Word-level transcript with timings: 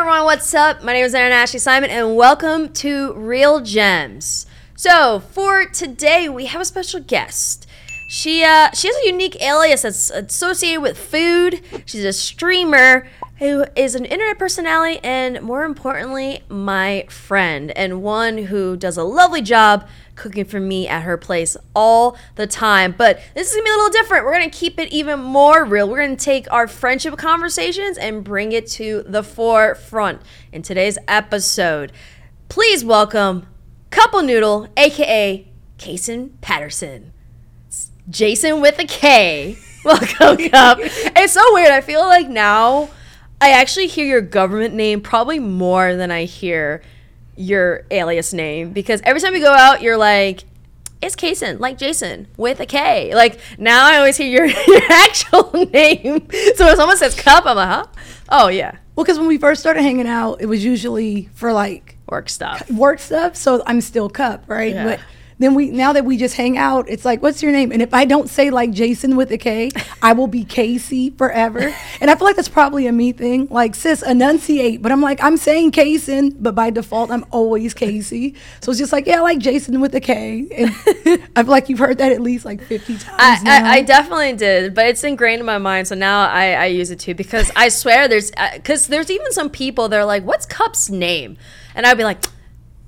everyone, 0.00 0.24
what's 0.24 0.54
up? 0.54 0.82
My 0.82 0.94
name 0.94 1.04
is 1.04 1.14
Erin 1.14 1.30
Ashley 1.30 1.58
Simon, 1.58 1.90
and 1.90 2.16
welcome 2.16 2.72
to 2.72 3.12
Real 3.12 3.60
Gems. 3.60 4.46
So, 4.74 5.20
for 5.20 5.66
today, 5.66 6.26
we 6.26 6.46
have 6.46 6.62
a 6.62 6.64
special 6.64 7.00
guest. 7.00 7.66
She 8.08 8.42
uh, 8.42 8.70
she 8.72 8.88
has 8.88 8.96
a 8.96 9.06
unique 9.08 9.36
alias 9.42 9.82
that's 9.82 10.08
associated 10.08 10.80
with 10.80 10.96
food. 10.96 11.60
She's 11.84 12.06
a 12.06 12.14
streamer 12.14 13.08
who 13.40 13.64
is 13.74 13.94
an 13.94 14.04
internet 14.04 14.38
personality, 14.38 15.00
and 15.02 15.40
more 15.40 15.64
importantly, 15.64 16.42
my 16.50 17.06
friend, 17.08 17.72
and 17.74 18.02
one 18.02 18.36
who 18.36 18.76
does 18.76 18.98
a 18.98 19.02
lovely 19.02 19.40
job 19.40 19.88
cooking 20.14 20.44
for 20.44 20.60
me 20.60 20.86
at 20.86 21.04
her 21.04 21.16
place 21.16 21.56
all 21.74 22.18
the 22.34 22.46
time. 22.46 22.94
But 22.96 23.18
this 23.34 23.48
is 23.48 23.54
gonna 23.54 23.64
be 23.64 23.70
a 23.70 23.72
little 23.72 23.88
different. 23.88 24.26
We're 24.26 24.34
gonna 24.34 24.50
keep 24.50 24.78
it 24.78 24.92
even 24.92 25.20
more 25.20 25.64
real. 25.64 25.88
We're 25.88 26.02
gonna 26.02 26.16
take 26.16 26.52
our 26.52 26.68
friendship 26.68 27.16
conversations 27.16 27.96
and 27.96 28.22
bring 28.22 28.52
it 28.52 28.66
to 28.72 29.04
the 29.06 29.22
forefront 29.22 30.20
in 30.52 30.60
today's 30.60 30.98
episode. 31.08 31.92
Please 32.50 32.84
welcome 32.84 33.46
CupAhNoodle, 33.90 34.68
aka 34.76 35.48
Kason 35.78 36.32
Patterson. 36.42 37.14
It's 37.68 37.90
Jason 38.10 38.60
with 38.60 38.78
a 38.78 38.84
K. 38.84 39.56
Welcome, 39.82 40.50
Cup. 40.50 40.76
it's 40.82 41.32
so 41.32 41.54
weird. 41.54 41.70
I 41.70 41.80
feel 41.80 42.02
like 42.02 42.28
now 42.28 42.90
I 43.40 43.52
actually 43.52 43.86
hear 43.86 44.04
your 44.06 44.20
government 44.20 44.74
name 44.74 45.00
probably 45.00 45.38
more 45.38 45.96
than 45.96 46.10
I 46.10 46.24
hear 46.24 46.82
your 47.36 47.84
alias 47.90 48.32
name 48.32 48.72
because 48.72 49.00
every 49.04 49.20
time 49.20 49.32
we 49.32 49.40
go 49.40 49.52
out, 49.52 49.80
you're 49.80 49.96
like, 49.96 50.44
it's 51.00 51.16
Kason, 51.16 51.58
like 51.58 51.78
Jason 51.78 52.26
with 52.36 52.60
a 52.60 52.66
K. 52.66 53.14
Like 53.14 53.40
now 53.58 53.86
I 53.86 53.96
always 53.96 54.18
hear 54.18 54.28
your, 54.28 54.46
your 54.66 54.92
actual 54.92 55.50
name. 55.72 56.28
So 56.56 56.66
when 56.66 56.76
someone 56.76 56.98
says 56.98 57.14
cup, 57.14 57.46
I'm 57.46 57.56
like, 57.56 57.68
huh? 57.68 57.86
Oh, 58.28 58.48
yeah. 58.48 58.76
Well, 58.94 59.04
because 59.04 59.18
when 59.18 59.26
we 59.28 59.38
first 59.38 59.60
started 59.62 59.82
hanging 59.82 60.06
out, 60.06 60.42
it 60.42 60.46
was 60.46 60.62
usually 60.64 61.30
for 61.34 61.52
like 61.52 61.96
Work 62.10 62.28
stuff. 62.28 62.68
work 62.70 62.98
stuff. 62.98 63.36
So 63.36 63.62
I'm 63.66 63.80
still 63.80 64.10
Cup, 64.10 64.44
right? 64.48 64.74
Yeah. 64.74 64.84
But 64.84 65.00
then 65.40 65.54
we 65.54 65.70
now 65.70 65.94
that 65.94 66.04
we 66.04 66.18
just 66.18 66.36
hang 66.36 66.58
out, 66.58 66.88
it's 66.88 67.04
like, 67.04 67.22
what's 67.22 67.42
your 67.42 67.50
name? 67.50 67.72
And 67.72 67.80
if 67.80 67.94
I 67.94 68.04
don't 68.04 68.28
say 68.28 68.50
like 68.50 68.72
Jason 68.72 69.16
with 69.16 69.32
a 69.32 69.38
K, 69.38 69.70
I 70.02 70.12
will 70.12 70.26
be 70.26 70.44
Casey 70.44 71.10
forever. 71.10 71.74
and 72.00 72.10
I 72.10 72.14
feel 72.14 72.26
like 72.26 72.36
that's 72.36 72.48
probably 72.48 72.86
a 72.86 72.92
me 72.92 73.12
thing. 73.12 73.48
Like, 73.50 73.74
sis, 73.74 74.02
enunciate. 74.02 74.82
But 74.82 74.92
I'm 74.92 75.00
like, 75.00 75.22
I'm 75.22 75.38
saying 75.38 75.72
Kason, 75.72 76.36
but 76.38 76.54
by 76.54 76.68
default, 76.68 77.10
I'm 77.10 77.24
always 77.30 77.72
Casey. 77.72 78.34
So 78.60 78.70
it's 78.70 78.78
just 78.78 78.92
like, 78.92 79.06
yeah, 79.06 79.16
I 79.16 79.20
like 79.20 79.38
Jason 79.38 79.80
with 79.80 79.94
a 79.94 80.00
K. 80.00 80.46
And 80.54 80.70
I 81.36 81.42
feel 81.42 81.50
like 81.50 81.70
you've 81.70 81.78
heard 81.78 81.96
that 81.98 82.12
at 82.12 82.20
least 82.20 82.44
like 82.44 82.60
50 82.62 82.98
times. 82.98 83.14
I, 83.18 83.42
now. 83.42 83.64
I, 83.64 83.72
I 83.76 83.82
definitely 83.82 84.34
did, 84.34 84.74
but 84.74 84.86
it's 84.86 85.02
ingrained 85.02 85.40
in 85.40 85.46
my 85.46 85.58
mind. 85.58 85.88
So 85.88 85.94
now 85.94 86.28
I, 86.28 86.52
I 86.52 86.66
use 86.66 86.90
it 86.90 86.98
too 86.98 87.14
because 87.14 87.50
I 87.56 87.70
swear 87.70 88.08
there's 88.08 88.30
uh, 88.36 88.50
because 88.54 88.88
there's 88.88 89.10
even 89.10 89.32
some 89.32 89.48
people 89.48 89.88
they're 89.88 90.04
like, 90.04 90.24
"What's 90.24 90.44
Cup's 90.44 90.90
name?" 90.90 91.38
And 91.74 91.86
I'd 91.86 91.96
be 91.96 92.04
like, 92.04 92.22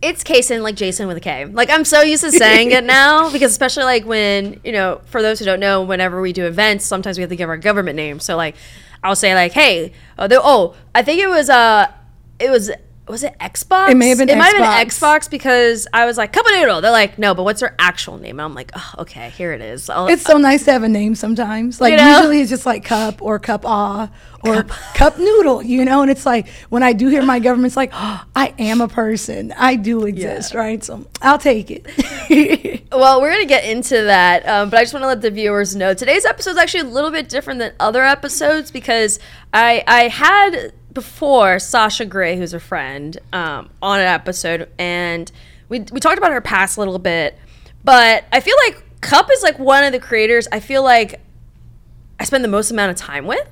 "It's 0.02 0.22
Kason, 0.24 0.62
like 0.62 0.74
Jason 0.74 1.06
with 1.08 1.16
a 1.16 1.20
K. 1.20 1.44
Like 1.46 1.70
I'm 1.70 1.84
so 1.84 2.02
used 2.02 2.22
to 2.24 2.32
saying 2.44 2.72
it 2.72 2.84
now 2.84 3.30
because 3.32 3.50
especially 3.52 3.84
like 3.84 4.04
when 4.04 4.60
you 4.64 4.72
know, 4.72 5.00
for 5.06 5.22
those 5.22 5.38
who 5.38 5.44
don't 5.44 5.60
know, 5.60 5.82
whenever 5.82 6.20
we 6.20 6.32
do 6.32 6.46
events, 6.46 6.84
sometimes 6.84 7.16
we 7.16 7.22
have 7.22 7.30
to 7.30 7.36
give 7.36 7.48
our 7.48 7.56
government 7.56 7.96
name. 7.96 8.20
So 8.20 8.36
like, 8.36 8.56
I'll 9.02 9.16
say 9.16 9.34
like, 9.34 9.52
"Hey, 9.52 9.92
uh, 10.18 10.26
the- 10.26 10.40
oh, 10.42 10.74
I 10.94 11.02
think 11.02 11.20
it 11.20 11.28
was 11.28 11.48
uh, 11.48 11.90
it 12.38 12.50
was." 12.50 12.70
Was 13.08 13.24
it 13.24 13.36
Xbox? 13.40 13.90
It 13.90 13.96
may 13.96 14.10
have 14.10 14.18
been 14.18 14.28
It 14.28 14.38
might 14.38 14.54
have 14.54 14.58
been 14.58 14.86
Xbox. 14.88 15.18
Xbox 15.26 15.30
because 15.30 15.88
I 15.92 16.06
was 16.06 16.16
like, 16.16 16.32
CupAhNoodle. 16.32 16.82
They're 16.82 16.92
like, 16.92 17.18
no, 17.18 17.34
but 17.34 17.42
what's 17.42 17.60
her 17.60 17.74
actual 17.78 18.16
name? 18.16 18.38
And 18.38 18.42
I'm 18.42 18.54
like, 18.54 18.70
oh, 18.74 18.94
okay, 19.00 19.30
here 19.30 19.52
it 19.52 19.60
is. 19.60 19.90
I'll, 19.90 20.06
It's 20.06 20.22
so 20.22 20.38
nice 20.38 20.64
to 20.66 20.72
have 20.72 20.84
a 20.84 20.88
name 20.88 21.16
sometimes. 21.16 21.80
Like 21.80 21.92
You 21.92 21.96
know? 21.96 22.16
usually 22.18 22.40
it's 22.40 22.50
just 22.50 22.64
like 22.64 22.84
cup 22.84 23.20
or 23.20 23.40
cup 23.40 23.64
ah 23.66 24.08
or 24.44 24.62
cup. 24.94 25.18
noodle, 25.18 25.62
you 25.64 25.84
know. 25.84 26.02
And 26.02 26.10
it's 26.12 26.24
like 26.24 26.48
when 26.68 26.84
I 26.84 26.92
do 26.92 27.08
hear 27.08 27.22
my 27.22 27.40
government's 27.40 27.76
like, 27.76 27.90
oh, 27.92 28.24
I 28.36 28.54
am 28.58 28.80
a 28.80 28.88
person. 28.88 29.52
I 29.56 29.74
do 29.74 30.04
exist, 30.06 30.54
right? 30.54 30.82
So 30.82 31.04
I'll 31.20 31.38
take 31.38 31.70
it. 31.70 32.78
Well, 32.92 33.22
we're 33.22 33.32
gonna 33.32 33.46
get 33.46 33.64
into 33.64 34.02
that, 34.02 34.46
um, 34.46 34.68
but 34.68 34.78
I 34.78 34.82
just 34.82 34.92
want 34.92 35.02
to 35.04 35.06
let 35.06 35.22
the 35.22 35.30
viewers 35.30 35.74
know 35.74 35.94
today's 35.94 36.26
episode 36.26 36.50
is 36.50 36.56
actually 36.58 36.80
a 36.80 36.92
little 36.92 37.10
bit 37.10 37.26
different 37.26 37.58
than 37.58 37.72
other 37.80 38.04
episodes 38.04 38.70
because 38.70 39.18
I 39.54 39.82
I 39.86 40.08
had 40.08 40.74
before 40.92 41.58
Sasha 41.58 42.04
Grey, 42.04 42.36
who's 42.36 42.54
a 42.54 42.60
friend, 42.60 43.18
um, 43.32 43.70
on 43.80 44.00
an 44.00 44.06
episode, 44.06 44.68
and 44.78 45.30
we 45.68 45.80
we 45.92 46.00
talked 46.00 46.18
about 46.18 46.32
her 46.32 46.40
past 46.40 46.76
a 46.76 46.80
little 46.80 46.98
bit, 46.98 47.38
but 47.84 48.24
I 48.32 48.40
feel 48.40 48.56
like 48.66 48.84
Cup 49.00 49.28
is 49.32 49.42
like 49.42 49.58
one 49.58 49.84
of 49.84 49.92
the 49.92 49.98
creators. 49.98 50.46
I 50.52 50.60
feel 50.60 50.82
like 50.82 51.20
I 52.20 52.24
spend 52.24 52.44
the 52.44 52.48
most 52.48 52.70
amount 52.70 52.90
of 52.90 52.96
time 52.96 53.26
with. 53.26 53.48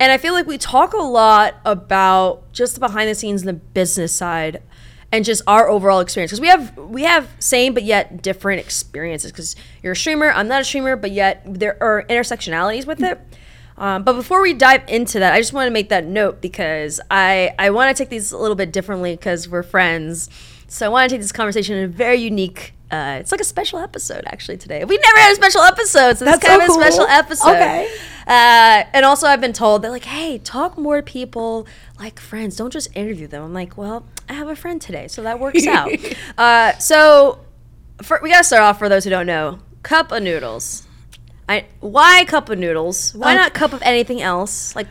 And 0.00 0.10
I 0.10 0.18
feel 0.18 0.32
like 0.32 0.46
we 0.46 0.58
talk 0.58 0.94
a 0.94 1.02
lot 1.02 1.56
about 1.64 2.52
just 2.52 2.74
the 2.74 2.80
behind 2.80 3.08
the 3.08 3.14
scenes 3.14 3.42
and 3.42 3.48
the 3.48 3.52
business 3.52 4.12
side 4.12 4.62
and 5.12 5.24
just 5.24 5.42
our 5.46 5.68
overall 5.68 6.00
experience 6.00 6.30
because 6.30 6.40
we 6.40 6.48
have 6.48 6.76
we 6.76 7.02
have 7.02 7.28
same 7.38 7.74
but 7.74 7.84
yet 7.84 8.22
different 8.22 8.60
experiences 8.60 9.30
because 9.30 9.54
you're 9.82 9.92
a 9.92 9.96
streamer 9.96 10.30
i'm 10.30 10.48
not 10.48 10.62
a 10.62 10.64
streamer 10.64 10.96
but 10.96 11.12
yet 11.12 11.42
there 11.44 11.76
are 11.82 12.04
intersectionalities 12.04 12.86
with 12.86 13.02
it 13.02 13.20
um, 13.78 14.02
but 14.02 14.12
before 14.14 14.40
we 14.42 14.52
dive 14.52 14.82
into 14.88 15.18
that 15.18 15.32
i 15.32 15.38
just 15.38 15.52
want 15.52 15.66
to 15.66 15.70
make 15.72 15.88
that 15.88 16.04
note 16.04 16.40
because 16.40 17.00
i 17.10 17.54
i 17.58 17.70
want 17.70 17.94
to 17.94 18.02
take 18.02 18.10
these 18.10 18.32
a 18.32 18.38
little 18.38 18.56
bit 18.56 18.72
differently 18.72 19.14
because 19.16 19.48
we're 19.48 19.62
friends 19.62 20.28
so 20.68 20.86
i 20.86 20.88
want 20.88 21.08
to 21.08 21.14
take 21.14 21.20
this 21.20 21.32
conversation 21.32 21.76
in 21.76 21.84
a 21.84 21.88
very 21.88 22.16
unique 22.16 22.74
uh, 22.90 23.16
it's 23.18 23.32
like 23.32 23.40
a 23.40 23.44
special 23.44 23.78
episode 23.78 24.22
actually 24.26 24.56
today 24.58 24.84
we 24.84 24.98
never 24.98 25.18
had 25.18 25.32
a 25.32 25.34
special 25.34 25.62
episode 25.62 26.18
so 26.18 26.26
this 26.26 26.34
That's 26.34 26.44
is 26.44 26.48
kind 26.48 26.60
so 26.60 26.74
of 26.74 26.78
a 26.78 26.82
special 26.86 27.06
episode 27.06 27.50
Okay. 27.52 27.88
uh, 28.26 28.84
and 28.92 29.04
also, 29.06 29.26
I've 29.26 29.40
been 29.40 29.54
told 29.54 29.80
they're 29.82 29.90
like, 29.90 30.04
"Hey, 30.04 30.36
talk 30.38 30.76
more 30.76 30.96
to 30.96 31.02
people 31.02 31.66
like 31.98 32.20
friends. 32.20 32.54
Don't 32.56 32.70
just 32.70 32.94
interview 32.94 33.26
them." 33.26 33.42
I'm 33.42 33.54
like, 33.54 33.78
"Well, 33.78 34.04
I 34.28 34.34
have 34.34 34.46
a 34.48 34.54
friend 34.54 34.78
today, 34.80 35.08
so 35.08 35.22
that 35.22 35.40
works 35.40 35.66
out." 35.66 35.90
uh, 36.38 36.76
so, 36.78 37.40
for, 38.02 38.20
we 38.22 38.28
gotta 38.30 38.44
start 38.44 38.62
off 38.62 38.78
for 38.78 38.88
those 38.90 39.04
who 39.04 39.10
don't 39.10 39.26
know. 39.26 39.58
Cup 39.82 40.12
of 40.12 40.22
noodles. 40.22 40.86
I 41.52 41.64
why 41.80 42.24
cup 42.26 42.48
of 42.48 42.58
noodles? 42.58 43.14
Why 43.14 43.32
Um, 43.32 43.38
not 43.38 43.54
cup 43.54 43.72
of 43.72 43.82
anything 43.82 44.20
else? 44.20 44.74
Like 44.76 44.88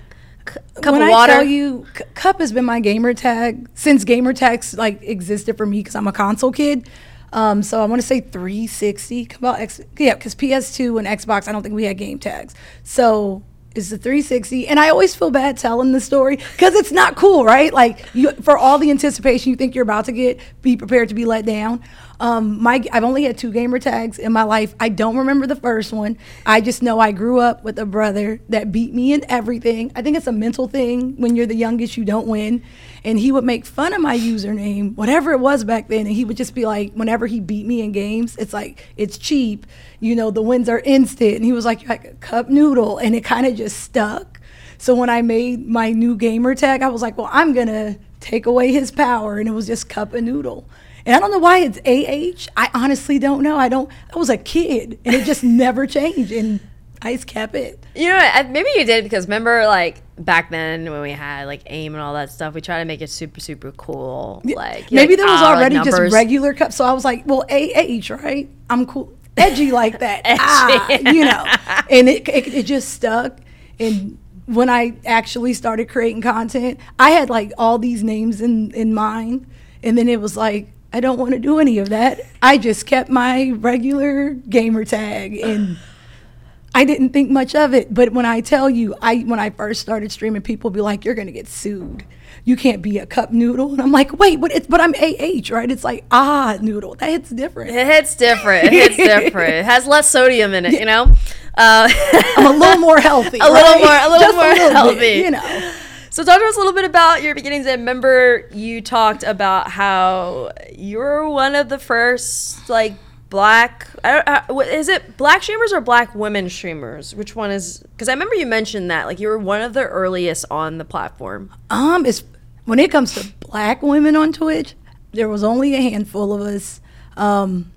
c- 0.47 0.59
cup 0.81 0.93
when 0.93 1.01
of 1.01 1.09
I 1.09 1.27
tell 1.27 1.43
you, 1.43 1.85
C- 1.97 2.03
Cup 2.13 2.39
has 2.39 2.51
been 2.51 2.65
my 2.65 2.79
gamer 2.79 3.13
tag 3.13 3.69
since 3.73 4.03
gamer 4.03 4.33
tags 4.33 4.73
like 4.73 5.01
existed 5.01 5.57
for 5.57 5.65
me 5.65 5.79
because 5.79 5.95
I'm 5.95 6.07
a 6.07 6.11
console 6.11 6.51
kid. 6.51 6.89
Um, 7.33 7.63
so 7.63 7.81
I 7.81 7.85
want 7.85 8.01
to 8.01 8.07
say 8.07 8.19
360. 8.19 9.25
Come 9.25 9.45
out, 9.45 9.59
X, 9.59 9.79
yeah, 9.97 10.15
because 10.15 10.35
PS2 10.35 10.99
and 10.99 11.07
Xbox, 11.07 11.47
I 11.47 11.53
don't 11.53 11.63
think 11.63 11.73
we 11.75 11.85
had 11.85 11.97
game 11.97 12.19
tags. 12.19 12.53
So 12.83 13.43
it's 13.73 13.89
the 13.89 13.97
360, 13.97 14.67
and 14.67 14.77
I 14.77 14.89
always 14.89 15.15
feel 15.15 15.31
bad 15.31 15.57
telling 15.57 15.93
the 15.93 16.01
story 16.01 16.35
because 16.35 16.75
it's 16.75 16.91
not 16.91 17.15
cool, 17.15 17.45
right? 17.45 17.73
Like 17.73 18.05
you, 18.13 18.31
for 18.33 18.57
all 18.57 18.77
the 18.77 18.91
anticipation 18.91 19.49
you 19.49 19.55
think 19.55 19.75
you're 19.75 19.83
about 19.83 20.05
to 20.05 20.11
get, 20.11 20.41
be 20.61 20.75
prepared 20.75 21.07
to 21.07 21.15
be 21.15 21.23
let 21.23 21.45
down. 21.45 21.81
Um, 22.21 22.61
my 22.61 22.83
I've 22.93 23.03
only 23.03 23.23
had 23.23 23.35
two 23.35 23.51
gamer 23.51 23.79
tags 23.79 24.19
in 24.19 24.31
my 24.31 24.43
life. 24.43 24.75
I 24.79 24.89
don't 24.89 25.17
remember 25.17 25.47
the 25.47 25.55
first 25.55 25.91
one. 25.91 26.19
I 26.45 26.61
just 26.61 26.83
know 26.83 26.99
I 26.99 27.11
grew 27.11 27.39
up 27.39 27.63
with 27.63 27.79
a 27.79 27.85
brother 27.85 28.39
that 28.49 28.71
beat 28.71 28.93
me 28.93 29.11
in 29.11 29.25
everything. 29.27 29.91
I 29.95 30.03
think 30.03 30.15
it's 30.15 30.27
a 30.27 30.31
mental 30.31 30.67
thing. 30.67 31.15
When 31.17 31.35
you're 31.35 31.47
the 31.47 31.55
youngest, 31.55 31.97
you 31.97 32.05
don't 32.05 32.27
win. 32.27 32.61
And 33.03 33.17
he 33.17 33.31
would 33.31 33.43
make 33.43 33.65
fun 33.65 33.91
of 33.93 34.01
my 34.01 34.15
username, 34.15 34.95
whatever 34.95 35.31
it 35.31 35.39
was 35.39 35.63
back 35.63 35.87
then, 35.87 36.05
and 36.05 36.15
he 36.15 36.23
would 36.23 36.37
just 36.37 36.53
be 36.53 36.67
like, 36.67 36.93
whenever 36.93 37.25
he 37.25 37.39
beat 37.39 37.65
me 37.65 37.81
in 37.81 37.91
games, 37.91 38.37
it's 38.37 38.53
like 38.53 38.87
it's 38.97 39.17
cheap. 39.17 39.65
You 39.99 40.15
know, 40.15 40.29
the 40.29 40.43
wins 40.43 40.69
are 40.69 40.79
instant. 40.81 41.37
And 41.37 41.43
he 41.43 41.53
was 41.53 41.65
like, 41.65 41.81
you're 41.81 41.89
like 41.89 42.05
a 42.05 42.13
cup 42.13 42.49
noodle, 42.49 42.99
and 42.99 43.15
it 43.15 43.21
kind 43.21 43.47
of 43.47 43.55
just 43.55 43.79
stuck. 43.79 44.39
So 44.77 44.93
when 44.93 45.09
I 45.09 45.23
made 45.23 45.67
my 45.67 45.91
new 45.91 46.15
gamer 46.15 46.53
tag, 46.53 46.83
I 46.83 46.89
was 46.89 47.01
like, 47.01 47.17
well, 47.17 47.29
I'm 47.31 47.53
gonna 47.53 47.97
take 48.19 48.45
away 48.45 48.71
his 48.71 48.91
power, 48.91 49.39
and 49.39 49.49
it 49.49 49.53
was 49.53 49.65
just 49.65 49.89
cup 49.89 50.13
noodle. 50.13 50.69
And 51.05 51.15
I 51.15 51.19
don't 51.19 51.31
know 51.31 51.39
why 51.39 51.59
it's 51.59 51.79
AH. 51.79 52.51
I 52.55 52.69
honestly 52.73 53.19
don't 53.19 53.41
know. 53.43 53.57
I 53.57 53.69
don't. 53.69 53.89
I 54.13 54.17
was 54.17 54.29
a 54.29 54.37
kid, 54.37 54.99
and 55.05 55.15
it 55.15 55.25
just 55.25 55.43
never 55.43 55.87
changed, 55.87 56.31
and 56.31 56.59
I 57.01 57.13
just 57.13 57.27
kept 57.27 57.55
it. 57.55 57.83
You 57.95 58.09
know, 58.09 58.17
what, 58.17 58.49
maybe 58.49 58.69
you 58.75 58.85
did 58.85 59.03
because 59.03 59.25
remember, 59.25 59.65
like 59.65 60.01
back 60.17 60.51
then 60.51 60.89
when 60.91 61.01
we 61.01 61.11
had 61.11 61.45
like 61.45 61.61
aim 61.65 61.95
and 61.95 62.01
all 62.01 62.13
that 62.13 62.29
stuff, 62.31 62.53
we 62.53 62.61
tried 62.61 62.79
to 62.79 62.85
make 62.85 63.01
it 63.01 63.09
super 63.09 63.39
super 63.39 63.71
cool. 63.71 64.41
Like 64.45 64.91
Maybe 64.91 65.15
like, 65.15 65.17
there 65.17 65.27
was 65.27 65.41
like 65.41 65.57
already 65.57 65.75
numbers. 65.75 65.95
just 65.95 66.13
regular 66.13 66.53
cup, 66.53 66.71
so 66.71 66.85
I 66.85 66.93
was 66.93 67.03
like, 67.03 67.23
well, 67.25 67.43
AH, 67.49 68.13
right? 68.23 68.49
I'm 68.69 68.85
cool, 68.85 69.11
edgy 69.35 69.71
like 69.71 69.99
that, 69.99 70.21
ah, 70.25 70.89
you 70.91 71.25
know. 71.25 71.45
And 71.89 72.07
it, 72.07 72.27
it 72.29 72.47
it 72.53 72.65
just 72.67 72.89
stuck. 72.89 73.39
And 73.79 74.19
when 74.45 74.69
I 74.69 74.93
actually 75.05 75.53
started 75.55 75.89
creating 75.89 76.21
content, 76.21 76.79
I 76.99 77.11
had 77.11 77.29
like 77.31 77.51
all 77.57 77.79
these 77.79 78.03
names 78.03 78.41
in 78.41 78.71
in 78.71 78.93
mind, 78.93 79.47
and 79.81 79.97
then 79.97 80.07
it 80.07 80.21
was 80.21 80.37
like. 80.37 80.71
I 80.93 80.99
don't 80.99 81.17
want 81.17 81.31
to 81.31 81.39
do 81.39 81.59
any 81.59 81.77
of 81.77 81.89
that. 81.89 82.19
I 82.41 82.57
just 82.57 82.85
kept 82.85 83.09
my 83.09 83.51
regular 83.51 84.31
gamer 84.31 84.83
tag 84.85 85.37
and 85.39 85.77
I 86.75 86.85
didn't 86.85 87.09
think 87.09 87.29
much 87.29 87.53
of 87.55 87.73
it. 87.73 87.93
But 87.93 88.13
when 88.13 88.25
I 88.25 88.41
tell 88.41 88.69
you, 88.69 88.95
I 89.01 89.19
when 89.19 89.39
I 89.39 89.49
first 89.49 89.81
started 89.81 90.11
streaming, 90.11 90.41
people 90.41 90.69
be 90.69 90.79
like, 90.81 91.03
"You're 91.03 91.15
gonna 91.15 91.31
get 91.31 91.47
sued. 91.49 92.05
You 92.45 92.55
can't 92.55 92.81
be 92.81 92.97
a 92.97 93.05
cup 93.05 93.31
noodle." 93.33 93.73
And 93.73 93.81
I'm 93.81 93.91
like, 93.91 94.17
"Wait, 94.17 94.39
but 94.39 94.51
it's 94.53 94.67
but 94.67 94.79
I'm 94.79 94.93
AH, 94.95 95.53
right? 95.53 95.69
It's 95.69 95.83
like 95.83 96.05
ah 96.11 96.57
noodle. 96.61 96.95
That 96.95 97.09
hits 97.09 97.29
different. 97.29 97.71
It 97.71 97.87
hits 97.87 98.15
different. 98.15 98.65
It 98.65 98.71
hits 98.73 98.95
different. 98.95 99.53
It 99.53 99.65
has 99.65 99.85
less 99.85 100.09
sodium 100.09 100.53
in 100.53 100.65
it, 100.65 100.73
you 100.79 100.85
know. 100.85 101.13
Uh, 101.57 101.89
I'm 102.37 102.45
a 102.55 102.57
little 102.57 102.79
more 102.79 102.99
healthy. 103.01 103.39
A 103.41 103.51
little 103.51 103.79
more- 103.79 103.89
a 103.89 104.09
little 104.09 104.19
Just 104.19 104.35
more 104.35 104.53
bit, 104.53 104.71
healthy. 104.71 105.07
you 105.25 105.31
know." 105.31 105.70
So 106.11 106.25
talk 106.25 106.41
to 106.41 106.45
us 106.45 106.57
a 106.57 106.59
little 106.59 106.73
bit 106.73 106.83
about 106.83 107.23
your 107.23 107.33
beginnings. 107.33 107.65
I 107.65 107.71
remember 107.71 108.49
you 108.51 108.81
talked 108.81 109.23
about 109.23 109.71
how 109.71 110.51
you 110.75 110.97
were 110.97 111.29
one 111.29 111.55
of 111.55 111.69
the 111.69 111.79
first 111.79 112.69
like 112.69 112.95
black. 113.29 113.87
I 114.03 114.11
don't, 114.11 114.27
uh, 114.27 114.59
is 114.59 114.89
it 114.89 115.15
black 115.15 115.41
streamers 115.41 115.71
or 115.71 115.79
black 115.79 116.13
women 116.13 116.49
streamers? 116.49 117.15
Which 117.15 117.33
one 117.33 117.49
is? 117.49 117.77
Because 117.93 118.09
I 118.09 118.11
remember 118.11 118.35
you 118.35 118.45
mentioned 118.45 118.91
that 118.91 119.05
like 119.05 119.21
you 119.21 119.29
were 119.29 119.39
one 119.39 119.61
of 119.61 119.73
the 119.73 119.85
earliest 119.85 120.43
on 120.51 120.79
the 120.79 120.83
platform. 120.83 121.49
Um, 121.69 122.05
it's 122.05 122.25
when 122.65 122.77
it 122.77 122.91
comes 122.91 123.13
to 123.13 123.31
black 123.39 123.81
women 123.81 124.17
on 124.17 124.33
Twitch, 124.33 124.75
there 125.13 125.29
was 125.29 125.45
only 125.45 125.75
a 125.75 125.81
handful 125.81 126.33
of 126.33 126.41
us. 126.41 126.81
Um, 127.15 127.71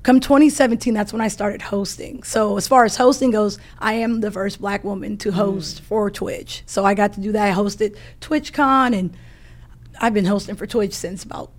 come 0.03 0.21
2017 0.21 0.95
that's 0.95 1.13
when 1.13 1.21
i 1.21 1.29
started 1.29 1.61
hosting. 1.63 2.23
So 2.23 2.57
as 2.57 2.67
far 2.69 2.85
as 2.85 2.97
hosting 2.97 3.33
goes 3.33 3.59
i 3.79 3.95
am 3.95 4.21
the 4.21 4.31
first 4.31 4.61
black 4.61 4.85
woman 4.85 5.17
to 5.19 5.31
mm. 5.31 5.35
host 5.35 5.81
for 5.81 6.09
twitch. 6.11 6.63
So 6.67 6.85
i 6.85 6.95
got 6.95 7.15
to 7.15 7.21
do 7.21 7.33
that. 7.33 7.51
I 7.51 7.55
hosted 7.55 7.97
twitchcon 8.21 8.97
and 8.97 9.17
i've 10.01 10.15
been 10.15 10.27
hosting 10.27 10.55
for 10.55 10.67
twitch 10.67 10.95
since 10.95 11.25
about 11.25 11.51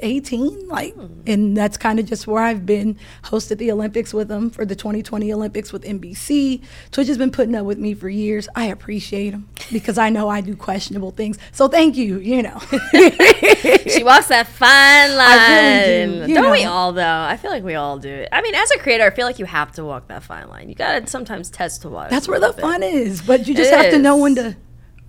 2018 0.00 0.68
like 0.68 0.94
hmm. 0.94 1.06
and 1.26 1.56
that's 1.56 1.76
kind 1.76 1.98
of 1.98 2.06
just 2.06 2.26
where 2.26 2.42
i've 2.42 2.64
been 2.66 2.96
hosted 3.24 3.58
the 3.58 3.70
olympics 3.70 4.12
with 4.12 4.28
them 4.28 4.50
for 4.50 4.64
the 4.64 4.74
2020 4.74 5.32
olympics 5.32 5.72
with 5.72 5.82
nbc 5.84 6.62
twitch 6.90 7.08
has 7.08 7.18
been 7.18 7.30
putting 7.30 7.54
up 7.54 7.64
with 7.64 7.78
me 7.78 7.94
for 7.94 8.08
years 8.08 8.48
i 8.54 8.66
appreciate 8.66 9.30
them 9.30 9.48
because 9.72 9.98
i 9.98 10.08
know 10.08 10.28
i 10.28 10.40
do 10.40 10.56
questionable 10.56 11.10
things 11.10 11.38
so 11.52 11.68
thank 11.68 11.96
you 11.96 12.18
you 12.18 12.42
know 12.42 12.60
She 13.90 14.04
walks 14.04 14.28
that 14.28 14.46
fine 14.46 15.16
line. 15.16 15.28
I 15.28 16.04
really 16.04 16.26
do, 16.26 16.34
not 16.34 16.52
we 16.52 16.64
all 16.64 16.92
though? 16.92 17.02
I 17.02 17.36
feel 17.36 17.50
like 17.50 17.64
we 17.64 17.74
all 17.74 17.98
do 17.98 18.08
it. 18.08 18.28
I 18.32 18.42
mean, 18.42 18.54
as 18.54 18.70
a 18.70 18.78
creator, 18.78 19.04
I 19.04 19.10
feel 19.10 19.26
like 19.26 19.38
you 19.38 19.44
have 19.46 19.72
to 19.72 19.84
walk 19.84 20.08
that 20.08 20.22
fine 20.22 20.48
line. 20.48 20.68
You 20.68 20.74
gotta 20.74 21.06
sometimes 21.06 21.50
test 21.50 21.82
to 21.82 21.88
watch. 21.88 22.10
That's 22.10 22.28
where 22.28 22.40
the 22.40 22.52
fun 22.52 22.82
is. 22.82 23.22
But 23.22 23.46
you 23.46 23.54
just 23.54 23.72
It 23.72 23.78
have 23.78 23.90
to 23.92 23.98
know 23.98 24.16
when 24.16 24.34
to 24.36 24.56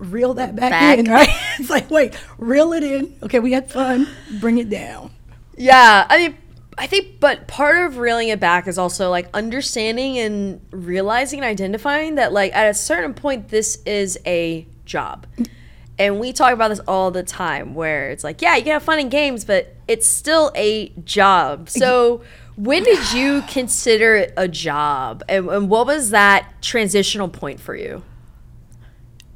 reel 0.02 0.34
that 0.36 0.56
back, 0.56 0.72
Back. 0.72 1.00
in, 1.00 1.06
right? 1.10 1.30
it's 1.60 1.70
like, 1.70 1.90
wait, 1.90 2.18
reel 2.38 2.74
it 2.74 2.84
in. 2.84 3.16
Okay, 3.24 3.40
we 3.40 3.54
had 3.54 3.72
fun. 3.72 4.08
Bring 4.40 4.58
it 4.58 4.70
down. 4.70 5.12
Yeah, 5.56 6.06
I 6.10 6.18
mean, 6.18 6.38
I 6.78 6.88
think, 6.88 7.20
but 7.20 7.48
part 7.48 7.78
of 7.86 7.98
reeling 7.98 8.30
it 8.30 8.40
back 8.40 8.68
is 8.68 8.78
also 8.78 9.10
like 9.10 9.30
understanding 9.34 10.18
and 10.18 10.62
realizing 10.72 11.40
and 11.40 11.46
identifying 11.46 12.16
that, 12.16 12.34
like, 12.34 12.54
at 12.56 12.68
a 12.68 12.74
certain 12.74 13.14
point, 13.14 13.50
this 13.50 13.82
is 13.86 14.18
a 14.26 14.66
job. 14.86 15.28
And 16.00 16.20
we 16.20 16.34
talk 16.34 16.54
about 16.54 16.70
this 16.70 16.80
all 16.88 17.12
the 17.12 17.22
time 17.22 17.76
where 17.76 18.10
it's 18.10 18.24
like, 18.24 18.42
yeah, 18.42 18.56
you 18.56 18.64
can 18.64 18.72
have 18.72 18.84
fun 18.84 18.98
in 19.00 19.10
games, 19.10 19.46
but 19.46 19.76
it's 19.88 20.08
still 20.08 20.52
a 20.56 20.90
job. 21.06 21.70
So, 21.70 22.24
when 22.56 22.84
did 22.84 23.14
you 23.14 23.44
consider 23.48 24.16
it 24.16 24.34
a 24.36 24.48
job? 24.48 25.24
And, 25.30 25.48
and 25.50 25.70
what 25.70 25.86
was 25.86 26.10
that 26.10 26.50
transitional 26.62 27.28
point 27.28 27.60
for 27.60 27.76
you? 27.76 28.02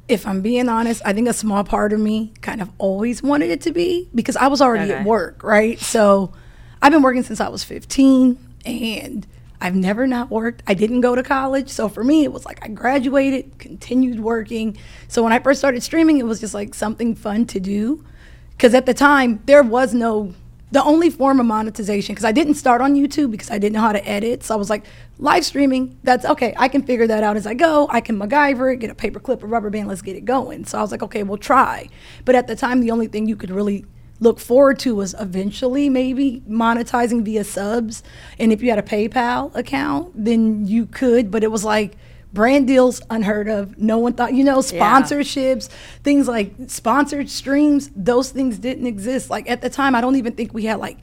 If 0.08 0.26
I'm 0.26 0.40
being 0.40 0.68
honest, 0.68 1.02
I 1.04 1.12
think 1.12 1.28
a 1.28 1.32
small 1.32 1.64
part 1.64 1.92
of 1.92 1.98
me 2.00 2.32
kind 2.40 2.62
of 2.62 2.70
always 2.78 3.22
wanted 3.22 3.50
it 3.50 3.60
to 3.62 3.72
be 3.72 4.08
because 4.14 4.36
I 4.36 4.46
was 4.46 4.60
already 4.62 4.92
Okay. 4.92 5.00
at 5.00 5.06
work, 5.06 5.42
right? 5.42 5.78
So 5.80 6.32
I've 6.80 6.92
been 6.92 7.02
working 7.02 7.24
since 7.24 7.40
I 7.40 7.48
was 7.48 7.64
15 7.64 8.38
and 8.64 9.26
I've 9.60 9.74
never 9.74 10.06
not 10.06 10.30
worked. 10.30 10.62
I 10.66 10.74
didn't 10.74 11.00
go 11.00 11.14
to 11.16 11.22
college. 11.24 11.70
So 11.70 11.88
for 11.88 12.04
me, 12.04 12.22
it 12.22 12.32
was 12.32 12.44
like 12.44 12.64
I 12.64 12.68
graduated, 12.68 13.58
continued 13.58 14.20
working. 14.20 14.76
So 15.08 15.22
when 15.24 15.32
I 15.32 15.38
first 15.40 15.58
started 15.58 15.82
streaming, 15.82 16.18
it 16.18 16.26
was 16.26 16.38
just 16.40 16.54
like 16.54 16.74
something 16.74 17.14
fun 17.14 17.46
to 17.46 17.58
do. 17.58 18.04
Because 18.52 18.74
at 18.74 18.86
the 18.86 18.94
time, 18.94 19.42
there 19.46 19.62
was 19.62 19.92
no, 19.92 20.34
the 20.76 20.84
only 20.84 21.08
form 21.08 21.40
of 21.40 21.46
monetization, 21.46 22.14
because 22.14 22.26
I 22.26 22.32
didn't 22.32 22.52
start 22.52 22.82
on 22.82 22.94
YouTube 22.94 23.30
because 23.30 23.50
I 23.50 23.56
didn't 23.56 23.72
know 23.72 23.80
how 23.80 23.92
to 23.92 24.06
edit. 24.06 24.44
So 24.44 24.54
I 24.54 24.58
was 24.58 24.68
like, 24.68 24.84
live 25.16 25.42
streaming, 25.42 25.98
that's 26.02 26.26
okay. 26.26 26.52
I 26.58 26.68
can 26.68 26.82
figure 26.82 27.06
that 27.06 27.22
out 27.22 27.34
as 27.34 27.46
I 27.46 27.54
go. 27.54 27.88
I 27.90 28.02
can 28.02 28.18
MacGyver 28.18 28.74
it, 28.74 28.80
get 28.80 28.90
a 28.90 28.94
paper 28.94 29.18
clip, 29.18 29.42
a 29.42 29.46
rubber 29.46 29.70
band, 29.70 29.88
let's 29.88 30.02
get 30.02 30.16
it 30.16 30.26
going. 30.26 30.66
So 30.66 30.76
I 30.76 30.82
was 30.82 30.90
like, 30.90 31.02
okay, 31.02 31.22
we'll 31.22 31.38
try. 31.38 31.88
But 32.26 32.34
at 32.34 32.46
the 32.46 32.54
time, 32.54 32.80
the 32.80 32.90
only 32.90 33.06
thing 33.06 33.26
you 33.26 33.36
could 33.36 33.50
really 33.50 33.86
look 34.20 34.38
forward 34.38 34.78
to 34.80 34.94
was 34.94 35.14
eventually 35.18 35.88
maybe 35.88 36.42
monetizing 36.46 37.24
via 37.24 37.44
subs. 37.44 38.02
And 38.38 38.52
if 38.52 38.62
you 38.62 38.68
had 38.68 38.78
a 38.78 38.82
PayPal 38.82 39.54
account, 39.56 40.12
then 40.14 40.66
you 40.66 40.84
could. 40.84 41.30
But 41.30 41.42
it 41.42 41.50
was 41.50 41.64
like 41.64 41.96
brand 42.36 42.68
deals 42.68 43.00
unheard 43.10 43.48
of. 43.48 43.78
No 43.78 43.98
one 43.98 44.12
thought, 44.12 44.34
you 44.34 44.44
know, 44.44 44.58
sponsorships, 44.58 45.68
things 46.04 46.28
like 46.28 46.52
sponsored 46.68 47.28
streams, 47.30 47.90
those 47.96 48.30
things 48.30 48.58
didn't 48.58 48.86
exist. 48.86 49.30
Like 49.30 49.50
at 49.50 49.62
the 49.62 49.70
time, 49.70 49.96
I 49.96 50.00
don't 50.02 50.16
even 50.16 50.34
think 50.34 50.54
we 50.54 50.66
had 50.66 50.78
like 50.78 50.98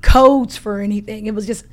codes 0.00 0.56
for 0.56 0.80
anything. 0.80 1.26
It 1.26 1.34
was 1.34 1.46
just 1.46 1.64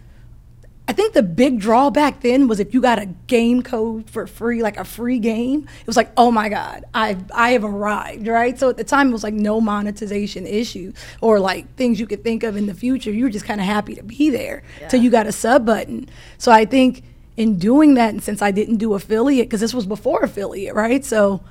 I 0.88 0.94
think 0.94 1.14
the 1.14 1.24
big 1.24 1.60
drawback 1.60 2.22
then 2.22 2.48
was 2.48 2.60
if 2.60 2.74
you 2.74 2.82
got 2.82 3.00
a 3.00 3.08
game 3.26 3.64
code 3.64 4.08
for 4.08 4.28
free, 4.28 4.62
like 4.62 4.78
a 4.78 4.84
free 4.84 5.18
game, 5.18 5.68
it 5.82 5.88
was 5.88 5.98
like, 5.98 6.12
oh 6.16 6.30
my 6.30 6.48
God, 6.48 6.86
I 6.94 7.18
I 7.34 7.52
have 7.52 7.64
arrived, 7.64 8.28
right? 8.28 8.60
So 8.60 8.70
at 8.70 8.78
the 8.78 8.84
time 8.84 9.10
it 9.10 9.14
was 9.14 9.24
like 9.24 9.34
no 9.34 9.60
monetization 9.60 10.46
issue 10.46 10.94
or 11.22 11.40
like 11.40 11.74
things 11.76 12.00
you 12.00 12.06
could 12.06 12.24
think 12.24 12.44
of 12.44 12.56
in 12.56 12.68
the 12.68 12.76
future. 12.76 13.12
You 13.12 13.24
were 13.24 13.30
just 13.32 13.46
kind 13.46 13.60
of 13.60 13.66
happy 13.66 13.96
to 13.96 14.04
be 14.04 14.30
there 14.30 14.62
till 14.90 15.02
you 15.02 15.10
got 15.10 15.26
a 15.26 15.32
sub 15.32 15.66
button. 15.66 16.08
So 16.38 16.52
I 16.52 16.66
think 16.66 17.04
in 17.38 17.58
doing 17.58 17.96
that, 17.96 18.10
and 18.10 18.24
since 18.24 18.42
I 18.42 18.52
didn't 18.52 18.78
do 18.78 18.94
affiliate, 18.94 19.48
because 19.48 19.62
this 19.62 19.74
was 19.74 19.86
before 19.86 20.22
affiliate, 20.22 20.76
right? 20.76 21.04
So 21.04 21.42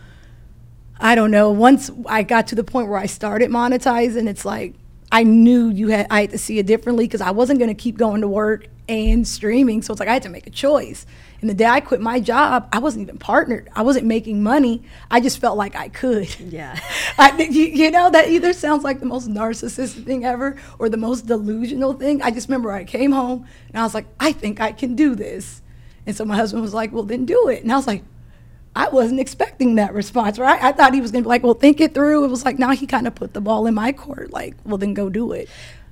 I 0.98 1.14
don't 1.14 1.30
know. 1.30 1.50
Once 1.50 1.90
I 2.06 2.22
got 2.22 2.46
to 2.48 2.54
the 2.54 2.64
point 2.64 2.88
where 2.88 2.98
I 2.98 3.06
started 3.06 3.50
monetizing, 3.50 4.28
it's 4.28 4.44
like 4.44 4.74
I 5.10 5.22
knew 5.22 5.68
you 5.68 5.88
had 5.88 6.06
I 6.10 6.22
had 6.22 6.30
to 6.30 6.38
see 6.38 6.58
it 6.58 6.66
differently 6.66 7.06
because 7.06 7.20
I 7.20 7.30
wasn't 7.30 7.58
going 7.58 7.68
to 7.68 7.80
keep 7.80 7.96
going 7.96 8.20
to 8.22 8.28
work 8.28 8.68
and 8.88 9.26
streaming. 9.26 9.82
So 9.82 9.92
it's 9.92 10.00
like 10.00 10.08
I 10.08 10.14
had 10.14 10.22
to 10.24 10.28
make 10.28 10.46
a 10.46 10.50
choice. 10.50 11.06
And 11.40 11.50
the 11.50 11.54
day 11.54 11.66
I 11.66 11.80
quit 11.80 12.00
my 12.00 12.20
job, 12.20 12.68
I 12.72 12.78
wasn't 12.78 13.02
even 13.02 13.18
partnered. 13.18 13.68
I 13.74 13.82
wasn't 13.82 14.06
making 14.06 14.42
money. 14.42 14.82
I 15.10 15.20
just 15.20 15.38
felt 15.38 15.58
like 15.58 15.76
I 15.76 15.88
could. 15.88 16.34
Yeah. 16.40 16.78
I, 17.18 17.36
you, 17.42 17.64
you 17.64 17.90
know 17.90 18.10
that 18.10 18.28
either 18.28 18.52
sounds 18.52 18.82
like 18.82 19.00
the 19.00 19.06
most 19.06 19.28
narcissistic 19.28 20.04
thing 20.04 20.24
ever 20.24 20.56
or 20.78 20.88
the 20.88 20.96
most 20.96 21.26
delusional 21.26 21.92
thing. 21.92 22.22
I 22.22 22.30
just 22.30 22.48
remember 22.48 22.72
I 22.72 22.84
came 22.84 23.12
home 23.12 23.46
and 23.68 23.78
I 23.78 23.82
was 23.82 23.94
like, 23.94 24.06
I 24.18 24.32
think 24.32 24.60
I 24.60 24.72
can 24.72 24.94
do 24.94 25.14
this. 25.14 25.60
And 26.06 26.14
so 26.16 26.25
my 26.25 26.37
husband 26.37 26.62
was 26.62 26.75
like, 26.75 26.92
Well, 26.92 27.02
then 27.04 27.25
do 27.25 27.49
it. 27.49 27.62
And 27.62 27.73
I 27.73 27.76
was 27.76 27.87
like, 27.87 28.02
I 28.76 28.88
wasn't 28.88 29.20
expecting 29.20 29.76
that 29.76 29.94
response, 29.94 30.38
right? 30.38 30.61
I 30.62 30.73
thought 30.73 30.94
he 30.94 31.00
was 31.00 31.12
gonna 31.12 31.23
be 31.23 31.28
like, 31.28 31.44
well, 31.44 31.54
think 31.54 31.80
it 31.80 31.94
through. 31.94 32.25
It 32.25 32.28
was 32.28 32.44
like, 32.44 32.58
now 32.58 32.70
he 32.73 32.87
kind 32.88 33.06
of 33.06 33.14
put 33.14 33.32
the 33.32 33.40
ball 33.40 33.66
in 33.68 33.75
my 33.75 33.92
court, 33.92 34.32
like, 34.32 34.56
well, 34.64 34.78
then 34.78 34.94
go 34.94 35.08
do 35.08 35.30
it. 35.32 35.49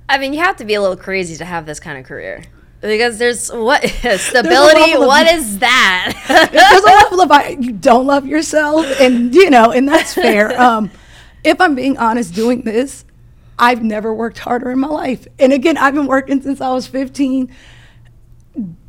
I 0.09 0.17
mean, 0.17 0.33
you 0.33 0.39
have 0.39 0.57
to 0.57 0.65
be 0.65 0.73
a 0.73 0.81
little 0.81 0.97
crazy 0.97 1.37
to 1.37 1.45
have 1.45 1.65
this 1.65 1.79
kind 1.79 1.97
of 1.97 2.03
career. 2.05 2.43
Because 2.81 3.17
there's 3.17 3.49
what 3.49 3.81
stability. 4.17 4.91
of- 4.93 4.99
What 4.99 5.25
is 5.33 5.59
that? 5.59 6.13
There's 6.51 6.83
a 6.83 6.85
level 7.17 7.21
of 7.21 7.63
you 7.63 7.71
don't 7.71 8.05
love 8.05 8.27
yourself, 8.27 8.85
and 8.99 9.33
you 9.33 9.49
know, 9.49 9.71
and 9.71 9.87
that's 9.87 10.13
fair. 10.13 10.59
Um, 10.61 10.91
if 11.45 11.61
I'm 11.61 11.75
being 11.75 11.97
honest, 11.97 12.35
doing 12.35 12.63
this, 12.63 13.05
I've 13.57 13.81
never 13.81 14.13
worked 14.13 14.39
harder 14.39 14.69
in 14.71 14.79
my 14.79 14.89
life. 14.89 15.25
And 15.39 15.53
again, 15.53 15.77
I've 15.77 15.93
been 15.93 16.07
working 16.07 16.41
since 16.41 16.59
I 16.59 16.73
was 16.73 16.85
15. 16.85 17.49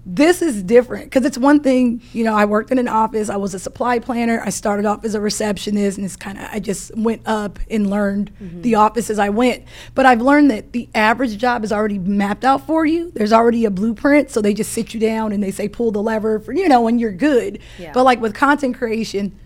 This 0.07 0.43
is 0.43 0.63
different 0.63 1.07
because 1.07 1.25
it's 1.25 1.39
one 1.39 1.61
thing, 1.61 2.03
you 2.13 2.25
know, 2.25 2.35
I 2.35 2.45
worked 2.45 2.71
in 2.71 2.79
an 2.79 2.89
office, 2.89 3.31
I 3.31 3.37
was 3.37 3.55
a 3.55 3.59
supply 3.59 3.99
planner, 3.99 4.43
I 4.45 4.51
started 4.51 4.85
off 4.85 5.03
as 5.05 5.15
a 5.15 5.21
receptionist, 5.21 5.97
and 5.97 6.05
it's 6.05 6.17
kind 6.17 6.37
of, 6.37 6.47
I 6.53 6.61
just 6.61 6.95
went 6.95 7.23
up 7.25 7.59
and 7.71 7.89
learned 7.89 8.31
mm-hmm. 8.35 8.61
the 8.61 8.75
office 8.75 9.09
as 9.09 9.19
I 9.19 9.31
went. 9.31 9.65
But 9.95 10.05
I've 10.05 10.21
learned 10.21 10.51
that 10.51 10.73
the 10.73 10.91
average 10.95 11.39
job 11.39 11.65
is 11.65 11.73
already 11.73 11.99
mapped 11.99 12.45
out 12.45 12.67
for 12.67 12.85
you. 12.85 13.13
There's 13.13 13.33
already 13.33 13.65
a 13.65 13.71
blueprint, 13.71 14.31
so 14.31 14.43
they 14.43 14.53
just 14.53 14.73
sit 14.73 14.93
you 14.93 15.01
down 15.01 15.33
and 15.33 15.43
they 15.43 15.51
say, 15.51 15.69
pull 15.69 15.91
the 15.91 16.03
lever 16.03 16.39
for, 16.39 16.53
you 16.53 16.69
know, 16.69 16.87
and 16.87 17.01
you're 17.01 17.11
good. 17.11 17.61
Yeah. 17.79 17.93
But 17.95 18.05
like 18.05 18.21
with 18.21 18.35
content 18.35 18.77
creation, 18.77 19.39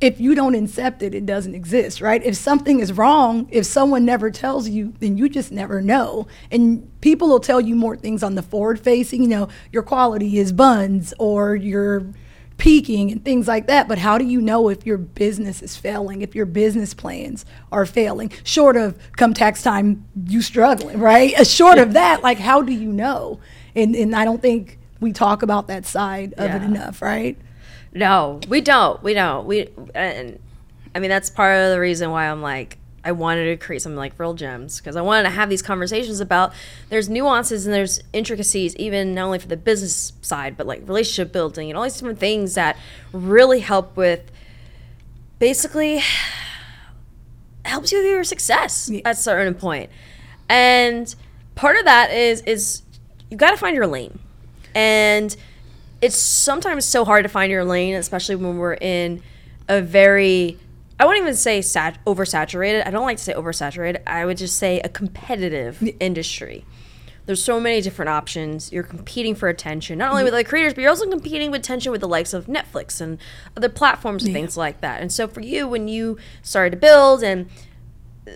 if 0.00 0.20
you 0.20 0.34
don't 0.34 0.54
accept 0.54 1.02
it, 1.02 1.14
it 1.14 1.24
doesn't 1.24 1.54
exist, 1.54 2.00
right? 2.02 2.22
If 2.22 2.36
something 2.36 2.80
is 2.80 2.92
wrong, 2.92 3.48
if 3.50 3.64
someone 3.64 4.04
never 4.04 4.30
tells 4.30 4.68
you, 4.68 4.92
then 5.00 5.16
you 5.16 5.28
just 5.28 5.50
never 5.50 5.80
know. 5.80 6.26
And 6.50 6.90
people 7.00 7.28
will 7.28 7.40
tell 7.40 7.60
you 7.60 7.74
more 7.74 7.96
things 7.96 8.22
on 8.22 8.34
the 8.34 8.42
forward 8.42 8.78
facing, 8.78 9.22
you 9.22 9.28
know, 9.28 9.48
your 9.72 9.82
quality 9.82 10.38
is 10.38 10.52
buns 10.52 11.14
or 11.18 11.56
your 11.56 12.06
peaking 12.58 13.10
and 13.10 13.24
things 13.24 13.48
like 13.48 13.66
that. 13.68 13.88
But 13.88 13.98
how 13.98 14.18
do 14.18 14.24
you 14.24 14.40
know 14.42 14.68
if 14.68 14.84
your 14.84 14.98
business 14.98 15.62
is 15.62 15.76
failing, 15.76 16.20
if 16.20 16.34
your 16.34 16.46
business 16.46 16.92
plans 16.92 17.46
are 17.72 17.86
failing? 17.86 18.30
Short 18.44 18.76
of 18.76 18.98
come 19.12 19.32
tax 19.32 19.62
time, 19.62 20.04
you 20.26 20.42
struggling, 20.42 20.98
right? 20.98 21.46
Short 21.46 21.78
of 21.78 21.94
that, 21.94 22.22
like 22.22 22.38
how 22.38 22.60
do 22.60 22.72
you 22.72 22.92
know? 22.92 23.40
And 23.74 23.94
and 23.96 24.14
I 24.14 24.24
don't 24.26 24.42
think 24.42 24.78
we 25.00 25.12
talk 25.12 25.42
about 25.42 25.68
that 25.68 25.86
side 25.86 26.34
of 26.34 26.50
it 26.50 26.62
enough, 26.62 27.00
right? 27.02 27.38
No, 27.96 28.40
we 28.48 28.60
don't. 28.60 29.02
We 29.02 29.14
don't. 29.14 29.46
We 29.46 29.68
and 29.94 30.38
I 30.94 31.00
mean 31.00 31.08
that's 31.10 31.30
part 31.30 31.56
of 31.58 31.72
the 31.72 31.80
reason 31.80 32.10
why 32.10 32.28
I'm 32.28 32.42
like 32.42 32.78
I 33.02 33.12
wanted 33.12 33.46
to 33.46 33.56
create 33.64 33.80
something 33.82 33.96
like 33.96 34.18
Real 34.18 34.34
Gems 34.34 34.78
because 34.80 34.96
I 34.96 35.00
wanted 35.00 35.22
to 35.24 35.30
have 35.30 35.48
these 35.48 35.62
conversations 35.62 36.20
about 36.20 36.52
there's 36.90 37.08
nuances 37.08 37.64
and 37.66 37.74
there's 37.74 38.00
intricacies 38.12 38.74
even 38.76 39.14
not 39.14 39.24
only 39.26 39.38
for 39.38 39.46
the 39.48 39.56
business 39.56 40.12
side 40.22 40.56
but 40.56 40.66
like 40.66 40.80
relationship 40.86 41.32
building 41.32 41.70
and 41.70 41.76
all 41.78 41.84
these 41.84 41.94
different 41.94 42.18
things 42.18 42.54
that 42.54 42.76
really 43.12 43.60
help 43.60 43.96
with 43.96 44.30
basically 45.38 46.02
helps 47.64 47.92
you 47.92 47.98
with 47.98 48.06
your 48.06 48.24
success 48.24 48.88
Yeah. 48.90 49.00
at 49.04 49.14
a 49.14 49.18
certain 49.18 49.54
point. 49.54 49.90
And 50.48 51.12
part 51.54 51.76
of 51.78 51.84
that 51.84 52.10
is 52.12 52.40
is 52.42 52.82
you 53.30 53.36
got 53.36 53.50
to 53.52 53.56
find 53.56 53.74
your 53.74 53.86
lane. 53.86 54.18
And 54.74 55.34
it's 56.06 56.16
sometimes 56.16 56.84
so 56.84 57.04
hard 57.04 57.24
to 57.24 57.28
find 57.28 57.50
your 57.50 57.64
lane, 57.64 57.94
especially 57.94 58.36
when 58.36 58.58
we're 58.58 58.74
in 58.74 59.22
a 59.68 59.82
very 59.82 60.56
I 60.98 61.04
won't 61.04 61.18
even 61.18 61.34
say 61.34 61.60
sat- 61.60 62.02
oversaturated. 62.06 62.86
I 62.86 62.90
don't 62.90 63.04
like 63.04 63.18
to 63.18 63.22
say 63.22 63.34
oversaturated. 63.34 64.00
I 64.06 64.24
would 64.24 64.38
just 64.38 64.56
say 64.56 64.80
a 64.80 64.88
competitive 64.88 65.82
industry. 66.00 66.64
There's 67.26 67.42
so 67.42 67.60
many 67.60 67.82
different 67.82 68.08
options. 68.08 68.72
You're 68.72 68.84
competing 68.84 69.34
for 69.34 69.48
attention, 69.48 69.98
not 69.98 70.12
only 70.12 70.24
with 70.24 70.32
other 70.32 70.44
creators, 70.44 70.72
but 70.72 70.80
you're 70.82 70.90
also 70.90 71.10
competing 71.10 71.50
with 71.50 71.60
attention 71.60 71.92
with 71.92 72.00
the 72.00 72.08
likes 72.08 72.32
of 72.32 72.46
Netflix 72.46 73.00
and 73.00 73.18
other 73.56 73.68
platforms 73.68 74.24
and 74.24 74.32
things 74.32 74.56
like 74.56 74.80
that. 74.80 75.02
And 75.02 75.12
so 75.12 75.26
for 75.26 75.40
you, 75.40 75.66
when 75.66 75.88
you 75.88 76.18
started 76.42 76.70
to 76.70 76.76
build 76.76 77.24
and 77.24 77.50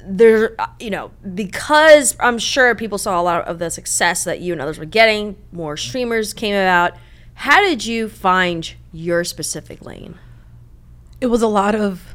there, 0.05 0.57
you 0.81 0.91
know, 0.91 1.13
because 1.35 2.17
I'm 2.21 2.39
sure 2.39 2.75
people 2.75 2.99
saw 2.99 3.19
a 3.21 3.23
lot 3.23 3.47
of 3.47 3.59
the 3.61 3.71
success 3.71 4.25
that 4.25 4.41
you 4.41 4.53
and 4.53 4.61
others 4.61 4.79
were 4.79 4.85
getting, 4.85 5.37
more 5.53 5.77
streamers 5.77 6.35
came 6.35 6.55
about. 6.55 6.95
How 7.41 7.61
did 7.61 7.85
you 7.85 8.09
find 8.09 8.75
your 8.93 9.25
specific 9.25 9.85
lane? 9.85 10.19
it 11.21 11.27
was 11.27 11.43
a 11.43 11.47
lot 11.47 11.75
of 11.75 12.15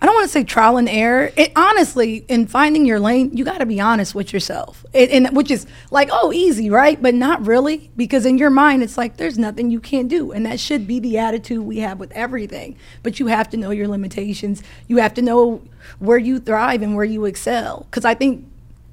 I 0.00 0.06
don't 0.06 0.14
want 0.14 0.26
to 0.26 0.32
say 0.32 0.44
trial 0.44 0.76
and 0.76 0.88
error. 0.88 1.32
It 1.34 1.50
honestly, 1.56 2.24
in 2.28 2.46
finding 2.46 2.86
your 2.86 3.00
lane, 3.00 3.36
you 3.36 3.44
got 3.44 3.58
to 3.58 3.66
be 3.66 3.80
honest 3.80 4.14
with 4.14 4.32
yourself, 4.32 4.86
it, 4.92 5.10
and 5.10 5.36
which 5.36 5.50
is 5.50 5.66
like, 5.90 6.08
oh, 6.12 6.32
easy, 6.32 6.70
right? 6.70 7.02
But 7.02 7.16
not 7.16 7.44
really, 7.44 7.90
because 7.96 8.24
in 8.24 8.38
your 8.38 8.50
mind, 8.50 8.84
it's 8.84 8.96
like 8.96 9.16
there's 9.16 9.36
nothing 9.38 9.72
you 9.72 9.80
can't 9.80 10.06
do, 10.08 10.30
and 10.30 10.46
that 10.46 10.60
should 10.60 10.86
be 10.86 11.00
the 11.00 11.18
attitude 11.18 11.62
we 11.62 11.78
have 11.78 11.98
with 11.98 12.12
everything. 12.12 12.76
But 13.02 13.18
you 13.18 13.26
have 13.26 13.50
to 13.50 13.56
know 13.56 13.72
your 13.72 13.88
limitations. 13.88 14.62
You 14.86 14.98
have 14.98 15.14
to 15.14 15.22
know 15.22 15.62
where 15.98 16.18
you 16.18 16.38
thrive 16.38 16.80
and 16.82 16.94
where 16.94 17.04
you 17.04 17.24
excel. 17.24 17.88
Because 17.90 18.04
I 18.04 18.14
think 18.14 18.46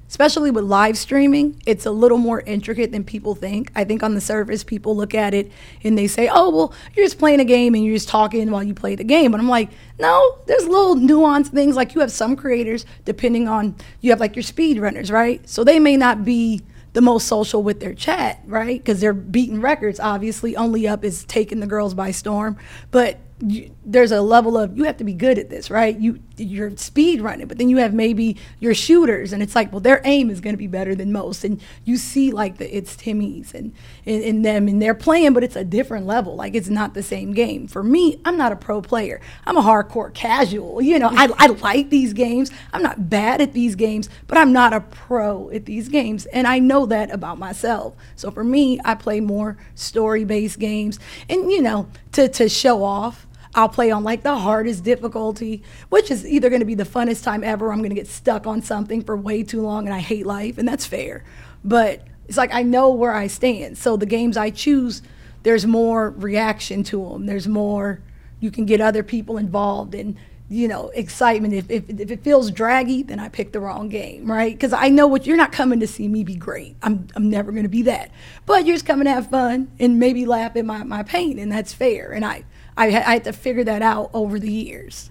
especially 0.08 0.50
with 0.50 0.64
live 0.64 0.96
streaming, 0.96 1.60
it's 1.66 1.86
a 1.86 1.90
little 1.90 2.18
more 2.18 2.40
intricate 2.40 2.92
than 2.92 3.04
people 3.04 3.34
think. 3.34 3.70
I 3.74 3.84
think 3.84 4.02
on 4.02 4.14
the 4.14 4.20
surface, 4.20 4.62
people 4.64 4.96
look 4.96 5.14
at 5.14 5.34
it 5.34 5.50
and 5.82 5.96
they 5.98 6.06
say, 6.06 6.28
oh, 6.32 6.50
well, 6.50 6.74
you're 6.94 7.04
just 7.04 7.18
playing 7.18 7.40
a 7.40 7.44
game 7.44 7.74
and 7.74 7.84
you're 7.84 7.96
just 7.96 8.08
talking 8.08 8.50
while 8.50 8.62
you 8.62 8.74
play 8.74 8.94
the 8.94 9.04
game. 9.04 9.32
But 9.32 9.40
I'm 9.40 9.48
like, 9.48 9.70
no, 9.98 10.38
there's 10.46 10.66
little 10.66 10.96
nuanced 10.96 11.48
things. 11.48 11.76
Like 11.76 11.94
you 11.94 12.00
have 12.00 12.12
some 12.12 12.36
creators, 12.36 12.86
depending 13.04 13.48
on, 13.48 13.74
you 14.00 14.10
have 14.10 14.20
like 14.20 14.36
your 14.36 14.42
speed 14.42 14.78
runners, 14.78 15.10
right? 15.10 15.46
So 15.48 15.64
they 15.64 15.78
may 15.78 15.96
not 15.96 16.24
be 16.24 16.62
the 16.92 17.02
most 17.02 17.26
social 17.26 17.62
with 17.62 17.80
their 17.80 17.92
chat, 17.92 18.40
right? 18.46 18.82
Because 18.82 19.00
they're 19.00 19.12
beating 19.12 19.60
records. 19.60 20.00
Obviously, 20.00 20.56
Only 20.56 20.88
Up 20.88 21.04
is 21.04 21.24
taking 21.24 21.60
the 21.60 21.66
girls 21.66 21.92
by 21.92 22.10
storm. 22.10 22.56
But 22.90 23.18
you, 23.40 23.74
there's 23.84 24.12
a 24.12 24.22
level 24.22 24.56
of 24.56 24.76
you 24.76 24.84
have 24.84 24.96
to 24.96 25.04
be 25.04 25.12
good 25.12 25.38
at 25.38 25.50
this, 25.50 25.70
right? 25.70 25.98
You 25.98 26.20
you're 26.38 26.74
speed 26.76 27.20
running, 27.20 27.46
but 27.46 27.58
then 27.58 27.68
you 27.68 27.78
have 27.78 27.92
maybe 27.92 28.36
your 28.60 28.74
shooters, 28.74 29.32
and 29.32 29.42
it's 29.42 29.54
like, 29.54 29.72
well, 29.72 29.80
their 29.80 30.00
aim 30.04 30.30
is 30.30 30.40
going 30.40 30.54
to 30.54 30.58
be 30.58 30.66
better 30.66 30.94
than 30.94 31.12
most, 31.12 31.44
and 31.44 31.60
you 31.84 31.96
see 31.98 32.30
like 32.30 32.56
the 32.56 32.76
it's 32.76 32.96
Timmy's 32.96 33.54
and 33.54 33.72
in, 34.04 34.42
them, 34.42 34.68
and 34.68 34.80
they're 34.80 34.94
playing, 34.94 35.34
but 35.34 35.44
it's 35.44 35.56
a 35.56 35.64
different 35.64 36.06
level. 36.06 36.34
Like 36.34 36.54
it's 36.54 36.68
not 36.68 36.94
the 36.94 37.02
same 37.02 37.32
game. 37.32 37.66
For 37.66 37.82
me, 37.82 38.20
I'm 38.24 38.38
not 38.38 38.52
a 38.52 38.56
pro 38.56 38.80
player. 38.80 39.20
I'm 39.44 39.56
a 39.58 39.62
hardcore 39.62 40.12
casual. 40.14 40.80
You 40.80 40.98
know, 40.98 41.10
I 41.12 41.28
I 41.36 41.46
like 41.48 41.90
these 41.90 42.14
games. 42.14 42.50
I'm 42.72 42.82
not 42.82 43.10
bad 43.10 43.42
at 43.42 43.52
these 43.52 43.74
games, 43.74 44.08
but 44.28 44.38
I'm 44.38 44.52
not 44.52 44.72
a 44.72 44.80
pro 44.80 45.50
at 45.50 45.66
these 45.66 45.90
games, 45.90 46.24
and 46.26 46.46
I 46.46 46.58
know 46.58 46.86
that 46.86 47.10
about 47.10 47.38
myself. 47.38 47.94
So 48.14 48.30
for 48.30 48.44
me, 48.44 48.80
I 48.84 48.94
play 48.94 49.20
more 49.20 49.58
story-based 49.74 50.58
games, 50.58 50.98
and 51.28 51.50
you 51.50 51.60
know, 51.60 51.88
to 52.12 52.28
to 52.28 52.48
show 52.48 52.82
off. 52.82 53.25
I'll 53.56 53.70
play 53.70 53.90
on 53.90 54.04
like 54.04 54.22
the 54.22 54.36
hardest 54.36 54.84
difficulty, 54.84 55.62
which 55.88 56.10
is 56.10 56.26
either 56.26 56.50
going 56.50 56.60
to 56.60 56.66
be 56.66 56.74
the 56.74 56.84
funnest 56.84 57.24
time 57.24 57.42
ever. 57.42 57.68
Or 57.68 57.72
I'm 57.72 57.78
going 57.78 57.88
to 57.88 57.96
get 57.96 58.06
stuck 58.06 58.46
on 58.46 58.60
something 58.60 59.02
for 59.02 59.16
way 59.16 59.42
too 59.42 59.62
long 59.62 59.86
and 59.86 59.94
I 59.94 60.00
hate 60.00 60.26
life, 60.26 60.58
and 60.58 60.68
that's 60.68 60.84
fair. 60.84 61.24
But 61.64 62.06
it's 62.28 62.36
like 62.36 62.52
I 62.52 62.62
know 62.62 62.90
where 62.90 63.14
I 63.14 63.28
stand. 63.28 63.78
So 63.78 63.96
the 63.96 64.06
games 64.06 64.36
I 64.36 64.50
choose, 64.50 65.00
there's 65.42 65.66
more 65.66 66.10
reaction 66.10 66.84
to 66.84 67.08
them. 67.08 67.26
There's 67.26 67.48
more, 67.48 68.00
you 68.40 68.50
can 68.50 68.66
get 68.66 68.80
other 68.80 69.02
people 69.02 69.38
involved 69.38 69.94
and, 69.94 70.16
you 70.48 70.68
know, 70.68 70.90
excitement. 70.90 71.54
If, 71.54 71.70
if, 71.70 71.88
if 71.88 72.10
it 72.10 72.22
feels 72.22 72.50
draggy, 72.50 73.04
then 73.04 73.18
I 73.18 73.28
picked 73.28 73.52
the 73.52 73.60
wrong 73.60 73.88
game, 73.88 74.30
right? 74.30 74.52
Because 74.52 74.72
I 74.72 74.90
know 74.90 75.06
what 75.06 75.26
you're 75.26 75.36
not 75.36 75.52
coming 75.52 75.80
to 75.80 75.86
see 75.86 76.08
me 76.08 76.24
be 76.24 76.34
great. 76.34 76.76
I'm, 76.82 77.06
I'm 77.16 77.30
never 77.30 77.52
going 77.52 77.64
to 77.64 77.68
be 77.68 77.82
that. 77.82 78.10
But 78.44 78.66
you're 78.66 78.76
just 78.76 78.86
coming 78.86 79.06
to 79.06 79.12
have 79.12 79.30
fun 79.30 79.70
and 79.78 79.98
maybe 79.98 80.26
laugh 80.26 80.56
at 80.56 80.64
my, 80.64 80.82
my 80.82 81.02
pain, 81.02 81.38
and 81.38 81.50
that's 81.50 81.72
fair. 81.72 82.12
And 82.12 82.24
I, 82.24 82.44
I, 82.76 82.86
I 82.86 82.90
had 82.90 83.24
to 83.24 83.32
figure 83.32 83.64
that 83.64 83.82
out 83.82 84.10
over 84.12 84.38
the 84.38 84.50
years. 84.50 85.10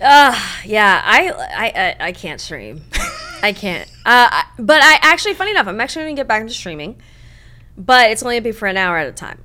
Uh, 0.00 0.38
yeah, 0.64 1.00
I, 1.04 1.30
I, 1.30 1.66
I, 1.66 2.06
I 2.08 2.12
can't 2.12 2.40
stream. 2.40 2.82
I 3.42 3.52
can't. 3.52 3.88
Uh, 4.04 4.28
I, 4.30 4.44
but 4.58 4.82
I 4.82 4.98
actually, 5.02 5.34
funny 5.34 5.52
enough, 5.52 5.66
I'm 5.66 5.80
actually 5.80 6.04
going 6.04 6.16
to 6.16 6.20
get 6.20 6.28
back 6.28 6.40
into 6.40 6.54
streaming, 6.54 7.00
but 7.76 8.10
it's 8.10 8.22
only 8.22 8.34
going 8.34 8.44
to 8.44 8.48
be 8.48 8.52
for 8.52 8.66
an 8.66 8.76
hour 8.76 8.96
at 8.96 9.06
a 9.06 9.12
time. 9.12 9.40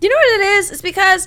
You 0.00 0.08
know 0.08 0.16
what 0.16 0.40
it 0.40 0.46
is? 0.58 0.70
It's 0.70 0.82
because 0.82 1.26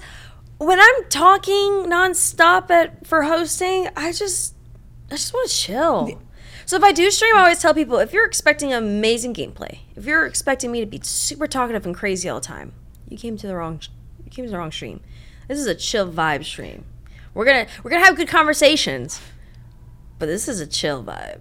when 0.57 0.79
I'm 0.79 1.09
talking 1.09 1.85
nonstop 1.87 2.69
at 2.69 3.05
for 3.05 3.23
hosting, 3.23 3.89
I 3.95 4.11
just, 4.11 4.53
I 5.09 5.15
just 5.15 5.33
want 5.33 5.49
to 5.49 5.55
chill. 5.55 6.21
So 6.65 6.77
if 6.77 6.83
I 6.83 6.91
do 6.91 7.09
stream, 7.09 7.35
I 7.35 7.39
always 7.39 7.59
tell 7.59 7.73
people 7.73 7.97
if 7.97 8.13
you're 8.13 8.27
expecting 8.27 8.71
amazing 8.71 9.33
gameplay, 9.33 9.79
if 9.95 10.05
you're 10.05 10.27
expecting 10.27 10.71
me 10.71 10.81
to 10.81 10.85
be 10.85 10.99
super 11.01 11.47
talkative 11.47 11.85
and 11.85 11.95
crazy 11.95 12.29
all 12.29 12.39
the 12.39 12.45
time, 12.45 12.73
you 13.07 13.17
came 13.17 13.37
to 13.37 13.47
the 13.47 13.55
wrong, 13.55 13.81
you 14.23 14.29
came 14.29 14.45
to 14.45 14.51
the 14.51 14.57
wrong 14.57 14.71
stream. 14.71 14.99
This 15.49 15.57
is 15.57 15.65
a 15.65 15.73
chill 15.73 16.09
vibe 16.09 16.45
stream. 16.45 16.85
We're 17.33 17.43
gonna 17.43 17.65
we're 17.83 17.89
gonna 17.89 18.05
have 18.05 18.15
good 18.15 18.27
conversations, 18.27 19.19
but 20.19 20.27
this 20.27 20.47
is 20.47 20.59
a 20.59 20.67
chill 20.67 21.03
vibe. 21.03 21.39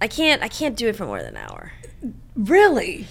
I 0.00 0.06
can't 0.06 0.40
I 0.40 0.46
can't 0.46 0.76
do 0.76 0.86
it 0.86 0.94
for 0.94 1.04
more 1.04 1.18
than 1.18 1.36
an 1.36 1.42
hour. 1.48 1.72
Really? 2.36 3.08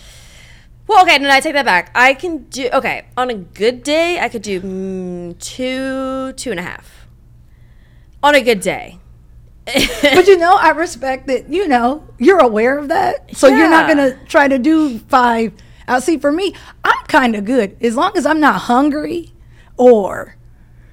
Well, 0.88 1.04
okay, 1.04 1.18
no, 1.18 1.30
I 1.30 1.42
take 1.42 1.54
that 1.54 1.66
back. 1.66 1.92
I 1.94 2.14
can 2.14 2.46
do 2.46 2.70
okay 2.72 3.08
on 3.18 3.30
a 3.30 3.34
good 3.34 3.84
day. 3.84 4.18
I 4.18 4.30
could 4.30 4.42
do 4.42 4.62
mm, 4.62 5.40
two 5.40 6.32
two 6.34 6.52
and 6.52 6.60
a 6.60 6.64
half 6.64 7.06
on 8.24 8.34
a 8.34 8.42
good 8.42 8.62
day. 8.62 8.98
but 9.66 10.26
you 10.26 10.38
know, 10.38 10.56
I 10.56 10.70
respect 10.70 11.28
that, 11.28 11.50
you 11.50 11.68
know, 11.68 12.08
you're 12.18 12.40
aware 12.40 12.78
of 12.80 12.88
that. 12.88 13.36
So 13.36 13.48
you're 13.48 13.70
not 13.70 13.88
to 13.88 14.18
try 14.26 14.48
to 14.48 14.58
do 14.58 15.00
five. 15.00 15.52
I'll 15.86 16.02
see, 16.02 16.18
for 16.18 16.32
me, 16.32 16.56
I'm 16.86 17.06
kind 17.08 17.36
of 17.36 17.44
good. 17.44 17.76
As 17.82 17.98
long 17.98 18.14
as 18.16 18.26
I'm 18.26 18.40
not 18.40 18.62
hungry 18.62 19.34
or. 19.80 20.36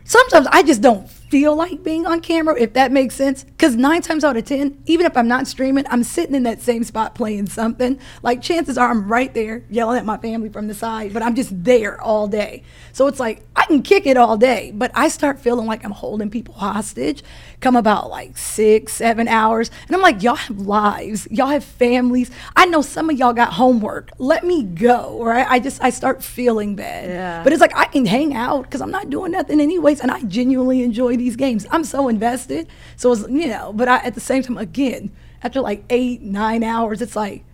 Sometimes 0.04 0.46
I 0.50 0.62
just 0.62 0.80
don't 0.80 1.10
feel 1.28 1.56
like 1.56 1.82
being 1.82 2.06
on 2.06 2.20
camera, 2.20 2.54
if 2.58 2.72
that 2.74 2.92
makes 2.92 3.14
sense. 3.14 3.44
Because 3.44 3.74
nine 3.76 4.02
times 4.02 4.24
out 4.24 4.36
of 4.36 4.44
10, 4.44 4.82
even 4.86 5.06
if 5.06 5.16
I'm 5.16 5.28
not 5.28 5.46
streaming, 5.46 5.84
I'm 5.90 6.04
sitting 6.04 6.34
in 6.34 6.44
that 6.44 6.62
same 6.62 6.84
spot 6.84 7.14
playing 7.14 7.48
something. 7.48 7.98
Like 8.22 8.42
chances 8.42 8.78
are 8.78 8.90
I'm 8.90 9.08
right 9.08 9.32
there 9.34 9.64
yelling 9.70 9.98
at 9.98 10.04
my 10.04 10.18
family 10.18 10.48
from 10.48 10.68
the 10.68 10.74
side, 10.74 11.12
but 11.12 11.22
I'm 11.22 11.34
just 11.34 11.64
there 11.64 12.00
all 12.00 12.28
day. 12.28 12.62
So 12.92 13.06
it's 13.06 13.20
like 13.20 13.42
I 13.54 13.66
can 13.66 13.82
kick 13.82 14.06
it 14.06 14.16
all 14.16 14.36
day, 14.36 14.72
but 14.74 14.90
I 14.94 15.08
start 15.08 15.40
feeling 15.40 15.66
like 15.66 15.84
I'm 15.84 15.90
holding 15.90 16.30
people 16.30 16.54
hostage 16.54 17.22
come 17.60 17.76
about 17.76 18.10
like 18.10 18.36
six, 18.36 18.92
seven 18.92 19.28
hours. 19.28 19.70
And 19.86 19.96
I'm 19.96 20.02
like, 20.02 20.22
y'all 20.22 20.36
have 20.36 20.58
lives, 20.60 21.26
y'all 21.30 21.48
have 21.48 21.64
families. 21.64 22.30
I 22.54 22.66
know 22.66 22.82
some 22.82 23.10
of 23.10 23.18
y'all 23.18 23.32
got 23.32 23.54
homework. 23.54 24.10
Let 24.18 24.44
me 24.44 24.62
go, 24.62 25.22
right? 25.24 25.46
I 25.48 25.58
just, 25.58 25.82
I 25.82 25.90
start 25.90 26.22
feeling 26.22 26.76
bad. 26.76 27.08
Yeah. 27.08 27.42
But 27.42 27.52
it's 27.52 27.60
like 27.60 27.76
I 27.76 27.86
can 27.86 28.06
hang 28.06 28.34
out 28.34 28.62
because 28.62 28.80
I'm 28.80 28.90
not 28.90 29.10
doing 29.10 29.32
nothing 29.32 29.60
anyways. 29.60 30.00
And 30.00 30.10
I 30.10 30.22
genuinely 30.22 30.82
enjoy 30.82 31.15
these 31.16 31.36
games. 31.36 31.66
I'm 31.70 31.84
so 31.84 32.08
invested. 32.08 32.68
So 32.96 33.12
it's, 33.12 33.22
you 33.28 33.48
know, 33.48 33.72
but 33.72 33.88
I, 33.88 33.96
at 33.98 34.14
the 34.14 34.20
same 34.20 34.42
time, 34.42 34.58
again, 34.58 35.10
after 35.42 35.60
like 35.60 35.84
eight, 35.90 36.22
nine 36.22 36.62
hours, 36.62 37.02
it's 37.02 37.16
like, 37.16 37.44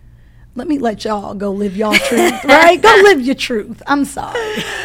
let 0.55 0.67
me 0.67 0.77
let 0.77 1.03
y'all 1.03 1.33
go 1.33 1.51
live 1.51 1.75
y'all 1.75 1.93
truth, 2.07 2.43
right? 2.45 2.79
Go 2.81 2.95
live 3.03 3.21
your 3.21 3.35
truth. 3.35 3.81
I'm 3.87 4.05
sorry. 4.05 4.39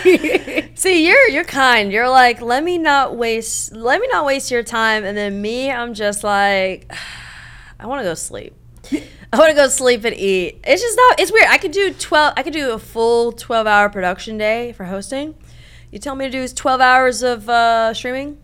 See, 0.75 1.07
you're 1.07 1.29
you're 1.29 1.45
kind. 1.45 1.93
You're 1.93 2.09
like, 2.09 2.41
let 2.41 2.65
me 2.65 2.79
not 2.79 3.17
waste 3.17 3.73
let 3.73 4.01
me 4.01 4.09
not 4.11 4.25
waste 4.25 4.51
your 4.51 4.63
time. 4.63 5.05
And 5.05 5.17
then 5.17 5.43
me, 5.43 5.71
I'm 5.71 5.93
just 5.93 6.25
like, 6.25 6.91
I 7.81 7.87
want 7.87 8.01
to 8.01 8.05
go 8.05 8.15
sleep. 8.15 8.55
I 9.31 9.39
want 9.39 9.51
to 9.51 9.55
go 9.55 9.69
sleep 9.69 10.05
and 10.05 10.17
eat. 10.17 10.61
It's 10.65 10.81
just 10.81 10.97
not. 10.97 11.21
It's 11.21 11.31
weird. 11.31 11.49
I 11.49 11.59
could 11.59 11.73
do 11.73 11.93
twelve. 11.93 12.33
I 12.39 12.43
could 12.43 12.55
do 12.55 12.73
a 12.73 12.79
full 12.79 13.33
twelve 13.33 13.67
hour 13.67 13.91
production 13.91 14.39
day 14.39 14.73
for 14.73 14.85
hosting. 14.85 15.35
You 15.91 15.99
tell 15.99 16.15
me 16.15 16.27
to 16.27 16.31
do 16.31 16.47
12 16.47 16.81
hours 16.83 17.23
of 17.23 17.49
uh, 17.49 17.95
streaming? 17.95 18.37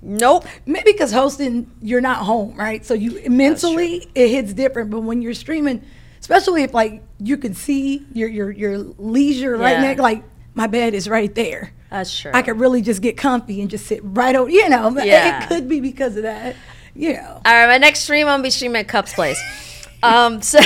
Nope. 0.00 0.46
Maybe 0.66 0.92
because 0.92 1.12
hosting, 1.12 1.70
you're 1.80 2.00
not 2.00 2.18
home, 2.18 2.56
right? 2.56 2.84
So 2.84 2.94
you 2.94 3.28
mentally 3.30 4.08
it 4.14 4.28
hits 4.28 4.52
different. 4.52 4.90
But 4.90 5.00
when 5.00 5.22
you're 5.22 5.34
streaming, 5.34 5.82
especially 6.20 6.62
if 6.62 6.74
like 6.74 7.02
you 7.18 7.36
can 7.36 7.54
see 7.54 8.04
your 8.12 8.28
your 8.28 8.50
your 8.50 8.78
leisure 8.78 9.56
right 9.56 9.72
Yeah. 9.72 9.80
next, 9.82 10.00
like 10.00 10.24
my 10.54 10.66
bed 10.66 10.94
is 10.94 11.08
right 11.08 11.34
there. 11.34 11.72
That's 11.90 12.18
true. 12.18 12.30
I 12.34 12.42
could 12.42 12.58
really 12.58 12.82
just 12.82 13.02
get 13.02 13.16
comfy 13.16 13.60
and 13.60 13.70
just 13.70 13.86
sit 13.86 14.00
right 14.02 14.34
over. 14.34 14.50
You 14.50 14.68
know, 14.68 14.90
Yeah. 15.02 15.44
it 15.44 15.48
could 15.48 15.68
be 15.68 15.80
because 15.80 16.16
of 16.16 16.22
that. 16.24 16.56
You 16.94 17.14
know, 17.14 17.40
All 17.44 17.52
right, 17.52 17.66
my 17.68 17.78
next 17.78 18.00
stream, 18.00 18.26
I'm 18.26 18.34
gonna 18.34 18.42
be 18.42 18.50
streaming 18.50 18.80
at 18.80 18.88
Cups 18.88 19.12
Place. 19.14 19.40
Um, 20.04 20.42
so 20.42 20.58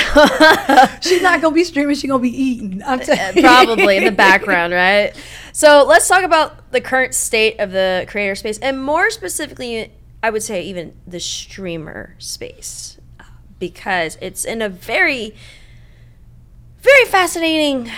she's 0.99 1.21
not 1.21 1.41
gonna 1.43 1.53
be 1.53 1.63
streaming. 1.63 1.95
She's 1.95 2.09
gonna 2.09 2.23
be 2.23 2.35
eating. 2.35 2.81
I'm 2.83 2.99
telling 2.99 3.35
you. 3.35 3.43
probably 3.43 3.97
in 3.97 4.05
the 4.05 4.11
background, 4.11 4.73
right? 4.73 5.13
So 5.57 5.83
let's 5.87 6.07
talk 6.07 6.21
about 6.21 6.71
the 6.71 6.79
current 6.79 7.15
state 7.15 7.59
of 7.59 7.71
the 7.71 8.05
creator 8.07 8.35
space, 8.35 8.59
and 8.59 8.79
more 8.79 9.09
specifically, 9.09 9.91
I 10.21 10.29
would 10.29 10.43
say 10.43 10.61
even 10.61 10.95
the 11.07 11.19
streamer 11.19 12.13
space, 12.19 12.99
because 13.57 14.19
it's 14.21 14.45
in 14.45 14.61
a 14.61 14.69
very, 14.69 15.33
very 16.77 17.05
fascinating 17.05 17.89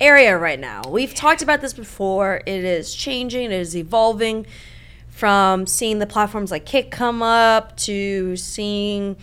area 0.00 0.36
right 0.36 0.58
now. 0.58 0.82
We've 0.88 1.14
talked 1.14 1.42
about 1.42 1.60
this 1.60 1.74
before. 1.74 2.42
It 2.44 2.64
is 2.64 2.92
changing. 2.92 3.44
It 3.44 3.60
is 3.60 3.76
evolving. 3.76 4.44
From 5.10 5.64
seeing 5.64 6.00
the 6.00 6.08
platforms 6.08 6.50
like 6.50 6.66
Kick 6.66 6.90
come 6.90 7.22
up 7.22 7.76
to 7.76 8.34
seeing 8.34 9.16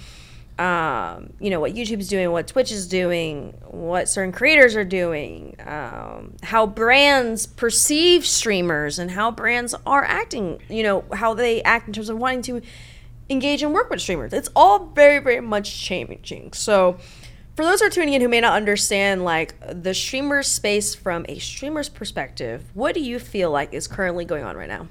um, 0.57 1.33
you 1.39 1.49
know 1.49 1.59
what 1.59 1.73
YouTube's 1.73 2.07
doing, 2.07 2.31
what 2.31 2.47
Twitch 2.47 2.71
is 2.71 2.87
doing, 2.87 3.53
what 3.67 4.07
certain 4.07 4.31
creators 4.31 4.75
are 4.75 4.85
doing, 4.85 5.55
um, 5.65 6.33
how 6.43 6.65
brands 6.65 7.45
perceive 7.45 8.25
streamers, 8.25 8.97
and 8.97 9.11
how 9.11 9.31
brands 9.31 9.75
are 9.85 10.05
acting. 10.05 10.61
You 10.69 10.83
know 10.83 11.05
how 11.13 11.33
they 11.33 11.61
act 11.63 11.87
in 11.87 11.93
terms 11.93 12.07
of 12.07 12.17
wanting 12.17 12.41
to 12.43 12.61
engage 13.29 13.63
and 13.63 13.73
work 13.73 13.89
with 13.89 13.99
streamers. 14.01 14.31
It's 14.31 14.49
all 14.55 14.87
very, 14.87 15.19
very 15.19 15.41
much 15.41 15.77
changing. 15.77 16.53
So, 16.53 16.97
for 17.55 17.65
those 17.65 17.81
who 17.81 17.87
are 17.87 17.89
tuning 17.89 18.13
in 18.13 18.21
who 18.21 18.29
may 18.29 18.39
not 18.39 18.53
understand 18.53 19.25
like 19.25 19.55
the 19.61 19.93
streamer 19.93 20.41
space 20.41 20.95
from 20.95 21.25
a 21.27 21.37
streamer's 21.39 21.89
perspective, 21.89 22.63
what 22.73 22.93
do 22.93 23.01
you 23.01 23.19
feel 23.19 23.51
like 23.51 23.73
is 23.73 23.87
currently 23.87 24.23
going 24.23 24.45
on 24.45 24.55
right 24.55 24.69
now? 24.69 24.87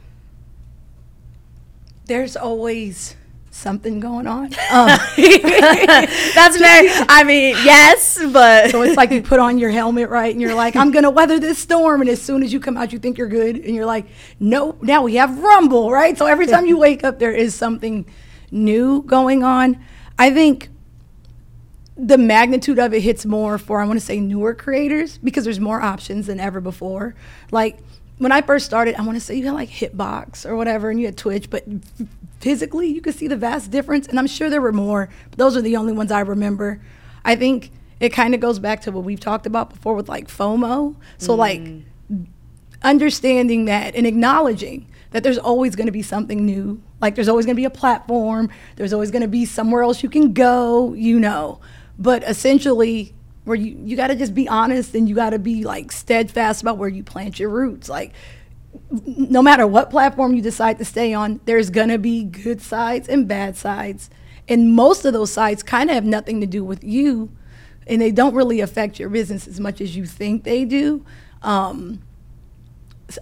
There's 2.07 2.37
always 2.37 3.17
something 3.55 4.01
going 4.01 4.27
on. 4.27 4.51
Um, 4.71 4.89
That's 5.17 6.57
very. 6.59 6.89
I 7.09 7.23
mean, 7.25 7.55
yes, 7.65 8.19
but 8.33 8.71
So 8.71 8.83
it's 8.83 8.97
like 8.97 9.13
you 9.13 9.23
put 9.23 9.39
on 9.39 9.59
your 9.59 9.71
helmet, 9.71 10.09
right? 10.09 10.33
And 10.33 10.41
you're 10.41 10.55
like, 10.55 10.75
I'm 10.75 10.91
going 10.91 11.05
to 11.05 11.11
weather 11.11 11.39
this 11.39 11.59
storm. 11.59 12.01
And 12.01 12.11
as 12.11 12.21
soon 12.21 12.43
as 12.43 12.53
you 12.53 12.59
come 12.59 12.77
out, 12.77 12.93
you 12.93 12.99
think 12.99 13.19
you're 13.19 13.29
good. 13.29 13.57
And 13.57 13.75
you're 13.75 13.87
like, 13.87 14.07
nope, 14.41 14.83
now 14.83 15.03
we 15.03 15.15
have 15.15 15.39
Rumble, 15.39 15.93
right? 15.93 16.19
So 16.19 16.27
every 16.27 16.47
time 16.47 16.67
you 16.67 16.77
wake 16.77 17.05
up, 17.05 17.21
there 17.21 17.31
is 17.31 17.55
something 17.55 18.07
new 18.51 19.03
going 19.03 19.45
on. 19.45 19.79
I 20.19 20.31
think 20.31 20.71
the 21.97 22.19
magnitude 22.19 22.81
of 22.81 22.93
it 22.93 23.03
hits 23.03 23.25
more 23.25 23.59
for, 23.59 23.81
I 23.81 23.87
want 23.87 24.01
to 24.01 24.05
say, 24.05 24.19
newer 24.19 24.55
creators 24.55 25.19
because 25.19 25.45
there's 25.45 25.61
more 25.61 25.81
options 25.81 26.27
than 26.27 26.41
ever 26.41 26.61
before. 26.61 27.15
Like, 27.53 27.79
when 28.19 28.33
I 28.33 28.43
first 28.43 28.67
started, 28.67 28.95
I 28.97 29.03
want 29.03 29.17
to 29.17 29.21
say 29.21 29.35
you 29.35 29.47
had 29.47 29.55
like 29.55 29.71
Hitbox 29.71 30.47
or 30.47 30.57
whatever, 30.57 30.91
and 30.91 31.01
you 31.01 31.07
had 31.07 31.17
Twitch, 31.17 31.51
but 31.51 31.65
physically 32.41 32.89
you 32.89 33.01
could 33.01 33.15
see 33.15 33.29
the 33.29 33.37
vast 33.37 33.71
difference. 33.71 34.07
And 34.07 34.19
I'm 34.19 34.27
sure 34.27 34.51
there 34.51 34.61
were 34.61 34.73
more, 34.73 35.09
but 35.31 35.39
those 35.39 35.57
are 35.57 35.63
the 35.63 35.77
only 35.77 35.93
ones 35.93 36.13
I 36.13 36.21
remember. 36.21 36.81
I 37.25 37.37
think 37.37 37.71
it 38.01 38.11
kind 38.11 38.35
of 38.35 38.41
goes 38.41 38.59
back 38.59 38.83
to 38.83 38.93
what 38.93 39.05
we've 39.05 39.21
talked 39.21 39.47
about 39.47 39.71
before 39.71 39.95
with 39.95 40.09
like 40.09 40.29
FOMO. 40.29 40.97
So, 41.19 41.35
mm. 41.35 41.39
like, 41.39 41.61
understanding 42.83 43.65
that 43.65 43.97
and 43.97 44.07
acknowledging 44.07 44.87
that 45.11 45.23
there's 45.23 45.39
always 45.39 45.75
going 45.75 45.87
to 45.87 45.93
be 45.93 46.03
something 46.03 46.45
new. 46.45 46.83
Like 47.01 47.15
there's 47.15 47.29
always 47.29 47.47
going 47.47 47.57
to 47.57 47.61
be 47.61 47.65
a 47.65 47.71
platform, 47.71 48.51
there's 48.77 48.93
always 48.93 49.11
going 49.11 49.23
to 49.23 49.29
be 49.29 49.45
somewhere 49.45 49.83
else 49.83 50.03
you 50.03 50.11
can 50.11 50.33
go, 50.33 50.93
you 50.93 51.19
know. 51.19 51.61
But 51.99 52.23
essentially, 52.25 53.15
where 53.45 53.57
you 53.57 53.79
you 53.85 53.97
got 53.97 54.09
to 54.09 54.17
just 54.17 54.35
be 54.35 54.49
honest 54.49 54.95
and 54.95 55.09
you 55.09 55.15
got 55.15 55.31
to 55.31 55.39
be 55.39 55.65
like 55.65 55.93
steadfast 55.93 56.63
about 56.63 56.79
where 56.79 56.89
you 56.89 57.03
plant 57.03 57.39
your 57.39 57.51
roots. 57.51 57.89
Like 57.89 58.13
no 58.91 59.43
matter 59.43 59.67
what 59.67 59.91
platform 59.91 60.35
you 60.35 60.43
decide 60.43 60.79
to 60.79 60.85
stay 60.85 61.15
on, 61.15 61.41
there's 61.45 61.71
going 61.71 61.89
to 61.89 61.99
be 61.99 62.25
good 62.25 62.61
sides 62.61 63.09
and 63.09 63.29
bad 63.29 63.57
sides. 63.57 64.11
And 64.49 64.73
most 64.73 65.05
of 65.05 65.13
those 65.13 65.33
sides 65.33 65.63
kind 65.63 65.91
of 65.91 65.95
have 65.95 66.05
nothing 66.05 66.41
to 66.41 66.47
do 66.47 66.65
with 66.65 66.85
you 66.85 67.31
and 67.87 68.01
they 68.01 68.11
don't 68.11 68.35
really 68.35 68.61
affect 68.61 68.99
your 68.99 69.09
business 69.11 69.47
as 69.47 69.61
much 69.61 69.81
as 69.81 69.97
you 69.97 70.07
think 70.07 70.45
they 70.45 70.65
do. 70.65 71.05
Um, 71.43 72.03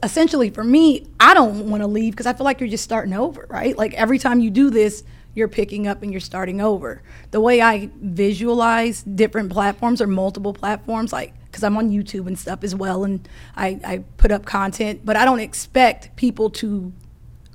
essentially 0.02 0.50
for 0.50 0.64
me, 0.64 1.06
I 1.18 1.34
don't 1.34 1.68
want 1.68 1.82
to 1.82 1.86
leave 1.86 2.12
because 2.12 2.26
I 2.26 2.32
feel 2.32 2.44
like 2.44 2.60
you're 2.60 2.68
just 2.68 2.84
starting 2.84 3.12
over, 3.12 3.46
right? 3.48 3.76
Like 3.76 3.94
every 3.94 4.18
time 4.18 4.40
you 4.40 4.50
do 4.50 4.70
this, 4.70 5.02
you're 5.34 5.48
picking 5.48 5.86
up 5.86 6.02
and 6.02 6.12
you're 6.12 6.20
starting 6.20 6.60
over. 6.60 7.02
The 7.30 7.40
way 7.40 7.60
I 7.60 7.90
visualize 8.00 9.02
different 9.02 9.50
platforms 9.50 10.00
or 10.00 10.06
multiple 10.06 10.52
platforms, 10.52 11.12
like 11.12 11.34
because 11.46 11.64
I'm 11.64 11.76
on 11.76 11.90
YouTube 11.90 12.26
and 12.26 12.38
stuff 12.38 12.64
as 12.64 12.74
well, 12.74 13.04
and 13.04 13.28
I, 13.56 13.78
I 13.84 14.04
put 14.16 14.32
up 14.32 14.46
content, 14.46 15.02
but 15.04 15.16
I 15.16 15.26
don't 15.26 15.40
expect 15.40 16.16
people 16.16 16.48
to 16.50 16.92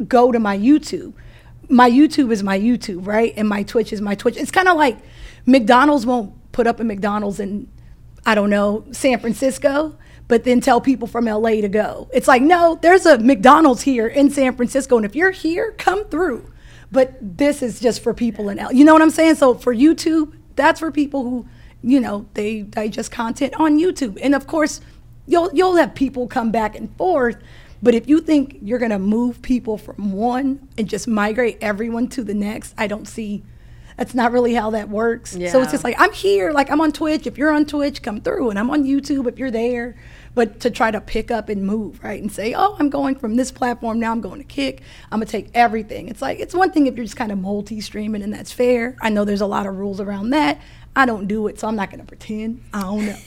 go 0.08 0.32
to 0.32 0.40
my 0.40 0.58
YouTube. 0.58 1.14
My 1.68 1.90
YouTube 1.90 2.32
is 2.32 2.44
my 2.44 2.60
YouTube, 2.60 3.08
right? 3.08 3.34
And 3.36 3.50
my 3.50 3.64
Twitch 3.64 3.92
is 3.92 4.00
my 4.00 4.14
Twitch. 4.14 4.38
It's 4.38 4.52
kind 4.52 4.68
of 4.68 4.78
like 4.78 5.00
McDonald's 5.48 6.06
won't 6.06 6.34
put 6.52 6.68
up 6.68 6.80
a 6.80 6.84
McDonald's 6.84 7.40
in, 7.40 7.68
I 8.26 8.36
don't 8.36 8.52
know, 8.52 8.86
San 8.92 9.20
Francisco, 9.20 9.98
but 10.28 10.44
then 10.44 10.62
tell 10.62 10.80
people 10.80 11.08
from 11.08 11.26
LA 11.26 11.62
to 11.62 11.70
go. 11.70 12.10
It's 12.14 12.28
like, 12.28 12.42
no, 12.42 12.78
there's 12.82 13.06
a 13.06 13.18
McDonald's 13.18 13.82
here 13.82 14.08
in 14.08 14.30
San 14.30 14.56
Francisco. 14.56 14.98
And 14.98 15.06
if 15.06 15.16
you're 15.16 15.32
here, 15.32 15.74
come 15.78 16.06
through. 16.06 16.52
But 16.92 17.18
this 17.22 17.62
is 17.62 17.80
just 17.80 18.02
for 18.02 18.14
people 18.14 18.50
in 18.50 18.60
L. 18.60 18.72
You 18.72 18.86
know 18.86 18.94
what 18.94 19.02
I'm 19.02 19.10
saying? 19.10 19.36
So 19.36 19.54
for 19.54 19.74
YouTube, 19.76 20.34
that's 20.56 20.80
for 20.80 20.92
people 20.92 21.24
who, 21.24 21.48
you 21.82 22.00
know, 22.00 22.28
they 22.34 22.62
digest 22.62 23.12
content 23.12 23.54
on 23.60 23.78
YouTube. 23.78 24.18
And 24.22 24.34
of 24.34 24.48
course, 24.48 24.82
you'll 25.26 25.54
you'll 25.54 25.76
have 25.76 25.96
people 25.96 26.28
come 26.28 26.52
back 26.52 26.76
and 26.76 26.96
forth. 26.98 27.38
But 27.84 27.94
if 27.94 28.08
you 28.08 28.22
think 28.22 28.58
you're 28.62 28.80
gonna 28.80 29.00
move 29.00 29.42
people 29.42 29.78
from 29.78 30.14
one 30.14 30.68
and 30.78 30.90
just 30.90 31.08
migrate 31.08 31.58
everyone 31.62 32.08
to 32.10 32.24
the 32.24 32.34
next, 32.34 32.74
I 32.78 32.88
don't 32.88 33.08
see 33.08 33.44
that's 33.98 34.14
not 34.14 34.32
really 34.32 34.54
how 34.54 34.70
that 34.72 34.90
works. 34.90 35.36
Yeah. 35.36 35.52
So 35.52 35.62
it's 35.62 35.72
just 35.72 35.84
like 35.84 35.96
I'm 35.98 36.14
here, 36.14 36.52
like 36.52 36.70
I'm 36.70 36.80
on 36.80 36.92
Twitch. 36.92 37.26
If 37.26 37.38
you're 37.38 37.52
on 37.52 37.66
Twitch, 37.66 38.02
come 38.02 38.22
through, 38.22 38.52
and 38.52 38.60
I'm 38.60 38.70
on 38.70 38.84
YouTube 38.84 39.28
if 39.28 39.40
you're 39.40 39.52
there. 39.52 39.96
But 40.36 40.60
to 40.62 40.70
try 40.70 40.92
to 40.92 41.02
pick 41.02 41.32
up 41.32 41.50
and 41.50 41.66
move, 41.66 42.04
right, 42.04 42.22
and 42.22 42.32
say, 42.32 42.54
oh, 42.56 42.76
I'm 42.78 42.92
going 42.92 43.16
from 43.16 43.36
this 43.36 43.52
platform 43.52 44.00
now, 44.00 44.12
I'm 44.12 44.22
going 44.22 44.38
to 44.38 44.44
Kick. 44.46 44.84
I'm 45.12 45.20
gonna 45.20 45.26
take 45.26 45.50
everything. 45.56 46.10
It's 46.10 46.22
like 46.22 46.40
it's 46.40 46.54
one 46.54 46.72
thing 46.72 46.86
if 46.86 46.96
you're 46.96 47.06
just 47.06 47.18
kind 47.18 47.32
of 47.32 47.40
multi-streaming, 47.40 48.22
and 48.22 48.32
that's 48.32 48.52
fair. 48.52 48.96
I 49.02 49.10
know 49.10 49.26
there's 49.26 49.42
a 49.42 49.48
lot 49.48 49.66
of 49.66 49.76
rules 49.76 50.00
around 50.00 50.30
that. 50.30 50.62
I 50.96 51.06
don't 51.06 51.28
do 51.28 51.48
it, 51.48 51.60
so 51.60 51.68
I'm 51.68 51.76
not 51.76 51.90
gonna 51.90 52.06
pretend. 52.06 52.64
I 52.74 52.82
don't 52.82 53.06
know. 53.06 53.18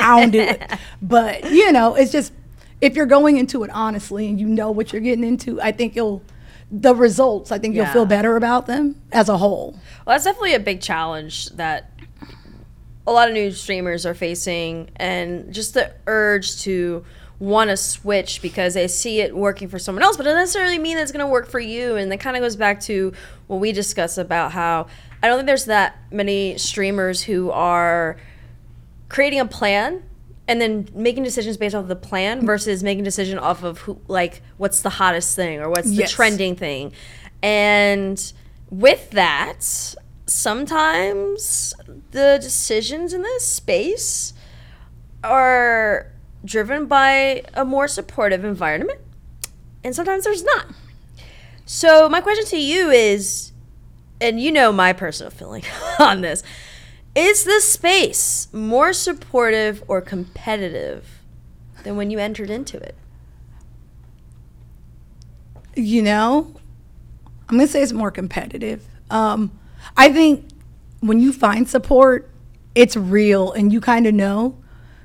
I 0.00 0.20
don't 0.20 0.30
do 0.30 0.40
it. 0.40 0.62
But 1.02 1.50
you 1.50 1.72
know, 1.72 1.96
it's 1.96 2.12
just 2.12 2.32
if 2.80 2.94
you're 2.94 3.06
going 3.06 3.36
into 3.36 3.64
it 3.64 3.70
honestly 3.70 4.28
and 4.28 4.38
you 4.40 4.46
know 4.46 4.70
what 4.70 4.92
you're 4.92 5.02
getting 5.02 5.24
into, 5.24 5.60
I 5.60 5.72
think 5.72 5.96
you'll 5.96 6.22
the 6.70 6.94
results. 6.94 7.50
I 7.50 7.58
think 7.58 7.74
you'll 7.74 7.86
feel 7.86 8.06
better 8.06 8.36
about 8.36 8.66
them 8.66 9.00
as 9.12 9.28
a 9.28 9.38
whole. 9.38 9.72
Well, 10.06 10.14
that's 10.14 10.24
definitely 10.24 10.54
a 10.54 10.60
big 10.60 10.80
challenge 10.80 11.50
that 11.50 11.90
a 13.06 13.12
lot 13.12 13.28
of 13.28 13.34
new 13.34 13.50
streamers 13.50 14.06
are 14.06 14.14
facing, 14.14 14.90
and 14.96 15.52
just 15.52 15.74
the 15.74 15.92
urge 16.06 16.60
to 16.62 17.04
want 17.40 17.70
to 17.70 17.76
switch 17.76 18.42
because 18.42 18.74
they 18.74 18.86
see 18.86 19.20
it 19.20 19.34
working 19.34 19.66
for 19.66 19.78
someone 19.78 20.04
else, 20.04 20.16
but 20.16 20.26
it 20.26 20.28
doesn't 20.28 20.42
necessarily 20.42 20.78
mean 20.78 20.96
that 20.96 21.02
it's 21.02 21.10
going 21.10 21.24
to 21.24 21.30
work 21.30 21.48
for 21.48 21.58
you. 21.58 21.96
And 21.96 22.12
that 22.12 22.20
kind 22.20 22.36
of 22.36 22.42
goes 22.42 22.54
back 22.54 22.80
to 22.82 23.14
what 23.46 23.58
we 23.58 23.72
discussed 23.72 24.18
about 24.18 24.52
how 24.52 24.86
I 25.22 25.26
don't 25.26 25.38
think 25.38 25.46
there's 25.46 25.64
that 25.64 25.98
many 26.12 26.58
streamers 26.58 27.22
who 27.22 27.50
are 27.50 28.18
creating 29.08 29.40
a 29.40 29.46
plan 29.46 30.02
and 30.50 30.60
then 30.60 30.88
making 30.92 31.22
decisions 31.22 31.56
based 31.56 31.76
off 31.76 31.82
of 31.82 31.88
the 31.88 31.94
plan 31.94 32.44
versus 32.44 32.82
making 32.82 33.04
decision 33.04 33.38
off 33.38 33.62
of 33.62 33.78
who 33.78 34.00
like 34.08 34.42
what's 34.56 34.82
the 34.82 34.90
hottest 34.90 35.36
thing 35.36 35.60
or 35.60 35.70
what's 35.70 35.88
the 35.88 35.94
Yes. 35.94 36.10
trending 36.10 36.56
thing 36.56 36.92
and 37.40 38.32
with 38.68 39.10
that 39.12 39.94
sometimes 40.26 41.72
the 42.10 42.38
decisions 42.42 43.12
in 43.12 43.22
this 43.22 43.46
space 43.46 44.32
are 45.22 46.10
driven 46.44 46.86
by 46.86 47.42
a 47.54 47.64
more 47.64 47.86
supportive 47.86 48.44
environment 48.44 48.98
and 49.84 49.94
sometimes 49.94 50.24
there's 50.24 50.42
not 50.42 50.66
so 51.64 52.08
my 52.08 52.20
question 52.20 52.44
to 52.46 52.58
you 52.58 52.90
is 52.90 53.52
and 54.20 54.40
you 54.40 54.50
know 54.50 54.72
my 54.72 54.92
personal 54.92 55.30
feeling 55.30 55.62
on 56.00 56.20
this 56.22 56.42
is 57.20 57.44
this 57.44 57.70
space 57.72 58.48
more 58.52 58.92
supportive 58.92 59.82
or 59.88 60.00
competitive 60.00 61.20
than 61.84 61.96
when 61.96 62.10
you 62.10 62.18
entered 62.18 62.50
into 62.50 62.76
it 62.78 62.94
you 65.76 66.02
know, 66.02 66.54
I'm 67.48 67.56
gonna 67.56 67.66
say 67.66 67.82
it's 67.82 67.92
more 67.92 68.10
competitive. 68.10 68.84
Um, 69.10 69.58
I 69.96 70.12
think 70.12 70.46
when 71.00 71.20
you 71.20 71.32
find 71.32 71.68
support, 71.68 72.28
it's 72.74 72.96
real 72.96 73.52
and 73.52 73.72
you 73.72 73.80
kind 73.80 74.06
of 74.06 74.14
know. 74.14 74.56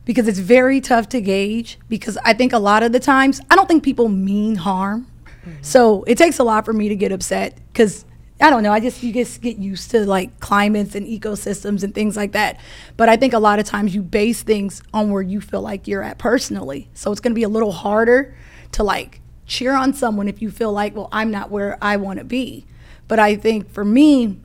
because 0.06 0.28
it's 0.28 0.38
very 0.38 0.80
tough 0.80 1.10
to 1.10 1.20
gauge 1.20 1.80
because 1.90 2.16
I 2.24 2.34
think 2.34 2.54
a 2.54 2.60
lot 2.60 2.84
of 2.84 2.92
the 2.92 3.00
times 3.00 3.42
I 3.50 3.56
don't 3.56 3.68
think 3.68 3.84
people 3.84 4.08
mean 4.08 4.56
harm. 4.56 5.08
So 5.62 6.04
it 6.04 6.16
takes 6.18 6.38
a 6.38 6.44
lot 6.44 6.64
for 6.64 6.74
me 6.74 6.90
to 6.90 6.96
get 6.96 7.12
upset 7.12 7.58
because 7.74 8.06
I 8.42 8.50
don't 8.50 8.64
know. 8.64 8.74
I 8.74 8.82
just 8.82 9.02
you 9.02 9.14
just 9.14 9.42
get 9.42 9.58
used 9.58 9.92
to 9.92 10.06
like 10.06 10.40
climates 10.40 10.94
and 10.94 11.08
ecosystems 11.08 11.84
and 11.84 11.96
things 11.96 12.18
like 12.18 12.34
that. 12.34 12.60
But 12.98 13.08
I 13.08 13.16
think 13.16 13.34
a 13.34 13.40
lot 13.40 13.60
of 13.60 13.66
times 13.66 13.96
you 13.96 14.02
base 14.02 14.44
things 14.44 14.84
on 14.94 15.10
where 15.10 15.22
you 15.22 15.40
feel 15.40 15.62
like 15.62 15.88
you're 15.88 16.04
at 16.04 16.18
personally. 16.18 16.90
So 16.94 17.12
it's 17.12 17.22
going 17.22 17.32
to 17.32 17.36
be 17.36 17.44
a 17.44 17.50
little 17.50 17.72
harder 17.72 18.36
to 18.74 18.84
like 18.84 19.22
cheer 19.46 19.74
on 19.74 19.94
someone 19.94 20.28
if 20.28 20.42
you 20.42 20.52
feel 20.52 20.74
like, 20.74 20.96
well, 20.96 21.08
I'm 21.14 21.32
not 21.32 21.50
where 21.50 21.78
I 21.82 21.96
want 21.96 22.20
to 22.20 22.26
be. 22.26 22.66
But 23.08 23.20
I 23.20 23.38
think 23.38 23.70
for 23.70 23.86
me, 23.86 24.40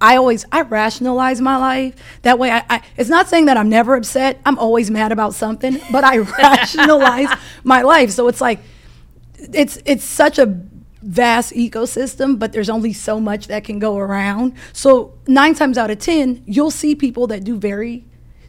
I 0.00 0.16
always 0.16 0.44
I 0.52 0.62
rationalize 0.62 1.40
my 1.40 1.56
life. 1.56 1.94
That 2.22 2.38
way 2.38 2.50
I, 2.50 2.64
I 2.68 2.82
it's 2.96 3.10
not 3.10 3.28
saying 3.28 3.46
that 3.46 3.56
I'm 3.56 3.68
never 3.68 3.96
upset. 3.96 4.40
I'm 4.44 4.58
always 4.58 4.90
mad 4.90 5.10
about 5.10 5.34
something, 5.34 5.80
but 5.90 6.04
I 6.04 6.18
rationalize 6.18 7.28
my 7.64 7.82
life. 7.82 8.10
So 8.10 8.28
it's 8.28 8.40
like 8.40 8.60
it's 9.38 9.78
it's 9.84 10.04
such 10.04 10.38
a 10.38 10.46
vast 11.02 11.52
ecosystem, 11.52 12.38
but 12.38 12.52
there's 12.52 12.70
only 12.70 12.92
so 12.92 13.20
much 13.20 13.48
that 13.48 13.64
can 13.64 13.78
go 13.78 13.98
around. 13.98 14.54
So 14.72 15.14
nine 15.26 15.54
times 15.54 15.76
out 15.76 15.90
of 15.90 15.98
ten, 15.98 16.42
you'll 16.46 16.70
see 16.70 16.94
people 16.94 17.26
that 17.28 17.44
do 17.44 17.56
very 17.58 18.04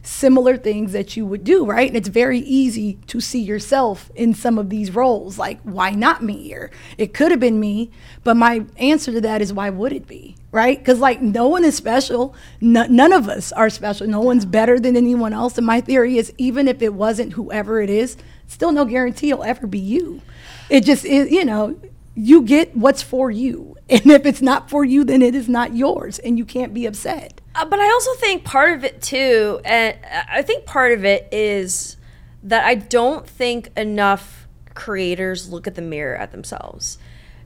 similar 0.06 0.58
things 0.58 0.92
that 0.92 1.16
you 1.16 1.24
would 1.24 1.42
do, 1.44 1.64
right? 1.64 1.88
And 1.88 1.96
it's 1.96 2.08
very 2.08 2.40
easy 2.40 2.98
to 3.06 3.20
see 3.20 3.40
yourself 3.40 4.10
in 4.14 4.34
some 4.34 4.58
of 4.58 4.68
these 4.68 4.94
roles. 4.94 5.38
Like, 5.38 5.58
why 5.62 5.92
not 5.92 6.22
me? 6.22 6.52
Or 6.52 6.70
it 6.98 7.14
could 7.14 7.30
have 7.30 7.40
been 7.40 7.58
me. 7.58 7.90
But 8.22 8.36
my 8.36 8.66
answer 8.76 9.12
to 9.12 9.20
that 9.22 9.40
is, 9.40 9.52
why 9.52 9.70
would 9.70 9.94
it 9.94 10.06
be? 10.06 10.36
Right? 10.52 10.78
Because, 10.78 10.98
like, 11.00 11.22
no 11.22 11.48
one 11.48 11.64
is 11.64 11.74
special. 11.74 12.34
No, 12.60 12.84
none 12.84 13.14
of 13.14 13.30
us 13.30 13.50
are 13.52 13.70
special. 13.70 14.06
No 14.06 14.20
one's 14.20 14.44
better 14.44 14.78
than 14.78 14.94
anyone 14.94 15.32
else. 15.32 15.56
And 15.56 15.66
my 15.66 15.80
theory 15.80 16.18
is, 16.18 16.34
even 16.36 16.68
if 16.68 16.82
it 16.82 16.92
wasn't 16.92 17.32
whoever 17.32 17.80
it 17.80 17.88
is, 17.88 18.18
still 18.46 18.72
no 18.72 18.84
guarantee 18.84 19.30
it'll 19.30 19.42
ever 19.42 19.66
be 19.66 19.78
you. 19.78 20.20
It 20.68 20.82
just 20.82 21.06
is, 21.06 21.30
you 21.30 21.46
know, 21.46 21.80
you 22.14 22.42
get 22.42 22.76
what's 22.76 23.02
for 23.02 23.30
you. 23.30 23.76
And 23.90 24.06
if 24.06 24.24
it's 24.24 24.40
not 24.40 24.70
for 24.70 24.82
you, 24.82 25.04
then 25.04 25.20
it 25.20 25.34
is 25.34 25.46
not 25.46 25.76
yours. 25.76 26.18
And 26.18 26.38
you 26.38 26.46
can't 26.46 26.72
be 26.72 26.86
upset. 26.86 27.42
Uh, 27.54 27.66
but 27.66 27.78
I 27.78 27.90
also 27.90 28.14
think 28.14 28.42
part 28.42 28.72
of 28.72 28.82
it 28.82 29.02
too, 29.02 29.60
and 29.62 29.98
I 30.26 30.40
think 30.40 30.64
part 30.64 30.92
of 30.92 31.04
it 31.04 31.28
is 31.30 31.98
that 32.42 32.64
I 32.64 32.76
don't 32.76 33.28
think 33.28 33.70
enough 33.76 34.48
creators 34.72 35.50
look 35.50 35.66
at 35.66 35.74
the 35.74 35.82
mirror 35.82 36.16
at 36.16 36.32
themselves. 36.32 36.96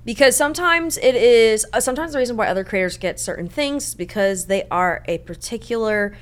Because 0.04 0.37
sometimes 0.37 0.96
it 0.96 1.16
is, 1.16 1.66
uh, 1.72 1.81
sometimes 1.81 2.12
the 2.12 2.18
reason 2.18 2.37
why 2.37 2.46
other 2.46 2.64
creators 2.64 2.96
get 2.96 3.18
certain 3.18 3.48
things 3.48 3.88
is 3.88 3.94
because 3.94 4.46
they 4.46 4.62
are 4.70 5.02
a 5.07 5.18
particular 5.18 6.16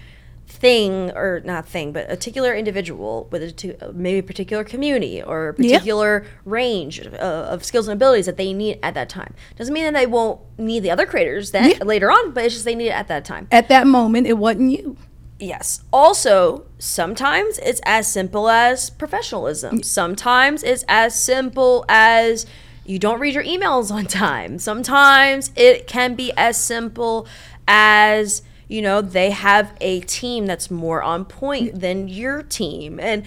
thing 0.46 1.10
or 1.12 1.40
not 1.44 1.66
thing 1.66 1.92
but 1.92 2.04
a 2.04 2.10
particular 2.10 2.54
individual 2.54 3.28
with 3.32 3.42
a 3.42 3.92
maybe 3.92 4.18
a 4.18 4.22
particular 4.22 4.62
community 4.62 5.20
or 5.22 5.48
a 5.48 5.54
particular 5.54 6.22
yeah. 6.24 6.30
range 6.44 7.00
of, 7.00 7.14
uh, 7.14 7.48
of, 7.50 7.64
skills 7.64 7.88
and 7.88 7.94
abilities 7.94 8.26
that 8.26 8.36
they 8.36 8.52
need 8.52 8.78
at 8.82 8.94
that 8.94 9.08
time. 9.08 9.34
Doesn't 9.56 9.74
mean 9.74 9.84
that 9.84 9.94
they 9.94 10.06
won't 10.06 10.40
need 10.56 10.80
the 10.80 10.90
other 10.90 11.04
creators 11.04 11.50
then 11.50 11.70
yeah. 11.70 11.84
later 11.84 12.10
on 12.10 12.32
but 12.32 12.44
it's 12.44 12.54
just 12.54 12.64
they 12.64 12.76
need 12.76 12.88
it 12.88 12.90
at 12.90 13.08
that 13.08 13.24
time. 13.24 13.48
At 13.50 13.68
that 13.68 13.86
moment 13.86 14.26
it 14.26 14.34
wasn't 14.34 14.70
you. 14.70 14.96
Yes. 15.40 15.82
Also 15.92 16.64
sometimes 16.78 17.58
it's 17.58 17.80
as 17.84 18.10
simple 18.10 18.48
as 18.48 18.90
professionalism. 18.90 19.82
Sometimes 19.82 20.62
it's 20.62 20.84
as 20.86 21.20
simple 21.20 21.84
as 21.88 22.46
you 22.84 23.00
don't 23.00 23.18
read 23.18 23.34
your 23.34 23.44
emails 23.44 23.90
on 23.90 24.06
time. 24.06 24.60
Sometimes 24.60 25.50
it 25.56 25.88
can 25.88 26.14
be 26.14 26.32
as 26.36 26.56
simple 26.56 27.26
as 27.66 28.42
you 28.68 28.82
know, 28.82 29.00
they 29.00 29.30
have 29.30 29.72
a 29.80 30.00
team 30.00 30.46
that's 30.46 30.70
more 30.70 31.02
on 31.02 31.24
point 31.24 31.80
than 31.80 32.08
your 32.08 32.42
team. 32.42 32.98
And 32.98 33.24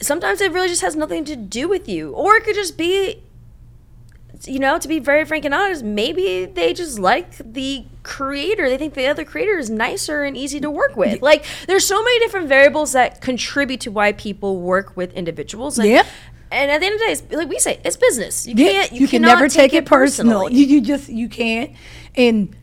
sometimes 0.00 0.40
it 0.40 0.52
really 0.52 0.68
just 0.68 0.82
has 0.82 0.94
nothing 0.94 1.24
to 1.24 1.36
do 1.36 1.68
with 1.68 1.88
you. 1.88 2.12
Or 2.12 2.36
it 2.36 2.44
could 2.44 2.54
just 2.54 2.76
be, 2.76 3.22
you 4.44 4.58
know, 4.58 4.78
to 4.78 4.86
be 4.86 4.98
very 4.98 5.24
frank 5.24 5.44
and 5.44 5.54
honest, 5.54 5.82
maybe 5.82 6.44
they 6.44 6.74
just 6.74 6.98
like 6.98 7.38
the 7.38 7.86
creator. 8.02 8.68
They 8.68 8.76
think 8.76 8.94
the 8.94 9.06
other 9.06 9.24
creator 9.24 9.58
is 9.58 9.70
nicer 9.70 10.22
and 10.22 10.36
easy 10.36 10.60
to 10.60 10.70
work 10.70 10.96
with. 10.96 11.22
Like, 11.22 11.44
there's 11.66 11.86
so 11.86 12.02
many 12.02 12.18
different 12.20 12.48
variables 12.48 12.92
that 12.92 13.20
contribute 13.20 13.80
to 13.80 13.90
why 13.90 14.12
people 14.12 14.60
work 14.60 14.96
with 14.96 15.14
individuals. 15.14 15.78
And, 15.78 15.88
yeah. 15.88 16.06
And 16.50 16.70
at 16.70 16.80
the 16.80 16.86
end 16.86 16.94
of 16.94 17.00
the 17.00 17.06
day, 17.06 17.12
it's, 17.12 17.32
like 17.32 17.48
we 17.48 17.58
say, 17.58 17.80
it's 17.84 17.96
business. 17.96 18.46
You 18.46 18.54
can't. 18.54 18.92
You, 18.92 19.00
you 19.00 19.08
can 19.08 19.22
never 19.22 19.48
take, 19.48 19.72
take 19.72 19.74
it 19.74 19.86
personally. 19.86 20.54
You, 20.58 20.64
you 20.64 20.80
just 20.80 21.08
you 21.08 21.28
can't. 21.28 21.72
And 22.16 22.56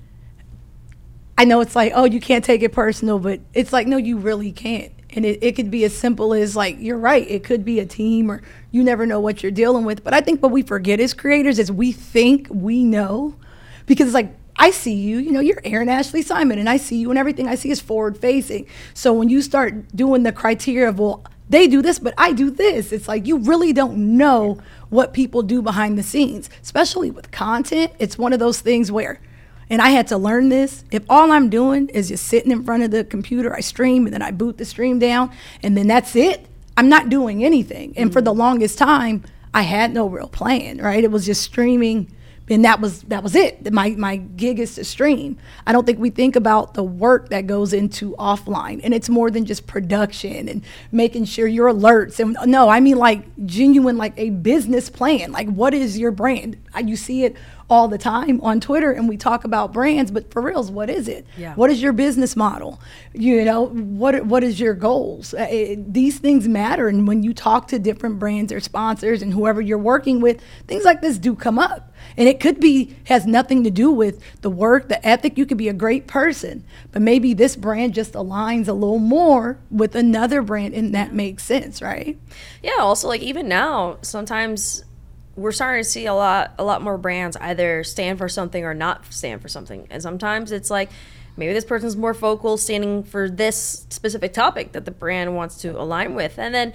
I 1.38 1.46
know 1.46 1.60
it's 1.62 1.76
like, 1.76 1.92
oh, 1.96 2.06
you 2.06 2.22
can't 2.22 2.44
take 2.44 2.64
it 2.64 2.72
personal, 2.72 3.20
but 3.20 3.42
it's 3.54 3.74
like, 3.74 3.88
no, 3.88 3.98
you 3.98 4.18
really 4.18 4.52
can't. 4.52 4.92
And 5.12 5.26
it, 5.26 5.40
it 5.42 5.56
could 5.56 5.70
be 5.70 5.84
as 5.84 5.96
simple 5.96 6.34
as 6.34 6.56
like, 6.56 6.78
you're 6.80 6.98
right, 6.98 7.30
it 7.30 7.44
could 7.44 7.66
be 7.66 7.80
a 7.80 7.86
team 7.86 8.32
or 8.32 8.42
you 8.72 8.84
never 8.84 9.06
know 9.06 9.20
what 9.20 9.44
you're 9.44 9.52
dealing 9.52 9.86
with. 9.86 10.04
But 10.04 10.14
I 10.14 10.22
think 10.22 10.42
what 10.42 10.52
we 10.52 10.62
forget 10.62 11.00
as 11.00 11.14
creators 11.14 11.60
is 11.60 11.72
we 11.72 11.92
think 11.92 12.48
we 12.50 12.84
know 12.84 13.36
because 13.86 14.08
it's 14.08 14.14
like, 14.14 14.36
I 14.58 14.72
see 14.72 14.94
you, 14.94 15.18
you 15.18 15.32
know, 15.32 15.42
you're 15.42 15.60
Erin 15.66 15.90
Ashley 15.90 16.22
Simon, 16.22 16.60
and 16.60 16.70
I 16.70 16.78
see 16.78 16.96
you, 16.96 17.10
and 17.10 17.20
everything 17.20 17.48
I 17.48 17.56
see 17.56 17.72
is 17.72 17.82
forward 17.82 18.18
facing. 18.18 18.68
So 18.94 19.12
when 19.12 19.28
you 19.28 19.42
start 19.42 19.94
doing 19.94 20.24
the 20.24 20.32
criteria 20.32 20.88
of, 20.88 20.98
well, 20.98 21.26
they 21.50 21.68
do 21.68 21.82
this, 21.82 22.00
but 22.00 22.14
I 22.18 22.32
do 22.32 22.50
this, 22.50 22.92
it's 22.92 23.08
like 23.08 23.28
you 23.28 23.38
really 23.38 23.74
don't 23.74 24.18
know 24.18 24.60
what 24.90 25.14
people 25.14 25.44
do 25.44 25.62
behind 25.62 25.98
the 25.98 26.04
scenes, 26.04 26.50
especially 26.64 27.12
with 27.12 27.32
content. 27.32 27.92
It's 28.00 28.18
one 28.18 28.32
of 28.32 28.40
those 28.40 28.62
things 28.62 28.92
where 28.92 29.20
and 29.70 29.82
I 29.82 29.90
had 29.90 30.08
to 30.08 30.18
learn 30.18 30.50
this. 30.50 30.84
If 30.92 31.04
all 31.10 31.32
I'm 31.32 31.50
doing 31.50 31.90
is 31.90 32.10
just 32.10 32.28
sitting 32.28 32.52
in 32.52 32.64
front 32.64 32.84
of 32.84 32.92
the 32.92 33.04
computer, 33.04 33.54
I 33.56 33.62
stream 33.62 34.06
and 34.06 34.14
then 34.14 34.22
I 34.22 34.32
boot 34.32 34.58
the 34.58 34.66
stream 34.66 35.00
down 35.00 35.32
and 35.64 35.78
then 35.78 35.88
that's 35.88 36.16
it, 36.16 36.46
I'm 36.78 36.90
not 36.90 37.10
doing 37.10 37.44
anything. 37.44 37.94
And 37.96 38.10
mm-hmm. 38.10 38.14
for 38.14 38.22
the 38.22 38.34
mm. 38.34 38.38
longest 38.38 38.78
time, 38.78 39.24
I 39.54 39.62
had 39.62 39.94
no 39.94 40.08
real 40.08 40.28
plan, 40.28 40.80
right? 40.80 41.04
It 41.04 41.12
was 41.12 41.26
just 41.26 41.42
streaming 41.42 42.12
and 42.50 42.64
that 42.64 42.80
was 42.80 43.02
that 43.04 43.24
was 43.24 43.36
it. 43.36 43.72
My 43.74 43.90
my 43.92 44.18
gig 44.18 44.60
is 44.60 44.76
to 44.76 44.84
stream. 44.84 45.38
I 45.66 45.72
don't 45.72 45.86
think 45.86 46.00
we 46.00 46.10
think 46.10 46.36
about 46.36 46.76
the 46.76 46.84
work 46.84 47.30
that 47.30 47.48
goes 47.48 47.74
into 47.74 48.12
offline, 48.18 48.82
and 48.84 48.94
it's 48.94 49.10
more 49.10 49.32
than 49.32 49.46
just 49.46 49.66
production 49.66 50.48
and 50.48 50.64
making 50.92 51.26
sure 51.26 51.48
your 51.48 51.72
alerts. 51.72 52.20
And 52.20 52.38
no, 52.46 52.70
I 52.70 52.80
mean 52.80 52.98
like 52.98 53.24
genuine, 53.46 53.98
like 53.98 54.14
a 54.18 54.30
business 54.30 54.90
plan. 54.90 55.32
Like 55.32 55.50
what 55.50 55.74
is 55.74 55.98
your 55.98 56.12
brand? 56.12 56.58
You 56.84 56.96
see 56.96 57.24
it 57.24 57.36
all 57.70 57.88
the 57.88 57.98
time 57.98 58.40
on 58.42 58.60
Twitter 58.60 58.92
and 58.92 59.10
we 59.10 59.18
talk 59.18 59.44
about 59.44 59.74
brands, 59.74 60.12
but 60.12 60.32
for 60.32 60.42
reals, 60.42 60.70
what 60.70 60.90
is 60.90 61.08
it? 61.08 61.26
Yeah. 61.36 61.56
What 61.56 61.72
is 61.72 61.82
your 61.82 61.94
business 61.94 62.36
model? 62.36 62.80
You 63.14 63.44
know, 63.44 63.68
what 63.68 64.26
what 64.26 64.44
is 64.44 64.60
your 64.60 64.74
goals? 64.74 65.34
Uh, 65.34 65.48
it, 65.50 65.94
these 65.94 66.20
things 66.20 66.48
matter, 66.48 66.88
and 66.88 67.08
when 67.08 67.24
you 67.24 67.34
talk 67.34 67.68
to 67.70 67.80
different 67.80 68.20
brands 68.20 68.52
or 68.52 68.60
sponsors 68.60 69.22
and 69.22 69.34
whoever 69.34 69.62
you're 69.62 69.78
working 69.78 70.22
with, 70.22 70.42
things 70.68 70.84
like 70.84 71.02
this 71.02 71.18
do 71.18 71.36
come 71.36 71.58
up. 71.58 71.92
And 72.18 72.30
it 72.30 72.40
could 72.40 72.60
be 72.60 72.96
has 73.06 73.26
nothing 73.26 73.64
to 73.64 73.72
do 73.72 73.92
with 73.92 74.22
the 74.42 74.50
work, 74.50 74.88
the 74.88 75.06
ethic. 75.06 75.38
You 75.38 75.46
could 75.46 75.58
be 75.58 75.70
a 75.70 75.74
great 75.74 76.06
person, 76.06 76.64
but 76.92 77.02
maybe 77.02 77.34
this 77.34 77.56
brand 77.56 77.96
just 77.96 78.14
aligns 78.14 78.68
a 78.68 78.74
little 78.74 79.00
more 79.00 79.58
with 79.72 79.96
another 79.96 80.42
brand, 80.44 80.76
and 80.76 80.94
that 80.94 81.14
makes 81.14 81.44
sense, 81.44 81.82
right? 81.82 82.18
Yeah. 82.62 82.78
Also, 82.80 83.08
like 83.08 83.22
even 83.22 83.48
now, 83.48 83.98
sometimes 84.04 84.85
we're 85.36 85.52
starting 85.52 85.84
to 85.84 85.90
see 85.90 86.06
a 86.06 86.14
lot 86.14 86.54
a 86.58 86.64
lot 86.64 86.82
more 86.82 86.98
brands 86.98 87.36
either 87.38 87.84
stand 87.84 88.18
for 88.18 88.30
something 88.30 88.64
or 88.64 88.74
not 88.74 89.12
stand 89.14 89.42
for 89.42 89.48
something. 89.48 89.88
And 89.90 90.02
sometimes 90.02 90.52
it's 90.52 90.70
like 90.70 90.90
maybe 91.38 91.54
this 91.54 91.66
person's 91.66 91.96
more 91.98 92.14
vocal 92.14 92.58
standing 92.58 93.04
for 93.04 93.30
this 93.30 93.86
specific 93.90 94.34
topic 94.34 94.72
that 94.72 94.86
the 94.86 94.92
brand 94.92 95.36
wants 95.36 95.58
to 95.62 95.80
align 95.80 96.16
with. 96.16 96.40
And 96.40 96.56
then 96.56 96.74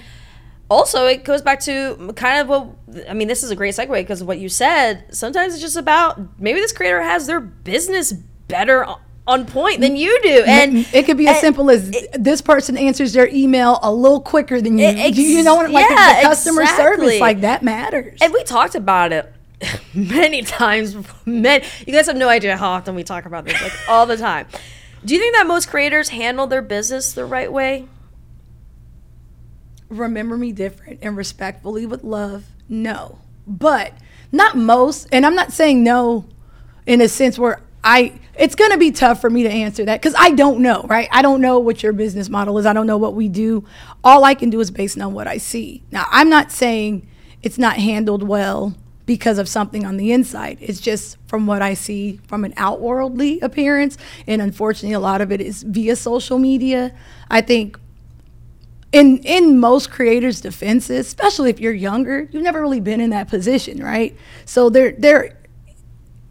also 0.68 1.06
it 1.06 1.24
goes 1.24 1.42
back 1.42 1.60
to 1.60 2.12
kind 2.14 2.40
of 2.40 2.48
what 2.48 2.68
i 3.08 3.12
mean 3.12 3.26
this 3.26 3.42
is 3.42 3.50
a 3.50 3.56
great 3.56 3.74
segue 3.74 3.92
because 3.92 4.22
what 4.22 4.38
you 4.38 4.48
said. 4.48 5.04
Sometimes 5.14 5.54
it's 5.54 5.62
just 5.62 5.76
about 5.76 6.40
maybe 6.40 6.60
this 6.60 6.72
creator 6.72 7.02
has 7.02 7.26
their 7.26 7.40
business 7.40 8.12
better 8.12 8.86
on 9.30 9.46
point 9.46 9.80
than 9.80 9.96
you 9.96 10.20
do. 10.22 10.44
And 10.46 10.86
it 10.92 11.06
could 11.06 11.16
be 11.16 11.28
as 11.28 11.40
simple 11.40 11.70
as 11.70 11.88
it, 11.88 12.10
this 12.12 12.42
person 12.42 12.76
answers 12.76 13.12
their 13.12 13.28
email 13.28 13.78
a 13.82 13.92
little 13.92 14.20
quicker 14.20 14.60
than 14.60 14.76
you. 14.76 14.86
Ex- 14.86 15.16
you 15.16 15.42
know 15.42 15.54
what? 15.54 15.70
Like 15.70 15.88
yeah, 15.88 16.16
the 16.16 16.28
customer 16.28 16.62
exactly. 16.62 16.84
service, 16.84 17.20
like 17.20 17.40
that 17.42 17.62
matters. 17.62 18.18
And 18.20 18.32
we 18.32 18.42
talked 18.42 18.74
about 18.74 19.12
it 19.12 19.32
many 19.94 20.42
times. 20.42 20.96
Many, 21.24 21.64
you 21.86 21.92
guys 21.92 22.06
have 22.06 22.16
no 22.16 22.28
idea 22.28 22.56
how 22.56 22.70
often 22.70 22.94
we 22.94 23.04
talk 23.04 23.24
about 23.24 23.44
this, 23.44 23.60
like 23.62 23.72
all 23.88 24.04
the 24.04 24.16
time. 24.16 24.46
Do 25.04 25.14
you 25.14 25.20
think 25.20 25.34
that 25.36 25.46
most 25.46 25.70
creators 25.70 26.10
handle 26.10 26.46
their 26.46 26.62
business 26.62 27.12
the 27.12 27.24
right 27.24 27.50
way? 27.50 27.86
Remember 29.88 30.36
me 30.36 30.52
different 30.52 30.98
and 31.02 31.16
respectfully 31.16 31.86
with 31.86 32.04
love. 32.04 32.44
No, 32.68 33.18
but 33.46 33.92
not 34.30 34.56
most. 34.56 35.08
And 35.10 35.24
I'm 35.24 35.34
not 35.34 35.52
saying 35.52 35.82
no 35.82 36.26
in 36.86 37.00
a 37.00 37.08
sense 37.08 37.38
where 37.38 37.60
I 37.82 38.18
it's 38.38 38.54
going 38.54 38.70
to 38.70 38.78
be 38.78 38.90
tough 38.90 39.20
for 39.20 39.30
me 39.30 39.42
to 39.42 39.50
answer 39.50 39.84
that 39.84 40.02
cuz 40.02 40.14
I 40.18 40.30
don't 40.30 40.60
know, 40.60 40.84
right? 40.88 41.08
I 41.10 41.22
don't 41.22 41.40
know 41.40 41.58
what 41.58 41.82
your 41.82 41.92
business 41.92 42.28
model 42.28 42.58
is. 42.58 42.66
I 42.66 42.72
don't 42.72 42.86
know 42.86 42.98
what 42.98 43.14
we 43.14 43.28
do. 43.28 43.64
All 44.04 44.24
I 44.24 44.34
can 44.34 44.50
do 44.50 44.60
is 44.60 44.70
based 44.70 44.98
on 45.00 45.14
what 45.14 45.26
I 45.26 45.38
see. 45.38 45.82
Now, 45.90 46.06
I'm 46.10 46.28
not 46.28 46.52
saying 46.52 47.06
it's 47.42 47.58
not 47.58 47.76
handled 47.76 48.22
well 48.22 48.74
because 49.06 49.38
of 49.38 49.48
something 49.48 49.84
on 49.84 49.96
the 49.96 50.12
inside. 50.12 50.58
It's 50.60 50.80
just 50.80 51.16
from 51.26 51.46
what 51.46 51.62
I 51.62 51.74
see 51.74 52.20
from 52.28 52.44
an 52.44 52.54
outwardly 52.56 53.40
appearance 53.40 53.98
and 54.26 54.40
unfortunately 54.40 54.94
a 54.94 55.00
lot 55.00 55.20
of 55.20 55.32
it 55.32 55.40
is 55.40 55.62
via 55.62 55.96
social 55.96 56.38
media. 56.38 56.92
I 57.30 57.40
think 57.40 57.78
in 58.92 59.18
in 59.18 59.58
most 59.58 59.90
creators' 59.90 60.40
defenses, 60.40 61.06
especially 61.06 61.50
if 61.50 61.60
you're 61.60 61.72
younger, 61.72 62.28
you've 62.30 62.42
never 62.42 62.60
really 62.60 62.80
been 62.80 63.00
in 63.00 63.10
that 63.10 63.28
position, 63.28 63.82
right? 63.82 64.16
So 64.44 64.68
they're 64.68 64.92
they're 64.92 65.39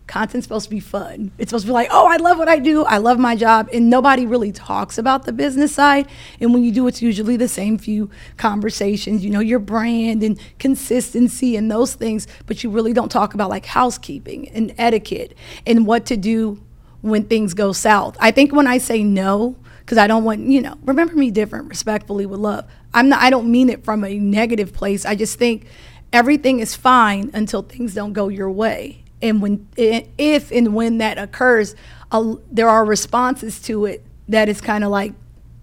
content's 0.09 0.45
supposed 0.45 0.65
to 0.65 0.69
be 0.71 0.79
fun. 0.79 1.31
It's 1.37 1.51
supposed 1.51 1.65
to 1.65 1.69
be 1.69 1.73
like, 1.73 1.87
oh, 1.91 2.07
I 2.07 2.17
love 2.17 2.37
what 2.37 2.49
I 2.49 2.57
do. 2.57 2.83
I 2.83 2.97
love 2.97 3.19
my 3.19 3.35
job. 3.35 3.69
And 3.71 3.89
nobody 3.89 4.25
really 4.25 4.51
talks 4.51 4.97
about 4.97 5.25
the 5.25 5.31
business 5.31 5.73
side. 5.73 6.07
And 6.41 6.53
when 6.53 6.63
you 6.63 6.71
do, 6.71 6.87
it's 6.87 7.01
usually 7.01 7.37
the 7.37 7.47
same 7.47 7.77
few 7.77 8.09
conversations, 8.35 9.23
you 9.23 9.29
know, 9.29 9.39
your 9.39 9.59
brand 9.59 10.23
and 10.23 10.37
consistency 10.57 11.55
and 11.55 11.71
those 11.71 11.93
things. 11.93 12.27
But 12.47 12.63
you 12.63 12.71
really 12.71 12.91
don't 12.91 13.09
talk 13.09 13.35
about 13.35 13.49
like 13.49 13.67
housekeeping 13.67 14.49
and 14.49 14.73
etiquette 14.77 15.37
and 15.65 15.85
what 15.85 16.07
to 16.07 16.17
do 16.17 16.61
when 17.01 17.25
things 17.25 17.53
go 17.53 17.71
south. 17.71 18.17
I 18.19 18.31
think 18.31 18.51
when 18.51 18.67
I 18.67 18.79
say 18.79 19.03
no, 19.03 19.55
because 19.81 19.99
I 19.99 20.07
don't 20.07 20.23
want, 20.23 20.41
you 20.41 20.61
know, 20.61 20.75
remember 20.83 21.15
me 21.15 21.29
different, 21.29 21.69
respectfully, 21.69 22.25
with 22.25 22.39
love. 22.39 22.65
I'm 22.93 23.09
not, 23.09 23.21
I 23.21 23.29
don't 23.29 23.49
mean 23.49 23.69
it 23.69 23.85
from 23.85 24.03
a 24.03 24.17
negative 24.17 24.73
place. 24.73 25.05
I 25.05 25.15
just 25.15 25.37
think 25.37 25.67
everything 26.11 26.59
is 26.59 26.75
fine 26.75 27.29
until 27.33 27.61
things 27.61 27.93
don't 27.93 28.13
go 28.13 28.27
your 28.27 28.49
way 28.49 28.98
and 29.21 29.41
when 29.41 29.67
if 29.77 30.51
and 30.51 30.73
when 30.73 30.97
that 30.97 31.17
occurs 31.17 31.75
uh, 32.11 32.35
there 32.51 32.69
are 32.69 32.85
responses 32.85 33.61
to 33.61 33.85
it 33.85 34.05
that 34.27 34.49
is 34.49 34.61
kind 34.61 34.83
of 34.83 34.89
like 34.89 35.13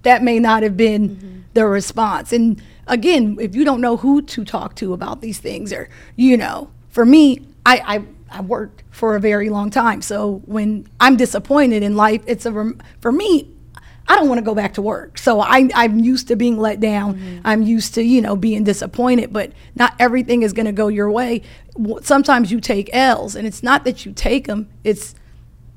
that 0.02 0.22
may 0.22 0.38
not 0.38 0.62
have 0.62 0.76
been 0.76 1.10
mm-hmm. 1.10 1.40
the 1.54 1.66
response 1.66 2.32
and 2.32 2.62
again 2.86 3.36
if 3.40 3.54
you 3.54 3.64
don't 3.64 3.80
know 3.80 3.96
who 3.96 4.22
to 4.22 4.44
talk 4.44 4.74
to 4.76 4.92
about 4.92 5.20
these 5.20 5.38
things 5.38 5.72
or 5.72 5.88
you 6.16 6.36
know 6.36 6.70
for 6.88 7.04
me 7.04 7.40
i 7.64 7.96
i, 8.30 8.38
I 8.38 8.40
worked 8.42 8.82
for 8.90 9.16
a 9.16 9.20
very 9.20 9.50
long 9.50 9.70
time 9.70 10.02
so 10.02 10.42
when 10.46 10.86
i'm 11.00 11.16
disappointed 11.16 11.82
in 11.82 11.96
life 11.96 12.22
it's 12.26 12.46
a 12.46 12.72
for 13.00 13.12
me 13.12 13.50
I 14.08 14.16
don't 14.16 14.28
want 14.28 14.38
to 14.38 14.44
go 14.44 14.54
back 14.54 14.74
to 14.74 14.82
work. 14.82 15.18
So 15.18 15.40
I, 15.40 15.68
I'm 15.74 15.98
used 15.98 16.28
to 16.28 16.36
being 16.36 16.58
let 16.58 16.80
down. 16.80 17.14
Mm-hmm. 17.14 17.40
I'm 17.44 17.62
used 17.62 17.94
to, 17.94 18.02
you 18.02 18.20
know, 18.20 18.36
being 18.36 18.64
disappointed, 18.64 19.32
but 19.32 19.52
not 19.74 19.94
everything 19.98 20.42
is 20.42 20.52
going 20.52 20.66
to 20.66 20.72
go 20.72 20.88
your 20.88 21.10
way. 21.10 21.42
Sometimes 22.02 22.52
you 22.52 22.60
take 22.60 22.88
L's, 22.92 23.34
and 23.34 23.46
it's 23.46 23.62
not 23.62 23.84
that 23.84 24.06
you 24.06 24.12
take 24.12 24.46
them, 24.46 24.68
it's 24.84 25.14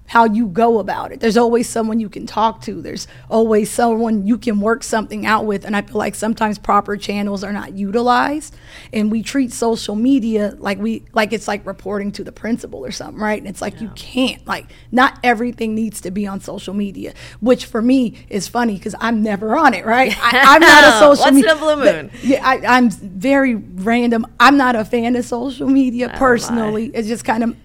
how 0.09 0.25
you 0.25 0.47
go 0.47 0.79
about 0.79 1.11
it. 1.11 1.19
There's 1.19 1.37
always 1.37 1.69
someone 1.69 1.99
you 1.99 2.09
can 2.09 2.25
talk 2.25 2.61
to. 2.61 2.81
There's 2.81 3.07
always 3.29 3.69
someone 3.69 4.25
you 4.25 4.39
can 4.39 4.59
work 4.59 4.83
something 4.83 5.27
out 5.27 5.45
with. 5.45 5.63
And 5.65 5.75
I 5.75 5.83
feel 5.83 5.97
like 5.99 6.15
sometimes 6.15 6.57
proper 6.57 6.97
channels 6.97 7.43
are 7.43 7.53
not 7.53 7.73
utilized. 7.73 8.55
And 8.91 9.11
we 9.11 9.21
treat 9.21 9.53
social 9.53 9.95
media 9.95 10.55
like 10.57 10.79
we 10.79 11.05
like 11.13 11.31
it's 11.31 11.47
like 11.47 11.63
reporting 11.63 12.11
to 12.13 12.23
the 12.23 12.31
principal 12.31 12.83
or 12.83 12.89
something, 12.89 13.21
right? 13.21 13.37
And 13.37 13.47
it's 13.47 13.61
like 13.61 13.81
you 13.81 13.89
can't. 13.95 14.45
Like 14.47 14.65
not 14.91 15.19
everything 15.23 15.75
needs 15.75 16.01
to 16.01 16.09
be 16.09 16.25
on 16.25 16.41
social 16.41 16.73
media, 16.73 17.13
which 17.39 17.67
for 17.67 17.81
me 17.81 18.25
is 18.29 18.47
funny 18.47 18.77
because 18.77 18.95
I'm 18.99 19.21
never 19.21 19.55
on 19.55 19.75
it, 19.75 19.85
right? 19.85 20.11
I, 20.19 20.55
am 20.55 20.61
not 20.61 20.83
a 20.85 20.91
social 20.99 21.25
Once 21.25 21.35
media. 21.35 21.55
blue 21.55 21.75
moon. 21.75 22.11
Yeah, 22.23 22.43
I, 22.43 22.77
am 22.79 22.89
very 22.89 23.53
random. 23.53 24.25
I'm 24.39 24.57
not 24.57 24.75
a 24.75 24.83
fan 24.83 25.15
of 25.15 25.23
social 25.23 25.69
media 25.69 26.11
personally. 26.17 26.87
It's 26.95 27.07
just 27.07 27.23
kind 27.23 27.43
of 27.43 27.55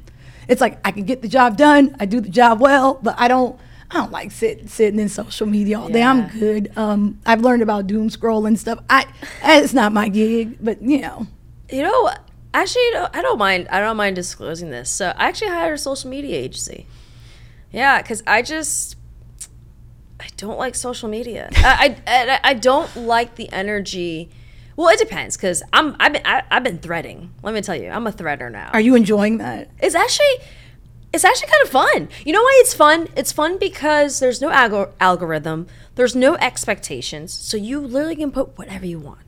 it's 0.49 0.61
like 0.61 0.79
I 0.87 0.91
can 0.91 1.05
get 1.05 1.23
the 1.23 1.29
job 1.29 1.57
done, 1.57 1.97
I 1.99 2.07
do 2.07 2.21
the 2.21 2.29
job 2.29 2.61
well, 2.61 2.99
but 3.03 3.15
I 3.19 3.29
don't 3.29 3.59
I 3.91 3.99
don't 3.99 4.13
like 4.13 4.33
sit, 4.33 4.69
sitting 4.71 4.99
in 4.99 5.09
social 5.09 5.47
media 5.47 5.79
all 5.79 5.89
day. 5.89 6.01
Yeah. 6.01 6.11
I'm 6.11 6.39
good. 6.39 6.73
Um, 6.77 7.21
I've 7.27 7.43
learned 7.43 7.63
about 7.63 7.87
doom 7.87 8.09
scrolling 8.09 8.59
stuff. 8.59 8.81
I 8.89 9.07
it's 9.43 9.73
not 9.73 9.93
my 9.93 10.09
gig, 10.09 10.59
but 10.61 10.83
you 10.83 11.01
know. 11.01 11.27
You 11.71 11.83
know, 11.83 12.11
actually, 12.53 12.83
I 12.95 13.21
don't 13.23 13.39
mind. 13.39 13.69
I 13.71 13.81
don't 13.81 13.97
mind 13.97 14.17
disclosing 14.17 14.71
this. 14.71 14.91
So 14.91 15.13
I 15.17 15.29
actually 15.29 15.51
hired 15.51 15.75
a 15.75 15.79
social 15.79 16.11
media 16.11 16.37
agency. 16.37 16.87
Yeah, 17.73 18.01
because 18.01 18.23
I 18.27 18.43
just 18.43 18.97
I 20.21 20.27
don't 20.37 20.59
like 20.59 20.75
social 20.75 21.09
media. 21.09 21.51
I, 21.57 21.97
I 22.07 22.41
I 22.43 22.55
don't 22.55 22.95
like 22.97 23.35
the 23.37 23.53
energy 23.53 24.31
well, 24.77 24.89
it 24.89 24.99
depends 24.99 25.37
because 25.37 25.63
I'm 25.73 25.97
I've 26.01 26.13
been 26.13 26.23
I, 26.25 26.43
have 26.51 26.65
been 26.65 26.79
threading. 26.79 27.33
Let 27.43 27.55
me 27.55 27.61
tell 27.61 27.77
you, 27.77 27.91
I'm 27.91 28.07
a 28.07 28.13
threader 28.13 28.51
now. 28.51 28.71
Are 28.73 28.81
you 28.81 28.95
enjoying 28.95 29.39
that? 29.39 29.71
It's 29.79 29.95
actually 29.95 30.47
it's 31.13 31.25
actually 31.25 31.49
kind 31.49 31.63
of 31.63 31.69
fun. 31.71 32.09
You 32.25 32.33
know 32.33 32.43
why 32.43 32.59
it's 32.61 32.75
fun? 32.75 33.09
It's 33.17 33.33
fun 33.33 33.59
because 33.59 34.19
there's 34.19 34.41
no 34.41 34.51
algor- 34.51 34.91
algorithm, 35.01 35.69
there's 35.95 36.17
no 36.17 36.35
expectations, 36.37 37.33
so 37.33 37.57
you 37.57 37.81
literally 37.81 38.17
can 38.17 38.33
put 38.33 38.59
whatever 38.59 38.85
you 38.85 38.99
want 38.99 39.24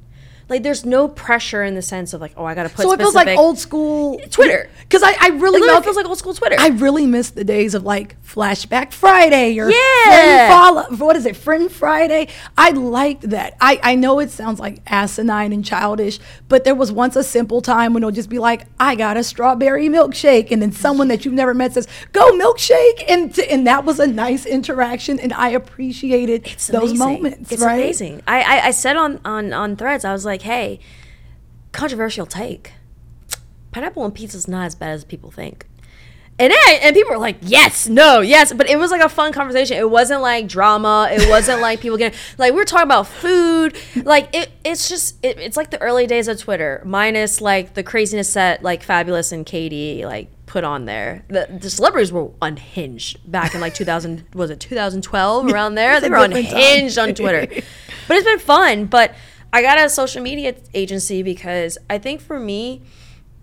like 0.49 0.63
there's 0.63 0.85
no 0.85 1.09
pressure 1.09 1.65
in 1.65 1.75
the 1.75 1.83
sense 1.83 2.13
of 2.13 2.21
like 2.21 2.33
oh 2.37 2.45
I 2.45 2.55
gotta 2.55 2.69
put. 2.69 2.83
So 2.83 2.93
it 2.93 2.99
feels 2.99 3.15
like 3.15 3.37
old 3.37 3.59
school 3.59 4.21
Twitter 4.31 4.71
because 4.81 5.03
I, 5.03 5.15
I 5.21 5.29
really 5.29 5.61
it 5.61 5.85
feels 5.85 5.97
like 5.97 6.07
old 6.07 6.19
school 6.19 6.35
Twitter. 6.35 6.57
I 6.59 6.69
really 6.69 7.07
miss 7.07 7.31
the 7.31 7.45
days 7.45 7.75
of 7.75 7.85
like 7.85 8.21
Flashback 8.23 8.93
Friday 8.93 9.59
or 9.59 9.69
yeah, 9.71 10.49
follow, 10.49 10.85
what 10.97 11.17
is 11.17 11.27
it 11.27 11.37
Friend 11.37 11.71
Friday? 11.71 12.29
I 12.57 12.71
liked 12.71 13.31
that. 13.31 13.57
I 13.61 13.81
I 13.83 13.95
know 13.97 14.21
it 14.21 14.31
sounds 14.31 14.61
like 14.61 14.83
asinine 14.87 15.53
and 15.53 15.65
childish, 15.65 16.21
but 16.49 16.65
there 16.65 16.75
was 16.75 16.93
once 16.93 17.17
a 17.17 17.25
simple 17.25 17.61
time 17.61 17.93
when 17.93 18.03
it'll 18.03 18.13
just 18.13 18.29
be 18.31 18.39
like 18.39 18.67
I 18.79 18.95
got 18.95 19.17
a 19.17 19.25
strawberry 19.25 19.89
milkshake, 19.89 20.53
and 20.53 20.63
then 20.63 20.71
someone 20.71 21.09
that 21.09 21.25
you've 21.25 21.35
never 21.35 21.55
met 21.55 21.75
says 21.75 21.89
go 22.13 22.33
milkshake, 22.39 23.05
and 23.09 23.35
t- 23.35 23.49
and 23.49 23.67
that 23.67 23.85
was 23.85 23.99
a 23.99 24.07
nice 24.07 24.47
interaction, 24.47 25.19
and 25.19 25.33
I 25.33 25.49
appreciated 25.49 26.47
it's 26.47 26.69
those 26.69 26.93
amazing. 26.93 26.99
moments. 26.99 27.53
It's 27.53 27.63
right? 27.63 27.75
amazing. 27.75 28.23
I, 28.29 28.43
I 28.43 28.67
I 28.67 28.71
said 28.71 28.97
on 28.97 29.21
on 29.25 29.53
on 29.53 29.77
Threads 29.77 30.05
I 30.05 30.13
was 30.13 30.25
like 30.25 30.36
like, 30.37 30.43
hey, 30.43 30.79
controversial 31.73 32.27
take. 32.27 32.73
Pineapple 33.73 34.03
on 34.03 34.13
pizza 34.13 34.37
is 34.37 34.49
not 34.49 34.67
as 34.67 34.75
bad 34.75 34.91
as 34.91 35.05
people 35.05 35.31
think. 35.31 35.67
And 36.39 36.53
then, 36.53 36.79
and 36.83 36.95
people 36.95 37.13
were 37.13 37.19
like, 37.19 37.39
yes, 37.41 37.89
no, 37.89 38.21
yes. 38.21 38.53
But 38.53 38.69
it 38.69 38.79
was 38.79 38.91
like 38.91 39.01
a 39.01 39.09
fun 39.09 39.33
conversation. 39.33 39.79
It 39.79 39.91
wasn't 39.91 40.21
like 40.21 40.47
drama. 40.47 41.09
It 41.11 41.31
wasn't 41.31 41.63
like 41.63 41.81
people 41.81 41.97
getting, 41.97 42.19
like, 42.39 42.53
we 42.53 42.59
were 42.59 42.67
talking 42.67 42.85
about 42.85 43.07
food. 43.07 43.75
Like, 44.05 44.35
it, 44.35 44.51
it's 44.63 44.89
just, 44.89 45.17
it, 45.25 45.39
it's 45.39 45.57
like 45.57 45.71
the 45.71 45.81
early 45.81 46.07
days 46.07 46.29
of 46.29 46.39
Twitter, 46.39 46.83
minus 46.85 47.41
like 47.41 47.73
the 47.73 47.83
craziness 47.83 48.35
that 48.35 48.63
like 48.63 48.85
Fabolous 48.85 49.33
and 49.33 49.47
Katie 49.47 50.05
like 50.05 50.29
put 50.45 50.63
on 50.63 50.85
there. 50.85 51.25
The, 51.29 51.59
the 51.59 51.71
celebrities 51.71 52.13
were 52.13 52.31
unhinged 52.43 53.31
back 53.31 53.55
in 53.55 53.63
like 53.63 53.75
2000, 53.75 54.27
was 54.35 54.51
it 54.51 54.61
2012 54.61 55.47
around 55.47 55.75
there? 55.75 56.01
they 56.03 56.11
were 56.11 56.17
unhinged 56.17 56.99
on 56.99 57.15
Twitter. 57.15 57.47
But 58.09 58.17
it's 58.17 58.27
been 58.27 58.39
fun. 58.39 58.85
But, 58.85 59.15
I 59.57 59.63
got 59.63 59.79
a 59.79 59.89
social 59.89 60.23
media 60.23 60.55
agency 60.75 61.23
because 61.23 61.79
I 61.89 61.97
think 61.97 62.21
for 62.21 62.39
me, 62.39 62.83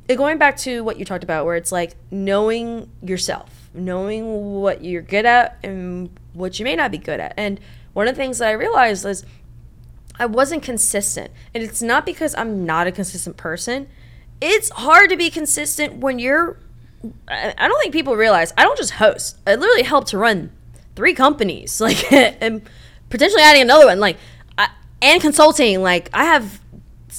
going 0.08 0.38
back 0.38 0.58
to 0.58 0.84
what 0.84 1.00
you 1.00 1.06
talked 1.06 1.24
about, 1.24 1.44
where 1.44 1.56
it's 1.56 1.72
like 1.72 1.96
knowing 2.12 2.92
yourself, 3.02 3.72
knowing 3.74 4.62
what 4.62 4.84
you're 4.84 5.02
good 5.02 5.26
at 5.26 5.58
and 5.64 6.12
what 6.34 6.60
you 6.60 6.66
may 6.66 6.76
not 6.76 6.92
be 6.92 7.00
good 7.00 7.20
at. 7.20 7.34
And 7.36 7.60
one 7.94 8.08
of 8.08 8.14
the 8.14 8.22
things 8.22 8.38
that 8.38 8.50
I 8.50 8.52
realized 8.52 9.08
is 9.08 9.26
I 10.20 10.28
wasn't 10.28 10.62
consistent. 10.62 11.32
And 11.56 11.64
it's 11.64 11.82
not 11.82 12.06
because 12.06 12.36
I'm 12.36 12.64
not 12.64 12.86
a 12.86 12.92
consistent 12.92 13.36
person. 13.36 13.88
It's 14.40 14.70
hard 14.70 15.10
to 15.10 15.18
be 15.18 15.32
consistent 15.32 15.96
when 15.96 16.20
you're. 16.20 16.60
I 17.28 17.68
don't 17.68 17.82
think 17.82 17.92
people 17.92 18.16
realize 18.16 18.54
I 18.56 18.62
don't 18.62 18.78
just 18.78 18.92
host. 18.92 19.40
I 19.48 19.56
literally 19.56 19.82
help 19.82 20.06
to 20.10 20.20
run 20.20 20.52
three 20.96 21.16
companies, 21.16 21.82
like, 21.82 22.14
and 22.14 22.62
potentially 23.10 23.42
adding 23.42 23.64
another 23.64 23.88
one. 23.88 24.00
Like, 24.00 24.18
and 25.04 25.22
consulting. 25.22 25.82
Like 25.82 26.10
I 26.14 26.24
have 26.24 26.62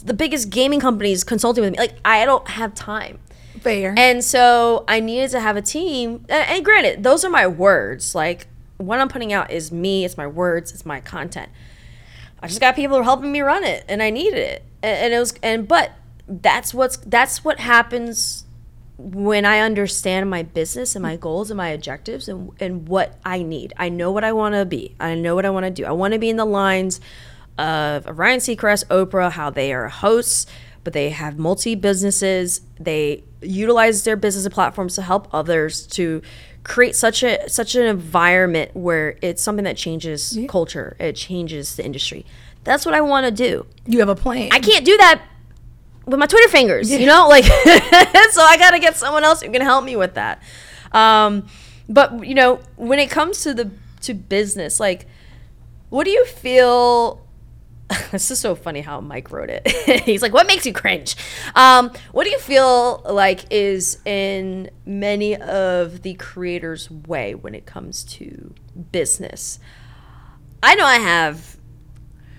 the 0.04 0.14
biggest 0.14 0.50
gaming 0.50 0.80
companies 0.80 1.22
consulting 1.22 1.62
with 1.62 1.72
me. 1.72 1.78
Like 1.78 1.94
I 2.04 2.24
don't 2.24 2.48
have 2.48 2.74
time. 2.74 3.20
Fair. 3.60 3.94
And 3.96 4.24
so 4.24 4.84
I 4.88 5.00
needed 5.00 5.30
to 5.30 5.40
have 5.40 5.56
a 5.56 5.62
team. 5.62 6.26
And 6.28 6.64
granted, 6.64 7.02
those 7.02 7.24
are 7.24 7.30
my 7.30 7.46
words. 7.46 8.14
Like 8.14 8.48
what 8.78 8.98
I'm 8.98 9.08
putting 9.08 9.32
out 9.32 9.50
is 9.50 9.70
me. 9.70 10.04
It's 10.04 10.16
my 10.16 10.26
words. 10.26 10.72
It's 10.72 10.84
my 10.84 11.00
content. 11.00 11.50
I 12.42 12.48
just 12.48 12.60
got 12.60 12.74
people 12.76 12.96
who 12.96 13.00
are 13.00 13.04
helping 13.04 13.32
me 13.32 13.40
run 13.40 13.64
it, 13.64 13.84
and 13.88 14.02
I 14.02 14.10
needed 14.10 14.38
it. 14.38 14.64
And 14.82 15.14
it 15.14 15.18
was 15.18 15.32
and 15.42 15.66
but 15.66 15.92
that's 16.28 16.74
what's 16.74 16.98
that's 16.98 17.44
what 17.44 17.60
happens 17.60 18.44
when 18.98 19.44
I 19.44 19.60
understand 19.60 20.28
my 20.30 20.42
business 20.42 20.94
and 20.94 21.02
my 21.02 21.16
goals 21.16 21.50
and 21.50 21.56
my 21.56 21.68
objectives 21.68 22.28
and, 22.28 22.50
and 22.60 22.86
what 22.86 23.18
I 23.24 23.42
need. 23.42 23.72
I 23.76 23.88
know 23.88 24.12
what 24.12 24.24
I 24.24 24.32
want 24.32 24.54
to 24.54 24.64
be. 24.64 24.94
I 25.00 25.14
know 25.14 25.34
what 25.34 25.44
I 25.44 25.50
want 25.50 25.64
to 25.64 25.70
do. 25.70 25.84
I 25.84 25.90
want 25.92 26.12
to 26.12 26.20
be 26.20 26.30
in 26.30 26.36
the 26.36 26.44
lines 26.44 27.00
of 27.58 28.06
Ryan 28.06 28.40
Seacrest, 28.40 28.86
Oprah, 28.86 29.32
how 29.32 29.50
they 29.50 29.72
are 29.72 29.88
hosts, 29.88 30.46
but 30.82 30.92
they 30.92 31.10
have 31.10 31.38
multi 31.38 31.74
businesses. 31.74 32.60
They 32.78 33.24
utilize 33.40 34.04
their 34.04 34.16
business 34.16 34.52
platforms 34.52 34.94
to 34.96 35.02
help 35.02 35.28
others 35.32 35.86
to 35.88 36.22
create 36.64 36.96
such 36.96 37.22
a 37.22 37.48
such 37.48 37.74
an 37.74 37.84
environment 37.84 38.74
where 38.74 39.18
it's 39.20 39.42
something 39.42 39.64
that 39.64 39.76
changes 39.76 40.36
yeah. 40.36 40.46
culture. 40.46 40.96
It 40.98 41.14
changes 41.14 41.76
the 41.76 41.84
industry. 41.84 42.26
That's 42.64 42.86
what 42.86 42.94
I 42.94 43.02
want 43.02 43.26
to 43.26 43.30
do. 43.30 43.66
You 43.86 44.00
have 44.00 44.08
a 44.08 44.14
plan. 44.14 44.48
I 44.52 44.58
can't 44.58 44.84
do 44.84 44.96
that 44.96 45.22
with 46.06 46.18
my 46.18 46.26
Twitter 46.26 46.48
fingers, 46.48 46.90
yeah. 46.90 46.98
you 46.98 47.06
know, 47.06 47.28
like 47.28 47.44
so 47.44 47.52
I 48.42 48.56
got 48.58 48.70
to 48.72 48.78
get 48.78 48.96
someone 48.96 49.24
else 49.24 49.42
who 49.42 49.50
can 49.50 49.62
help 49.62 49.84
me 49.84 49.96
with 49.96 50.14
that. 50.14 50.42
Um, 50.92 51.46
but 51.88 52.26
you 52.26 52.34
know, 52.34 52.60
when 52.76 52.98
it 52.98 53.10
comes 53.10 53.42
to 53.42 53.54
the 53.54 53.70
to 54.02 54.14
business, 54.14 54.80
like, 54.80 55.06
what 55.90 56.04
do 56.04 56.10
you 56.10 56.24
feel 56.26 57.23
this 58.10 58.30
is 58.30 58.38
so 58.38 58.54
funny 58.54 58.80
how 58.80 59.00
Mike 59.00 59.30
wrote 59.30 59.50
it. 59.50 59.68
He's 60.04 60.22
like, 60.22 60.32
"What 60.32 60.46
makes 60.46 60.66
you 60.66 60.72
cringe?" 60.72 61.16
Um, 61.54 61.92
what 62.12 62.24
do 62.24 62.30
you 62.30 62.38
feel 62.38 63.02
like 63.08 63.44
is 63.50 63.98
in 64.04 64.70
many 64.86 65.36
of 65.36 66.02
the 66.02 66.14
creators' 66.14 66.90
way 66.90 67.34
when 67.34 67.54
it 67.54 67.66
comes 67.66 68.04
to 68.04 68.54
business? 68.92 69.58
I 70.62 70.74
know 70.74 70.86
I 70.86 70.96
have. 70.96 71.56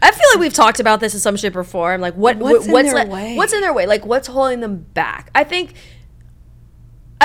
I 0.02 0.12
feel 0.12 0.28
like 0.34 0.40
we've 0.40 0.54
talked 0.54 0.80
about 0.80 1.00
this 1.00 1.14
in 1.14 1.20
some 1.20 1.36
shape 1.36 1.56
or 1.56 1.64
form. 1.64 2.02
Like 2.02 2.16
what 2.16 2.38
What's 2.38 2.68
what's 2.68 2.90
in 2.90 2.96
their 2.96 3.08
way? 3.08 3.36
what's 3.36 3.54
in 3.54 3.62
their 3.62 3.74
way? 3.74 3.86
Like 3.86 4.06
what's 4.06 4.28
holding 4.28 4.60
them 4.60 4.78
back? 4.94 5.32
I 5.34 5.44
think. 5.44 5.74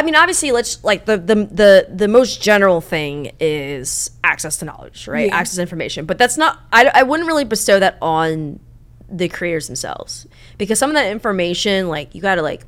I 0.00 0.02
mean, 0.02 0.14
obviously, 0.16 0.50
let's 0.50 0.82
like 0.82 1.04
the 1.04 1.18
the 1.18 1.34
the 1.34 1.86
the 1.94 2.08
most 2.08 2.40
general 2.42 2.80
thing 2.80 3.32
is 3.38 4.10
access 4.24 4.56
to 4.58 4.64
knowledge, 4.64 5.06
right? 5.06 5.26
Yeah. 5.28 5.36
Access 5.36 5.56
to 5.56 5.60
information, 5.62 6.06
but 6.06 6.16
that's 6.16 6.38
not. 6.38 6.58
I 6.72 6.90
I 6.94 7.02
wouldn't 7.02 7.26
really 7.26 7.44
bestow 7.44 7.78
that 7.78 7.98
on 8.00 8.60
the 9.10 9.28
creators 9.28 9.66
themselves 9.66 10.26
because 10.56 10.78
some 10.78 10.88
of 10.88 10.94
that 10.94 11.10
information, 11.10 11.88
like 11.88 12.14
you 12.14 12.22
got 12.22 12.36
to 12.36 12.42
like 12.42 12.64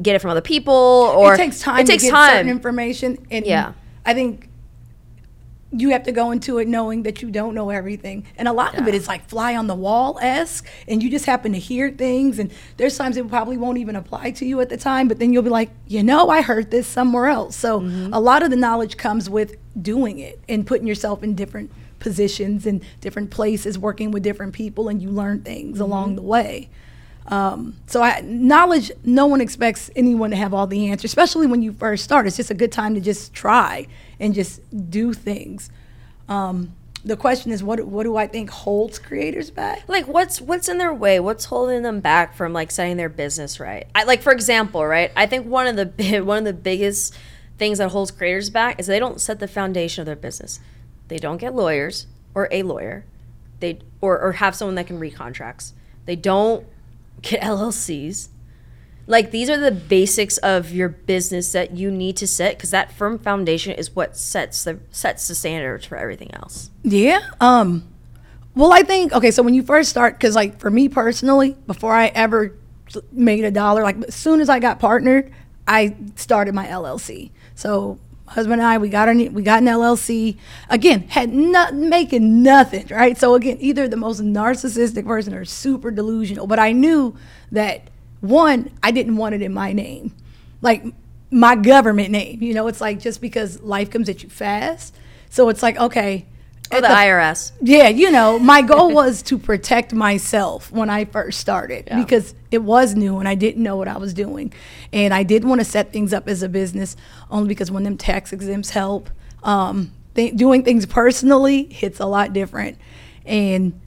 get 0.00 0.16
it 0.16 0.20
from 0.20 0.30
other 0.30 0.40
people, 0.40 0.72
or 0.74 1.34
it 1.34 1.36
takes 1.36 1.60
time 1.60 1.80
It 1.80 1.86
takes 1.86 2.02
to 2.04 2.08
get 2.08 2.14
time. 2.14 2.30
certain 2.32 2.48
information 2.50 3.26
and 3.30 3.44
Yeah. 3.46 3.72
i 4.06 4.14
think 4.14 4.47
you 5.70 5.90
have 5.90 6.02
to 6.04 6.12
go 6.12 6.30
into 6.30 6.56
it 6.58 6.66
knowing 6.66 7.02
that 7.02 7.20
you 7.20 7.30
don't 7.30 7.54
know 7.54 7.68
everything 7.68 8.24
and 8.38 8.48
a 8.48 8.52
lot 8.52 8.78
of 8.78 8.88
it 8.88 8.94
is 8.94 9.06
like 9.06 9.28
fly 9.28 9.54
on 9.54 9.66
the 9.66 9.74
wall 9.74 10.18
esque 10.22 10.66
and 10.86 11.02
you 11.02 11.10
just 11.10 11.26
happen 11.26 11.52
to 11.52 11.58
hear 11.58 11.90
things 11.90 12.38
and 12.38 12.50
there's 12.78 12.96
times 12.96 13.18
it 13.18 13.28
probably 13.28 13.58
won't 13.58 13.76
even 13.76 13.94
apply 13.94 14.30
to 14.30 14.46
you 14.46 14.58
at 14.60 14.70
the 14.70 14.78
time 14.78 15.08
but 15.08 15.18
then 15.18 15.30
you'll 15.32 15.42
be 15.42 15.50
like 15.50 15.70
you 15.86 16.02
know 16.02 16.30
i 16.30 16.40
heard 16.40 16.70
this 16.70 16.86
somewhere 16.86 17.26
else 17.26 17.54
so 17.54 17.80
Mm-hmm. 17.80 18.14
a 18.14 18.18
lot 18.20 18.42
of 18.42 18.48
the 18.50 18.56
knowledge 18.56 18.96
comes 18.96 19.28
with 19.28 19.56
doing 19.80 20.18
it 20.18 20.40
and 20.48 20.66
putting 20.66 20.86
yourself 20.86 21.22
in 21.22 21.34
different 21.34 21.70
positions 21.98 22.64
and 22.64 22.82
different 23.00 23.30
places 23.30 23.78
working 23.78 24.10
with 24.10 24.22
different 24.22 24.54
people 24.54 24.88
and 24.88 25.02
you 25.02 25.10
learn 25.10 25.42
things 25.42 25.74
Mm-hmm. 25.74 25.82
along 25.82 26.16
the 26.16 26.22
way 26.22 26.70
um, 27.26 27.76
so 27.86 28.00
I, 28.02 28.22
knowledge, 28.22 28.90
no 29.04 29.26
one 29.26 29.42
expects 29.42 29.90
anyone 29.94 30.30
to 30.30 30.36
have 30.36 30.54
all 30.54 30.66
the 30.66 30.88
answers, 30.88 31.10
especially 31.10 31.46
when 31.46 31.60
you 31.60 31.74
first 31.74 32.02
start. 32.02 32.26
It's 32.26 32.38
just 32.38 32.50
a 32.50 32.54
good 32.54 32.72
time 32.72 32.94
to 32.94 33.02
just 33.02 33.34
try 33.34 33.86
and 34.20 34.34
just 34.34 34.60
do 34.90 35.12
things. 35.12 35.70
Um, 36.28 36.74
the 37.04 37.16
question 37.16 37.52
is, 37.52 37.62
what 37.62 37.86
what 37.86 38.02
do 38.02 38.16
I 38.16 38.26
think 38.26 38.50
holds 38.50 38.98
creators 38.98 39.50
back? 39.50 39.84
like 39.88 40.06
what's 40.08 40.40
what's 40.40 40.68
in 40.68 40.78
their 40.78 40.92
way? 40.92 41.20
What's 41.20 41.46
holding 41.46 41.82
them 41.82 42.00
back 42.00 42.34
from 42.34 42.52
like 42.52 42.70
setting 42.70 42.96
their 42.96 43.08
business 43.08 43.60
right? 43.60 43.86
I, 43.94 44.04
like 44.04 44.20
for 44.20 44.32
example 44.32 44.84
right 44.84 45.12
i 45.16 45.24
think 45.26 45.46
one 45.46 45.66
of 45.66 45.76
the 45.76 46.20
one 46.24 46.38
of 46.38 46.44
the 46.44 46.52
biggest 46.52 47.14
things 47.58 47.78
that 47.78 47.90
holds 47.90 48.10
creators 48.10 48.50
back 48.50 48.78
is 48.78 48.86
they 48.86 48.98
don't 48.98 49.20
set 49.20 49.40
the 49.40 49.48
foundation 49.48 50.00
of 50.00 50.06
their 50.06 50.16
business. 50.16 50.60
They 51.08 51.18
don't 51.18 51.38
get 51.38 51.54
lawyers 51.54 52.06
or 52.34 52.48
a 52.50 52.62
lawyer. 52.62 53.04
They 53.60 53.80
or, 54.00 54.18
or 54.18 54.32
have 54.32 54.54
someone 54.54 54.76
that 54.76 54.86
can 54.86 54.98
read 54.98 55.14
contracts. 55.14 55.74
They 56.06 56.16
don't 56.16 56.66
get 57.20 57.42
llcs 57.42 58.28
like 59.08 59.32
these 59.32 59.50
are 59.50 59.56
the 59.56 59.72
basics 59.72 60.38
of 60.38 60.70
your 60.70 60.88
business 60.88 61.50
that 61.52 61.72
you 61.72 61.90
need 61.90 62.16
to 62.18 62.26
set 62.28 62.56
because 62.56 62.70
that 62.70 62.92
firm 62.92 63.18
foundation 63.18 63.72
is 63.72 63.96
what 63.96 64.16
sets 64.16 64.62
the 64.62 64.78
sets 64.90 65.26
the 65.26 65.34
standards 65.34 65.84
for 65.84 65.96
everything 65.96 66.32
else 66.34 66.70
Yeah. 66.84 67.20
Um, 67.40 67.88
well, 68.58 68.72
I 68.72 68.82
think 68.82 69.12
okay. 69.12 69.30
So 69.30 69.44
when 69.44 69.54
you 69.54 69.62
first 69.62 69.88
start, 69.88 70.14
because 70.14 70.34
like 70.34 70.58
for 70.58 70.68
me 70.68 70.88
personally, 70.88 71.56
before 71.68 71.94
I 71.94 72.06
ever 72.08 72.56
made 73.12 73.44
a 73.44 73.52
dollar, 73.52 73.84
like 73.84 73.96
as 74.08 74.16
soon 74.16 74.40
as 74.40 74.48
I 74.48 74.58
got 74.58 74.80
partnered, 74.80 75.32
I 75.68 75.94
started 76.16 76.54
my 76.54 76.66
LLC. 76.66 77.30
So 77.54 78.00
husband 78.26 78.60
and 78.60 78.68
I, 78.68 78.78
we 78.78 78.88
got 78.88 79.08
our 79.08 79.14
we 79.14 79.42
got 79.42 79.62
an 79.62 79.68
LLC. 79.68 80.38
Again, 80.68 81.06
had 81.08 81.32
not 81.32 81.74
making 81.74 82.42
nothing, 82.42 82.88
right? 82.88 83.16
So 83.16 83.36
again, 83.36 83.58
either 83.60 83.86
the 83.86 83.96
most 83.96 84.20
narcissistic 84.20 85.06
person 85.06 85.34
or 85.34 85.44
super 85.44 85.92
delusional. 85.92 86.48
But 86.48 86.58
I 86.58 86.72
knew 86.72 87.16
that 87.52 87.90
one, 88.20 88.70
I 88.82 88.90
didn't 88.90 89.16
want 89.16 89.34
it 89.34 89.42
in 89.42 89.52
my 89.54 89.72
name, 89.72 90.14
like 90.60 90.84
my 91.30 91.54
government 91.54 92.10
name. 92.10 92.42
You 92.42 92.54
know, 92.54 92.66
it's 92.68 92.80
like 92.80 93.00
just 93.00 93.20
because 93.20 93.60
life 93.62 93.90
comes 93.90 94.08
at 94.08 94.22
you 94.22 94.28
fast. 94.28 94.94
So 95.30 95.48
it's 95.50 95.62
like 95.62 95.78
okay. 95.78 96.26
or 96.72 96.78
at 96.78 96.82
the 96.82 96.88
irs 96.88 97.52
yeah, 97.60 97.88
you 97.88 98.10
know, 98.10 98.38
my 98.38 98.62
goal 98.62 98.90
was 98.94 99.22
to 99.22 99.38
protect 99.38 99.92
myself 99.92 100.72
when 100.72 100.90
I 100.90 101.04
first 101.04 101.38
started 101.40 101.84
Yeah. 101.86 102.02
because 102.02 102.34
it 102.50 102.58
was 102.62 102.94
new 102.94 103.18
and 103.18 103.28
I 103.28 103.34
didn't 103.34 103.62
know 103.62 103.76
what 103.76 103.88
I 103.88 103.98
was 103.98 104.14
doing. 104.14 104.52
And 104.92 105.12
I 105.12 105.22
did 105.22 105.44
want 105.44 105.60
to 105.60 105.64
set 105.66 105.92
things 105.92 106.12
up 106.12 106.28
as 106.28 106.42
a 106.42 106.48
business 106.48 106.96
only 107.30 107.48
because 107.48 107.70
when 107.70 107.84
them 107.84 107.96
tax 107.98 108.32
exempts 108.32 108.70
help, 108.70 109.10
um, 109.42 109.92
th- 110.14 110.34
doing 110.34 110.64
things 110.64 110.86
personally 110.86 111.64
hits 111.64 112.00
a 112.00 112.06
lot 112.06 112.32
different. 112.32 112.78
And 113.26 113.78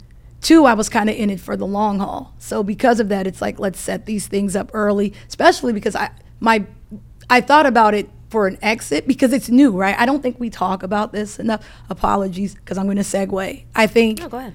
two, 0.41 0.65
I 0.65 0.73
was 0.73 0.89
kind 0.89 1.10
of 1.10 1.15
in 1.15 1.30
it 1.30 1.39
for 1.39 1.56
the 1.56 1.67
long 1.67 1.99
haul. 1.99 2.34
So 2.39 2.63
because 2.63 2.99
of 2.99 3.10
that, 3.10 3.27
it's 3.27 3.41
like, 3.41 3.60
let's 3.60 3.80
set 3.80 4.06
these 4.06 4.27
things 4.27 4.56
up 4.56 4.71
early, 4.73 5.13
especially 5.27 5.73
because 5.73 5.95
I, 5.95 6.12
my, 6.39 6.65
I 7.30 7.41
thought 7.41 7.65
about 7.65 7.93
it 7.93 8.10
for 8.30 8.47
an 8.47 8.58
exit 8.62 9.08
because 9.08 9.34
it's 9.34 9.49
new, 9.49 9.71
right? 9.71 9.97
I 9.99 10.06
don't 10.06 10.21
think 10.21 10.39
we 10.39 10.49
talk 10.49 10.84
about 10.84 11.12
this 11.12 11.39
enough. 11.39 11.65
Apologies, 11.89 12.56
because 12.56 12.77
I'm 12.77 12.86
going 12.86 12.97
to 12.97 13.04
segue. 13.04 13.63
I 13.75 13.88
think 13.88 14.19
no 14.19 14.30
go 14.30 14.38
ahead 14.38 14.54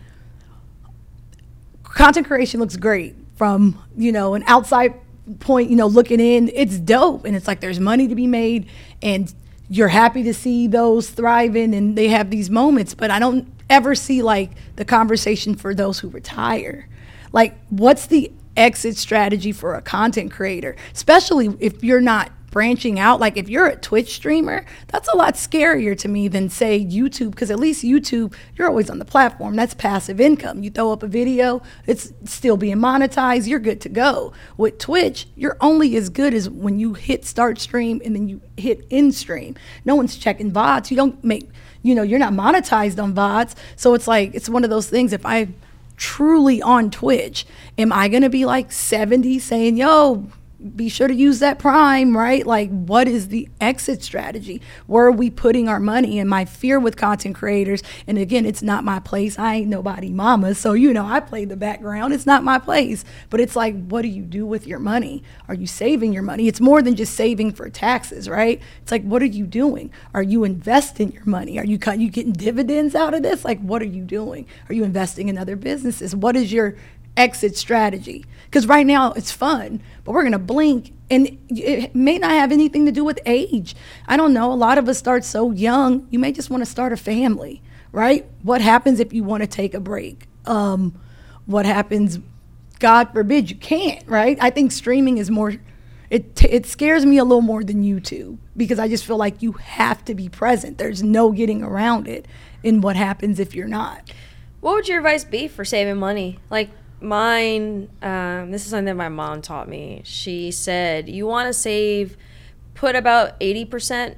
content 1.96 2.26
creation 2.26 2.60
looks 2.60 2.76
great 2.76 3.14
from 3.36 3.82
you 3.96 4.12
know 4.12 4.34
an 4.34 4.44
outside 4.46 4.94
point 5.40 5.70
you 5.70 5.76
know 5.76 5.86
looking 5.86 6.20
in 6.20 6.50
it's 6.54 6.78
dope 6.78 7.24
and 7.24 7.34
it's 7.34 7.46
like 7.46 7.60
there's 7.60 7.80
money 7.80 8.06
to 8.06 8.14
be 8.14 8.26
made 8.26 8.68
and 9.00 9.34
you're 9.68 9.88
happy 9.88 10.22
to 10.22 10.32
see 10.32 10.66
those 10.66 11.10
thriving 11.10 11.74
and 11.74 11.96
they 11.96 12.08
have 12.08 12.30
these 12.30 12.50
moments 12.50 12.94
but 12.94 13.10
i 13.10 13.18
don't 13.18 13.48
ever 13.68 13.94
see 13.94 14.22
like 14.22 14.50
the 14.76 14.84
conversation 14.84 15.54
for 15.54 15.74
those 15.74 15.98
who 15.98 16.08
retire. 16.08 16.88
Like 17.32 17.56
what's 17.70 18.06
the 18.06 18.32
exit 18.56 18.96
strategy 18.96 19.52
for 19.52 19.74
a 19.74 19.82
content 19.82 20.30
creator? 20.30 20.76
Especially 20.92 21.54
if 21.60 21.82
you're 21.82 22.00
not 22.00 22.30
branching 22.56 22.98
out. 22.98 23.20
Like 23.20 23.36
if 23.36 23.50
you're 23.50 23.66
a 23.66 23.76
twitch 23.76 24.14
streamer 24.14 24.64
that's 24.88 25.08
a 25.08 25.16
lot 25.18 25.34
scarier 25.34 25.94
to 25.98 26.08
me 26.08 26.26
than 26.26 26.48
say 26.48 26.82
youtube 26.82 27.32
because 27.32 27.50
at 27.50 27.60
least 27.60 27.84
youtube 27.84 28.32
you're 28.54 28.66
always 28.66 28.88
on 28.88 28.98
the 28.98 29.04
platform. 29.04 29.56
That's 29.56 29.74
passive 29.74 30.22
income. 30.22 30.62
You 30.62 30.70
throw 30.70 30.90
up 30.90 31.02
a 31.02 31.06
video 31.06 31.60
it's 31.86 32.14
still 32.24 32.56
being 32.56 32.78
monetized 32.78 33.46
you're 33.46 33.58
good 33.58 33.82
to 33.82 33.90
go. 33.90 34.32
With 34.56 34.78
twitch 34.78 35.28
you're 35.36 35.58
only 35.60 35.96
as 35.96 36.08
good 36.08 36.32
as 36.32 36.48
when 36.48 36.78
you 36.78 36.94
hit 36.94 37.26
start 37.26 37.60
stream 37.60 38.00
and 38.02 38.16
then 38.16 38.26
you 38.26 38.40
hit 38.56 38.86
in 38.88 39.12
stream. 39.12 39.54
No 39.84 39.94
one's 39.94 40.16
checking 40.16 40.50
vods 40.50 40.90
you 40.90 40.96
don't 40.96 41.22
make 41.22 41.50
you 41.82 41.94
know 41.94 42.02
you're 42.02 42.18
not 42.18 42.32
monetized 42.32 43.02
on 43.02 43.14
vods 43.14 43.54
so 43.76 43.92
it's 43.92 44.08
like 44.08 44.34
it's 44.34 44.48
one 44.48 44.64
of 44.64 44.70
those 44.70 44.88
things 44.88 45.12
if 45.12 45.26
i 45.26 45.46
truly 45.98 46.62
on 46.62 46.90
twitch 46.90 47.46
am 47.76 47.92
i 47.92 48.08
going 48.08 48.22
to 48.22 48.30
be 48.30 48.46
like 48.46 48.72
70 48.72 49.38
saying 49.40 49.76
yo 49.76 50.26
be 50.66 50.88
sure 50.88 51.08
to 51.08 51.14
use 51.14 51.38
that 51.40 51.58
prime 51.58 52.16
right? 52.16 52.46
Like 52.46 52.70
what 52.70 53.08
is 53.08 53.28
the 53.28 53.48
exit 53.60 54.02
strategy? 54.02 54.60
Where 54.86 55.06
are 55.06 55.12
we 55.12 55.30
putting 55.30 55.68
our 55.68 55.80
money? 55.80 56.18
And 56.18 56.28
my 56.28 56.44
fear 56.44 56.78
with 56.80 56.96
content 56.96 57.34
creators 57.34 57.82
and 58.06 58.18
again 58.18 58.46
it's 58.46 58.62
not 58.62 58.84
my 58.84 58.98
place. 58.98 59.38
I 59.38 59.56
ain't 59.56 59.68
nobody 59.68 60.10
mama 60.10 60.54
so 60.54 60.72
you 60.72 60.92
know 60.92 61.06
i 61.06 61.20
play 61.20 61.44
the 61.44 61.56
background. 61.56 62.12
It's 62.12 62.26
not 62.26 62.44
my 62.44 62.58
place. 62.58 63.04
But 63.30 63.40
it's 63.40 63.56
like 63.56 63.86
what 63.86 64.02
do 64.02 64.08
you 64.08 64.22
do 64.22 64.46
with 64.46 64.66
your 64.66 64.78
money? 64.78 65.22
Are 65.48 65.54
you 65.54 65.66
saving 65.66 66.12
your 66.12 66.22
money? 66.22 66.48
It's 66.48 66.60
more 66.60 66.82
than 66.82 66.96
just 66.96 67.14
saving 67.14 67.52
for 67.52 67.68
taxes 67.68 68.28
right? 68.28 68.60
It's 68.82 68.92
like 68.92 69.02
what 69.02 69.22
are 69.22 69.26
you 69.26 69.46
doing? 69.46 69.90
Are 70.14 70.22
you 70.22 70.44
investing 70.44 71.12
your 71.12 71.24
money? 71.24 71.58
Are 71.58 71.64
you 71.64 71.78
you 71.96 72.10
getting 72.10 72.32
dividends 72.32 72.94
out 72.94 73.14
of 73.14 73.22
this? 73.22 73.44
Like 73.44 73.60
what 73.60 73.82
are 73.82 73.86
you 73.86 74.02
doing? 74.02 74.46
Are 74.68 74.74
you 74.74 74.84
investing 74.84 75.28
in 75.28 75.38
other 75.38 75.56
businesses? 75.56 76.14
What 76.14 76.36
is 76.36 76.52
your 76.52 76.76
exit 77.16 77.56
strategy. 77.56 78.24
Because 78.46 78.66
right 78.66 78.86
now 78.86 79.12
it's 79.12 79.32
fun 79.32 79.82
but 80.04 80.12
we're 80.12 80.22
going 80.22 80.32
to 80.32 80.38
blink 80.38 80.92
and 81.10 81.38
it 81.48 81.94
may 81.94 82.16
not 82.16 82.30
have 82.30 82.52
anything 82.52 82.86
to 82.86 82.92
do 82.92 83.04
with 83.04 83.18
age. 83.26 83.74
I 84.06 84.16
don't 84.16 84.32
know. 84.32 84.52
A 84.52 84.54
lot 84.54 84.78
of 84.78 84.88
us 84.88 84.98
start 84.98 85.24
so 85.24 85.50
young 85.50 86.06
you 86.10 86.18
may 86.18 86.32
just 86.32 86.48
want 86.50 86.62
to 86.62 86.70
start 86.70 86.92
a 86.92 86.96
family 86.96 87.62
right? 87.96 88.26
What 88.42 88.60
happens 88.60 89.00
if 89.00 89.14
you 89.14 89.24
want 89.24 89.42
to 89.42 89.46
take 89.46 89.72
a 89.72 89.80
break? 89.80 90.26
Um, 90.44 91.00
what 91.46 91.64
happens 91.64 92.18
god 92.78 93.10
forbid 93.14 93.50
you 93.50 93.56
can't 93.56 94.06
right? 94.06 94.36
I 94.40 94.50
think 94.50 94.70
streaming 94.70 95.18
is 95.18 95.30
more 95.30 95.54
it, 96.10 96.44
it 96.44 96.66
scares 96.66 97.06
me 97.06 97.18
a 97.18 97.24
little 97.24 97.42
more 97.42 97.64
than 97.64 97.82
youtube 97.82 98.38
because 98.56 98.78
i 98.78 98.86
just 98.86 99.04
feel 99.04 99.16
like 99.16 99.42
you 99.42 99.52
have 99.52 100.04
to 100.04 100.14
be 100.14 100.28
present. 100.28 100.78
There's 100.78 101.02
no 101.02 101.32
getting 101.32 101.62
around 101.62 102.06
it 102.06 102.26
in 102.62 102.80
what 102.80 102.96
happens 102.96 103.40
if 103.40 103.54
you're 103.54 103.66
not. 103.66 104.12
What 104.60 104.74
would 104.74 104.88
your 104.88 104.98
advice 104.98 105.24
be 105.24 105.48
for 105.48 105.64
saving 105.64 105.96
money? 105.96 106.38
Like 106.50 106.70
mine, 107.00 107.88
um, 108.02 108.50
this 108.50 108.64
is 108.64 108.70
something 108.70 108.86
that 108.86 108.96
my 108.96 109.08
mom 109.08 109.42
taught 109.42 109.68
me. 109.68 110.02
She 110.04 110.50
said, 110.50 111.08
you 111.08 111.26
want 111.26 111.46
to 111.48 111.52
save, 111.52 112.16
put 112.74 112.96
about 112.96 113.38
80%, 113.40 114.16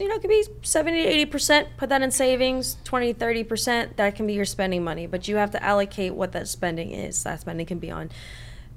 you 0.00 0.08
know, 0.08 0.16
it 0.16 0.20
could 0.20 0.30
be 0.30 0.44
70 0.62 1.02
to 1.02 1.26
80%, 1.26 1.68
put 1.76 1.88
that 1.90 2.02
in 2.02 2.10
savings, 2.10 2.76
20, 2.84 3.14
30%, 3.14 3.96
that 3.96 4.16
can 4.16 4.26
be 4.26 4.32
your 4.32 4.44
spending 4.44 4.82
money. 4.82 5.06
But 5.06 5.28
you 5.28 5.36
have 5.36 5.50
to 5.52 5.62
allocate 5.62 6.14
what 6.14 6.32
that 6.32 6.48
spending 6.48 6.90
is. 6.90 7.22
That 7.22 7.40
spending 7.40 7.66
can 7.66 7.78
be 7.78 7.90
on 7.90 8.10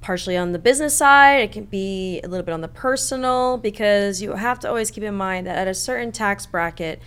partially 0.02 0.36
on 0.36 0.52
the 0.52 0.60
business 0.60 0.96
side, 0.98 1.38
it 1.38 1.52
can 1.54 1.64
be 1.64 2.20
a 2.26 2.28
little 2.28 2.46
bit 2.46 2.52
on 2.52 2.60
the 2.60 2.68
personal, 2.68 3.58
because 3.58 4.22
you 4.22 4.34
have 4.34 4.60
to 4.60 4.68
always 4.68 4.92
keep 4.92 5.02
in 5.02 5.16
mind 5.16 5.48
that 5.48 5.58
at 5.58 5.68
a 5.68 5.74
certain 5.74 6.12
tax 6.12 6.46
bracket, 6.46 7.02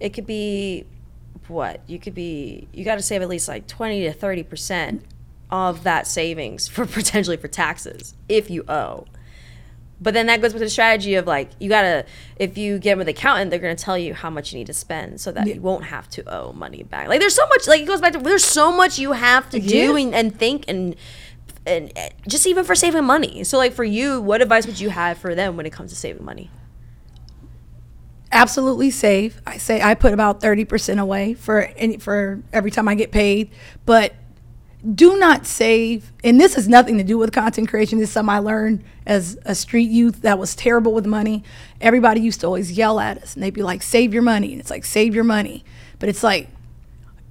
it 0.00 0.10
could 0.10 0.26
be 0.26 0.84
what 1.46 1.80
you 1.86 1.98
could 1.98 2.14
be 2.14 2.68
you 2.72 2.84
got 2.84 2.96
to 2.96 3.02
save 3.02 3.22
at 3.22 3.28
least 3.28 3.48
like 3.48 3.66
20 3.66 4.02
to 4.02 4.12
30 4.12 4.42
percent 4.42 5.04
of 5.50 5.84
that 5.84 6.06
savings 6.06 6.68
for 6.68 6.84
potentially 7.00 7.36
for 7.36 7.48
taxes 7.48 8.14
if 8.28 8.50
you 8.50 8.64
owe 8.68 9.04
But 10.00 10.14
then 10.14 10.26
that 10.26 10.40
goes 10.40 10.52
with 10.52 10.62
the 10.62 10.70
strategy 10.70 11.14
of 11.16 11.26
like 11.26 11.50
you 11.58 11.68
gotta 11.68 12.04
if 12.36 12.56
you 12.58 12.78
get 12.78 12.96
with 12.98 13.08
an 13.08 13.14
accountant, 13.16 13.50
they're 13.50 13.58
gonna 13.58 13.74
tell 13.74 13.98
you 13.98 14.14
how 14.14 14.30
much 14.30 14.52
you 14.52 14.58
need 14.58 14.66
to 14.68 14.72
spend 14.74 15.20
so 15.20 15.32
that 15.32 15.46
Yeah. 15.46 15.54
you 15.54 15.60
won't 15.60 15.84
have 15.84 16.08
to 16.10 16.22
owe 16.32 16.52
money 16.52 16.82
back. 16.84 17.08
Like 17.08 17.20
there's 17.20 17.34
so 17.34 17.46
much 17.48 17.66
like 17.66 17.80
it 17.80 17.86
goes 17.86 18.00
back 18.00 18.12
to 18.12 18.18
there's 18.20 18.44
so 18.44 18.70
much 18.70 18.98
you 18.98 19.12
have 19.12 19.48
to 19.50 19.58
do 19.60 19.96
and, 19.96 20.14
and 20.14 20.38
think 20.38 20.64
and 20.68 20.94
and 21.66 21.92
uh, 21.96 22.08
just 22.28 22.46
even 22.46 22.64
for 22.64 22.74
saving 22.74 23.04
money. 23.04 23.42
So 23.44 23.58
like 23.58 23.72
for 23.72 23.84
you, 23.84 24.20
what 24.20 24.40
advice 24.40 24.66
would 24.66 24.78
you 24.80 24.90
have 24.90 25.18
for 25.18 25.34
them 25.34 25.56
when 25.56 25.66
it 25.66 25.72
comes 25.72 25.90
to 25.90 25.96
saving 25.96 26.24
money? 26.24 26.50
absolutely 28.30 28.90
save. 28.90 29.40
I 29.46 29.56
say 29.58 29.80
I 29.80 29.94
put 29.94 30.12
about 30.12 30.40
30% 30.40 30.98
away 31.00 31.34
for 31.34 31.62
any, 31.76 31.96
for 31.96 32.42
every 32.52 32.70
time 32.70 32.86
I 32.88 32.94
get 32.94 33.10
paid, 33.10 33.50
but 33.86 34.12
do 34.94 35.18
not 35.18 35.46
save. 35.46 36.12
And 36.22 36.40
this 36.40 36.54
has 36.54 36.68
nothing 36.68 36.98
to 36.98 37.04
do 37.04 37.18
with 37.18 37.32
content 37.32 37.68
creation. 37.68 37.98
This 37.98 38.10
is 38.10 38.12
something 38.12 38.34
I 38.34 38.38
learned 38.38 38.84
as 39.06 39.38
a 39.44 39.54
street 39.54 39.90
youth 39.90 40.22
that 40.22 40.38
was 40.38 40.54
terrible 40.54 40.92
with 40.92 41.06
money. 41.06 41.42
Everybody 41.80 42.20
used 42.20 42.40
to 42.40 42.46
always 42.46 42.72
yell 42.72 43.00
at 43.00 43.18
us 43.18 43.34
and 43.34 43.42
they'd 43.42 43.54
be 43.54 43.62
like, 43.62 43.82
save 43.82 44.12
your 44.12 44.22
money. 44.22 44.52
And 44.52 44.60
it's 44.60 44.70
like, 44.70 44.84
save 44.84 45.14
your 45.14 45.24
money. 45.24 45.64
But 45.98 46.08
it's 46.08 46.22
like, 46.22 46.48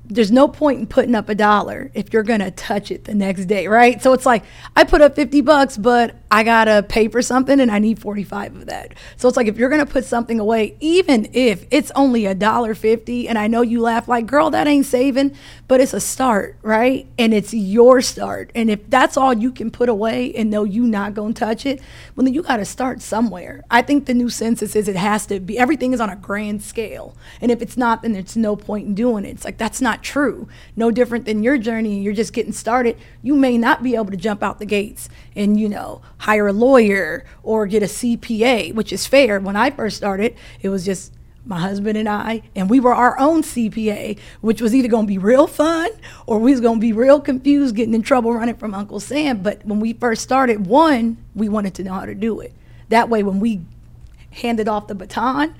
there's 0.09 0.31
no 0.31 0.47
point 0.47 0.79
in 0.79 0.87
putting 0.87 1.15
up 1.15 1.27
a 1.27 1.35
dollar 1.35 1.91
if 1.93 2.13
you're 2.13 2.23
gonna 2.23 2.51
touch 2.51 2.91
it 2.91 3.03
the 3.03 3.13
next 3.13 3.45
day, 3.45 3.67
right? 3.67 4.01
So 4.01 4.13
it's 4.13 4.25
like 4.25 4.43
I 4.75 4.83
put 4.85 5.01
up 5.01 5.15
50 5.15 5.41
bucks, 5.41 5.77
but 5.77 6.15
I 6.31 6.43
gotta 6.43 6.85
pay 6.87 7.09
for 7.09 7.21
something 7.21 7.59
and 7.59 7.69
I 7.69 7.79
need 7.79 7.99
45 7.99 8.55
of 8.55 8.65
that. 8.67 8.93
So 9.17 9.27
it's 9.27 9.35
like 9.35 9.47
if 9.47 9.57
you're 9.57 9.69
gonna 9.69 9.85
put 9.85 10.05
something 10.05 10.39
away, 10.39 10.77
even 10.79 11.29
if 11.33 11.65
it's 11.71 11.91
only 11.95 12.25
a 12.25 12.33
dollar 12.33 12.73
50, 12.73 13.27
and 13.27 13.37
I 13.37 13.47
know 13.47 13.61
you 13.61 13.81
laugh 13.81 14.07
like, 14.07 14.27
girl, 14.27 14.49
that 14.51 14.65
ain't 14.65 14.85
saving, 14.85 15.35
but 15.67 15.81
it's 15.81 15.93
a 15.93 15.99
start, 15.99 16.57
right? 16.61 17.05
And 17.17 17.33
it's 17.33 17.53
your 17.53 18.01
start. 18.01 18.51
And 18.55 18.71
if 18.71 18.89
that's 18.89 19.17
all 19.17 19.33
you 19.33 19.51
can 19.51 19.71
put 19.71 19.89
away 19.89 20.33
and 20.35 20.49
know 20.49 20.63
you 20.63 20.83
not 20.83 21.15
gonna 21.15 21.33
touch 21.33 21.65
it, 21.65 21.81
well 22.15 22.23
then 22.23 22.33
you 22.33 22.43
gotta 22.43 22.65
start 22.65 23.01
somewhere. 23.01 23.63
I 23.69 23.81
think 23.81 24.05
the 24.05 24.13
new 24.13 24.29
census 24.29 24.75
is 24.75 24.87
it 24.87 24.95
has 24.95 25.25
to 25.27 25.41
be 25.41 25.59
everything 25.59 25.93
is 25.93 25.99
on 25.99 26.09
a 26.09 26.15
grand 26.15 26.61
scale. 26.61 27.15
And 27.41 27.51
if 27.51 27.61
it's 27.61 27.75
not, 27.75 28.03
then 28.03 28.13
there's 28.13 28.37
no 28.37 28.55
point 28.55 28.87
in 28.87 28.95
doing 28.95 29.25
it. 29.25 29.29
It's 29.29 29.45
like 29.45 29.57
that's 29.57 29.81
not 29.81 29.96
true. 30.03 30.47
No 30.75 30.91
different 30.91 31.25
than 31.25 31.43
your 31.43 31.57
journey 31.57 31.95
and 31.95 32.03
you're 32.03 32.13
just 32.13 32.33
getting 32.33 32.51
started. 32.53 32.97
You 33.21 33.35
may 33.35 33.57
not 33.57 33.83
be 33.83 33.95
able 33.95 34.11
to 34.11 34.17
jump 34.17 34.43
out 34.43 34.59
the 34.59 34.65
gates 34.65 35.09
and, 35.35 35.59
you 35.59 35.69
know, 35.69 36.01
hire 36.19 36.47
a 36.47 36.53
lawyer 36.53 37.25
or 37.43 37.67
get 37.67 37.83
a 37.83 37.87
CPA, 37.87 38.73
which 38.73 38.91
is 38.93 39.07
fair. 39.07 39.39
When 39.39 39.55
I 39.55 39.69
first 39.69 39.97
started, 39.97 40.35
it 40.61 40.69
was 40.69 40.85
just 40.85 41.13
my 41.47 41.59
husband 41.59 41.97
and 41.97 42.09
I, 42.09 42.41
and 42.55 42.69
we 42.69 42.79
were 42.79 42.93
our 42.93 43.17
own 43.19 43.41
CPA, 43.41 44.19
which 44.41 44.61
was 44.61 44.75
either 44.75 44.89
going 44.89 45.05
to 45.05 45.07
be 45.07 45.17
real 45.17 45.47
fun 45.47 45.89
or 46.25 46.39
we 46.39 46.51
was 46.51 46.59
going 46.59 46.75
to 46.75 46.81
be 46.81 46.93
real 46.93 47.21
confused, 47.21 47.75
getting 47.75 47.93
in 47.93 48.01
trouble 48.01 48.33
running 48.33 48.55
from 48.55 48.73
Uncle 48.73 48.99
Sam. 48.99 49.41
But 49.41 49.65
when 49.65 49.79
we 49.79 49.93
first 49.93 50.21
started, 50.21 50.67
one, 50.67 51.17
we 51.35 51.47
wanted 51.47 51.73
to 51.75 51.83
know 51.83 51.93
how 51.93 52.05
to 52.05 52.15
do 52.15 52.39
it. 52.41 52.53
That 52.89 53.09
way, 53.09 53.23
when 53.23 53.39
we 53.39 53.61
handed 54.31 54.67
off 54.67 54.87
the 54.87 54.95
baton, 54.95 55.55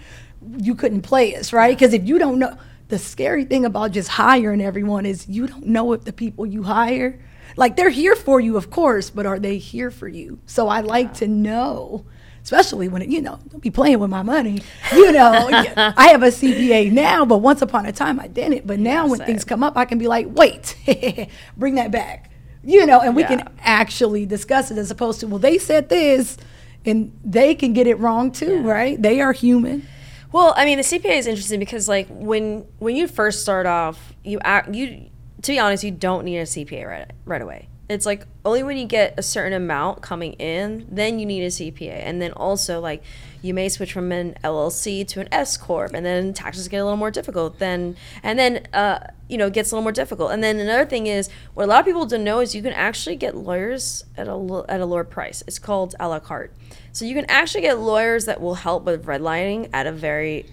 you 0.58 0.76
couldn't 0.76 1.02
play 1.02 1.36
us, 1.36 1.52
right? 1.52 1.76
Because 1.76 1.94
if 1.94 2.08
you 2.08 2.20
don't 2.20 2.40
know, 2.40 2.58
the 2.88 2.98
scary 3.00 3.44
thing 3.46 3.66
about 3.66 3.92
just 3.92 4.10
hiring 4.10 4.62
everyone 4.62 5.06
is 5.06 5.28
you 5.28 5.48
don't 5.48 5.66
know 5.66 5.94
if 5.94 6.04
the 6.06 6.14
people 6.14 6.46
you 6.46 6.64
hire, 6.64 7.20
like 7.56 7.76
they're 7.76 7.90
here 7.90 8.16
for 8.16 8.40
you, 8.40 8.56
of 8.58 8.70
course, 8.70 9.10
but 9.10 9.26
are 9.26 9.40
they 9.40 9.58
here 9.58 9.92
for 9.92 10.08
you? 10.08 10.40
So 10.46 10.68
I 10.68 10.82
like 10.82 11.14
to 11.16 11.28
know, 11.28 12.06
especially 12.44 12.88
when 12.88 13.02
it, 13.02 13.10
you 13.10 13.22
know, 13.22 13.40
don't 13.50 13.62
be 13.62 13.72
playing 13.72 14.00
with 14.00 14.10
my 14.10 14.22
money. 14.24 14.62
You 14.94 15.12
know, 15.12 15.50
I 15.98 16.08
have 16.10 16.24
a 16.24 16.28
CPA 16.28 16.92
now, 16.92 17.26
but 17.26 17.40
once 17.40 17.62
upon 17.62 17.86
a 17.86 17.92
time 17.92 18.20
I 18.20 18.28
didn't. 18.28 18.66
But 18.68 18.80
now 18.80 19.08
when 19.08 19.20
things 19.20 19.44
come 19.44 19.64
up, 19.64 19.76
I 19.78 19.86
can 19.86 19.98
be 19.98 20.08
like, 20.08 20.28
wait, 20.30 20.76
bring 21.58 21.76
that 21.76 21.92
back. 21.92 22.32
You 22.64 22.86
know, 22.86 23.00
and 23.02 23.16
we 23.16 23.22
Yeah. 23.24 23.38
can 23.38 23.50
actually 23.62 24.26
discuss 24.26 24.72
it 24.72 24.78
as 24.78 24.92
opposed 24.92 25.22
to, 25.22 25.28
well, 25.28 25.40
they 25.40 25.58
said 25.58 25.90
this 25.90 26.38
and 26.86 27.18
they 27.24 27.56
can 27.56 27.74
get 27.74 27.88
it 27.88 27.96
wrong 27.96 28.32
too, 28.32 28.62
right? 28.62 29.02
They 29.02 29.20
are 29.22 29.32
human. 29.34 29.86
Well, 30.32 30.54
I 30.58 30.66
mean, 30.66 30.78
the 30.78 30.84
CPA 30.84 31.18
is 31.18 31.28
interesting 31.28 31.60
because 31.60 31.88
like 31.88 32.08
when 32.10 32.66
when 32.80 32.96
you 32.96 33.08
first 33.08 33.42
start 33.42 33.66
off, 33.66 34.14
you 34.24 34.40
act 34.44 34.74
you 34.74 35.10
to 35.42 35.52
be 35.52 35.60
honest, 35.60 35.84
you 35.84 35.92
don't 35.92 36.26
need 36.26 36.40
a 36.40 36.44
CPA 36.44 36.88
right 36.88 37.12
right 37.26 37.42
away. 37.42 37.70
It's 37.90 38.06
like 38.06 38.28
only 38.44 38.64
when 38.64 38.78
you 38.78 38.86
get 38.86 39.14
a 39.18 39.24
certain 39.24 39.54
amount 39.54 40.02
coming 40.02 40.34
in, 40.34 40.88
then 40.92 41.20
you 41.20 41.26
need 41.26 41.44
a 41.44 41.48
CPA, 41.48 42.02
and 42.04 42.22
then 42.22 42.34
also 42.34 42.82
like 42.82 43.02
you 43.42 43.54
may 43.54 43.70
switch 43.70 43.94
from 43.94 44.12
an 44.12 44.36
LLC 44.44 45.08
to 45.10 45.20
an 45.22 45.28
S 45.32 45.58
corp, 45.58 45.94
and 45.94 46.06
then 46.06 46.34
taxes 46.34 46.68
get 46.68 46.78
a 46.78 46.84
little 46.84 46.98
more 46.98 47.12
difficult. 47.12 47.60
Then 47.60 47.96
and 48.24 48.38
then 48.38 48.68
uh, 48.74 49.00
you 49.28 49.38
know 49.38 49.48
it 49.48 49.54
gets 49.54 49.72
a 49.72 49.76
little 49.76 49.84
more 49.84 49.92
difficult. 49.92 50.32
And 50.32 50.44
then 50.44 50.60
another 50.60 50.86
thing 50.86 51.08
is 51.08 51.30
what 51.54 51.66
a 51.66 51.68
lot 51.68 51.80
of 51.80 51.86
people 51.86 52.06
don't 52.06 52.24
know 52.24 52.40
is 52.40 52.56
you 52.56 52.62
can 52.62 52.74
actually 52.74 53.16
get 53.16 53.36
lawyers 53.36 54.06
at 54.18 54.28
a 54.28 54.66
at 54.70 54.82
a 54.82 54.86
lower 54.86 55.04
price. 55.04 55.44
It's 55.48 55.60
called 55.60 55.96
a 56.00 56.08
la 56.08 56.20
carte. 56.20 56.54
So 56.92 57.06
you 57.06 57.14
can 57.14 57.26
actually 57.26 57.62
get 57.62 57.80
lawyers 57.80 58.26
that 58.26 58.42
will 58.42 58.56
help 58.56 58.86
with 58.86 59.06
redlining 59.06 59.70
at 59.74 59.86
a 59.86 59.92
very 59.92 60.46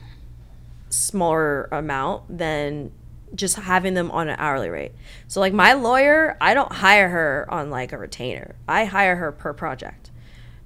smaller 0.91 1.69
amount 1.73 2.39
than 2.39 2.93
just 3.35 3.57
having 3.57 3.95
them 3.95 4.11
on 4.11 4.29
an 4.29 4.37
hourly 4.39 4.69
rate. 4.69 4.93
So 5.27 5.41
like 5.41 5.53
my 5.53 5.73
lawyer, 5.73 6.37
I 6.41 6.55
don't 6.55 6.73
hire 6.73 7.09
her 7.09 7.47
on 7.49 7.71
like 7.71 7.93
a 7.93 7.99
retainer. 7.99 8.55
I 8.69 8.85
hire 8.85 9.17
her 9.17 9.33
per 9.33 9.53
project. 9.53 10.04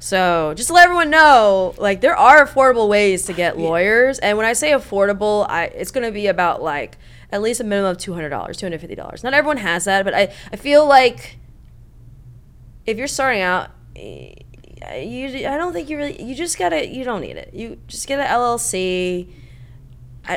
So 0.00 0.54
just 0.56 0.68
to 0.68 0.74
let 0.74 0.84
everyone 0.84 1.10
know, 1.10 1.74
like 1.76 2.00
there 2.00 2.16
are 2.16 2.46
affordable 2.46 2.88
ways 2.88 3.24
to 3.24 3.32
get 3.32 3.58
lawyers, 3.58 4.18
and 4.20 4.36
when 4.36 4.46
I 4.46 4.52
say 4.52 4.70
affordable, 4.70 5.44
I 5.48 5.64
it's 5.64 5.90
gonna 5.90 6.12
be 6.12 6.28
about 6.28 6.62
like 6.62 6.98
at 7.32 7.42
least 7.42 7.60
a 7.60 7.64
minimum 7.64 7.90
of 7.92 7.98
two 7.98 8.14
hundred 8.14 8.28
dollars, 8.28 8.56
two 8.56 8.66
hundred 8.66 8.80
fifty 8.80 8.94
dollars. 8.94 9.24
Not 9.24 9.34
everyone 9.34 9.56
has 9.56 9.86
that, 9.86 10.04
but 10.04 10.14
I 10.14 10.32
I 10.52 10.56
feel 10.56 10.86
like 10.86 11.38
if 12.86 12.96
you're 12.96 13.08
starting 13.08 13.42
out, 13.42 13.70
eh, 13.96 14.34
you 15.00 15.48
I 15.48 15.56
don't 15.56 15.72
think 15.72 15.90
you 15.90 15.96
really 15.96 16.22
you 16.22 16.34
just 16.36 16.58
gotta 16.58 16.86
you 16.86 17.02
don't 17.02 17.20
need 17.20 17.36
it. 17.36 17.52
You 17.52 17.78
just 17.88 18.06
get 18.06 18.20
an 18.20 18.26
LLC. 18.26 19.28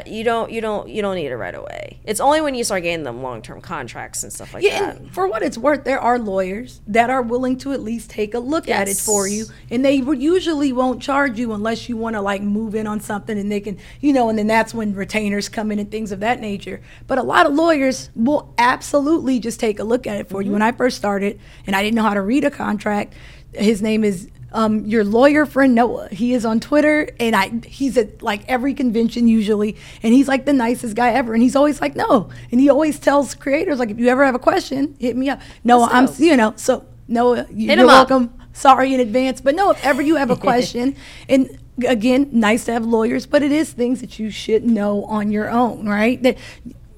You 0.08 0.24
don't 0.24 0.50
you 0.52 0.62
don't 0.62 0.88
you 0.88 1.02
don't 1.02 1.16
need 1.16 1.28
it 1.28 1.36
right 1.36 1.54
away. 1.54 2.00
It's 2.06 2.20
only 2.22 2.40
when 2.42 2.56
you 2.56 2.64
start 2.64 2.84
getting 2.84 3.04
them 3.04 3.22
long 3.22 3.42
term 3.42 3.60
contracts 3.62 4.24
and 4.24 4.32
stuff 4.32 4.54
like 4.54 4.64
Yeah, 4.64 4.94
that. 4.94 5.12
for 5.12 5.28
what 5.28 5.44
it's 5.44 5.58
worth, 5.58 5.84
there 5.84 6.00
are 6.00 6.18
lawyers 6.18 6.80
that 6.88 7.10
are 7.10 7.22
willing 7.22 7.58
to 7.60 7.74
at 7.74 7.82
least 7.82 8.10
take 8.10 8.34
a 8.34 8.40
look 8.40 8.70
at 8.70 8.88
it 8.88 8.98
for 8.98 9.28
you, 9.28 9.46
and 9.70 9.84
they 9.84 9.96
usually 9.96 10.72
won't 10.72 11.02
charge 11.02 11.38
you 11.38 11.52
unless 11.54 11.90
you 11.90 11.98
want 11.98 12.16
to 12.16 12.22
like 12.22 12.42
move 12.42 12.74
in 12.74 12.88
on 12.88 13.00
something, 13.02 13.38
and 13.38 13.52
they 13.52 13.60
can, 13.60 13.78
you 14.00 14.14
know, 14.14 14.30
and 14.30 14.40
then 14.40 14.48
that's 14.48 14.74
when 14.74 14.94
retainers 14.96 15.50
come 15.50 15.72
in 15.72 15.80
and 15.80 15.92
things 15.92 16.12
of 16.14 16.22
that 16.22 16.40
nature. 16.40 16.82
But 17.08 17.18
a 17.18 17.24
lot 17.24 17.46
of 17.46 17.54
lawyers 17.54 18.10
will 18.16 18.54
absolutely 18.58 19.40
just 19.40 19.60
take 19.60 19.80
a 19.80 19.84
look 19.84 20.08
at 20.08 20.18
it 20.20 20.30
for 20.30 20.40
Mm-hmm. 20.40 20.46
you. 20.48 20.52
When 20.54 20.62
I 20.62 20.72
first 20.72 20.96
started, 20.98 21.40
and 21.68 21.76
I 21.76 21.84
didn't 21.84 21.96
know 21.96 22.04
how 22.04 22.14
to 22.14 22.22
read 22.22 22.44
a 22.46 22.52
contract, 22.52 23.14
his 23.54 23.82
name 23.82 24.04
is. 24.04 24.30
Um, 24.54 24.86
your 24.86 25.04
lawyer 25.06 25.46
friend 25.46 25.74
Noah. 25.76 26.10
He 26.10 26.34
is 26.34 26.46
on 26.46 26.60
Twitter, 26.60 27.10
and 27.20 27.36
I 27.36 27.52
he's 27.66 27.98
at 27.98 28.22
like 28.22 28.44
every 28.50 28.74
convention 28.74 29.28
usually, 29.28 29.78
and 30.04 30.14
he's 30.14 30.28
like 30.28 30.46
the 30.46 30.54
nicest 30.54 30.96
guy 30.96 31.12
ever. 31.12 31.34
And 31.34 31.42
he's 31.42 31.56
always 31.56 31.80
like, 31.80 31.96
no, 31.96 32.30
and 32.52 32.60
he 32.60 32.70
always 32.70 33.00
tells 33.00 33.34
creators 33.34 33.80
like, 33.80 33.90
if 33.90 33.98
you 34.00 34.08
ever 34.10 34.26
have 34.26 34.36
a 34.36 34.40
question, 34.40 34.96
hit 35.00 35.16
me 35.16 35.30
up. 35.30 35.40
Noah, 35.64 35.88
I'm 35.92 36.08
you 36.18 36.36
know, 36.36 36.54
so 36.58 36.86
Noah, 37.08 37.48
you- 37.50 37.70
Hit 37.70 37.78
you're 37.80 37.88
up. 37.90 38.10
welcome. 38.10 38.34
Sorry 38.54 38.94
in 38.94 39.00
advance, 39.00 39.40
but 39.40 39.56
no, 39.56 39.72
if 39.72 39.86
ever 39.86 40.02
you 40.02 40.18
have 40.18 40.30
a 40.30 40.36
question, 40.50 40.98
and 41.30 41.58
again, 41.88 42.28
nice 42.34 42.66
to 42.66 42.74
have 42.74 42.86
lawyers, 42.86 43.26
but 43.26 43.42
it 43.44 43.54
is 43.54 43.72
things 43.72 44.02
that 44.02 44.20
you 44.20 44.30
should 44.30 44.66
know 44.66 45.06
on 45.06 45.32
your 45.32 45.50
own, 45.50 45.88
right? 45.88 46.22
That 46.22 46.38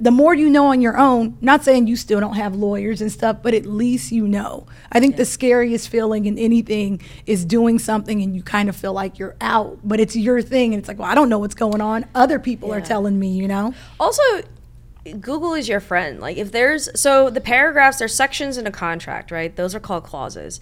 the 0.04 0.12
more 0.12 0.34
you 0.34 0.50
know 0.50 0.66
on 0.66 0.82
your 0.82 0.98
own, 0.98 1.38
not 1.40 1.64
saying 1.64 1.88
you 1.88 1.96
still 1.96 2.20
don't 2.20 2.36
have 2.36 2.56
lawyers 2.56 3.00
and 3.00 3.10
stuff, 3.10 3.38
but 3.42 3.54
at 3.54 3.66
least 3.66 4.12
you 4.12 4.28
know. 4.28 4.68
I 4.92 5.00
think 5.00 5.16
the 5.16 5.24
scariest 5.24 5.88
feeling 5.88 6.26
in 6.26 6.38
anything 6.38 7.02
is 7.26 7.46
doing 7.46 7.80
something 7.80 8.22
and 8.22 8.36
you 8.36 8.44
kind 8.44 8.68
of 8.68 8.76
feel 8.76 8.92
like 8.92 9.18
you're 9.18 9.38
out, 9.40 9.80
but 9.82 10.02
it's 10.02 10.14
your 10.14 10.42
thing, 10.42 10.74
and 10.74 10.82
it's 10.82 10.90
like, 10.90 11.00
well, 11.00 11.08
I 11.08 11.16
don't 11.16 11.30
know 11.30 11.40
what's 11.40 11.56
going 11.56 11.80
on. 11.80 12.06
Other 12.14 12.38
people 12.38 12.74
are 12.74 12.82
telling 12.82 13.18
me, 13.18 13.30
you 13.30 13.48
know. 13.48 13.74
Also, 13.98 14.22
Google 15.22 15.54
is 15.54 15.70
your 15.70 15.80
friend. 15.80 16.20
Like 16.20 16.36
if 16.36 16.52
there's 16.52 16.90
so 17.00 17.30
the 17.30 17.42
paragraphs, 17.42 18.00
there's 18.00 18.14
sections 18.14 18.58
in 18.58 18.68
a 18.68 18.72
contract, 18.72 19.32
right? 19.32 19.56
Those 19.56 19.74
are 19.74 19.80
called 19.80 20.04
clauses. 20.04 20.60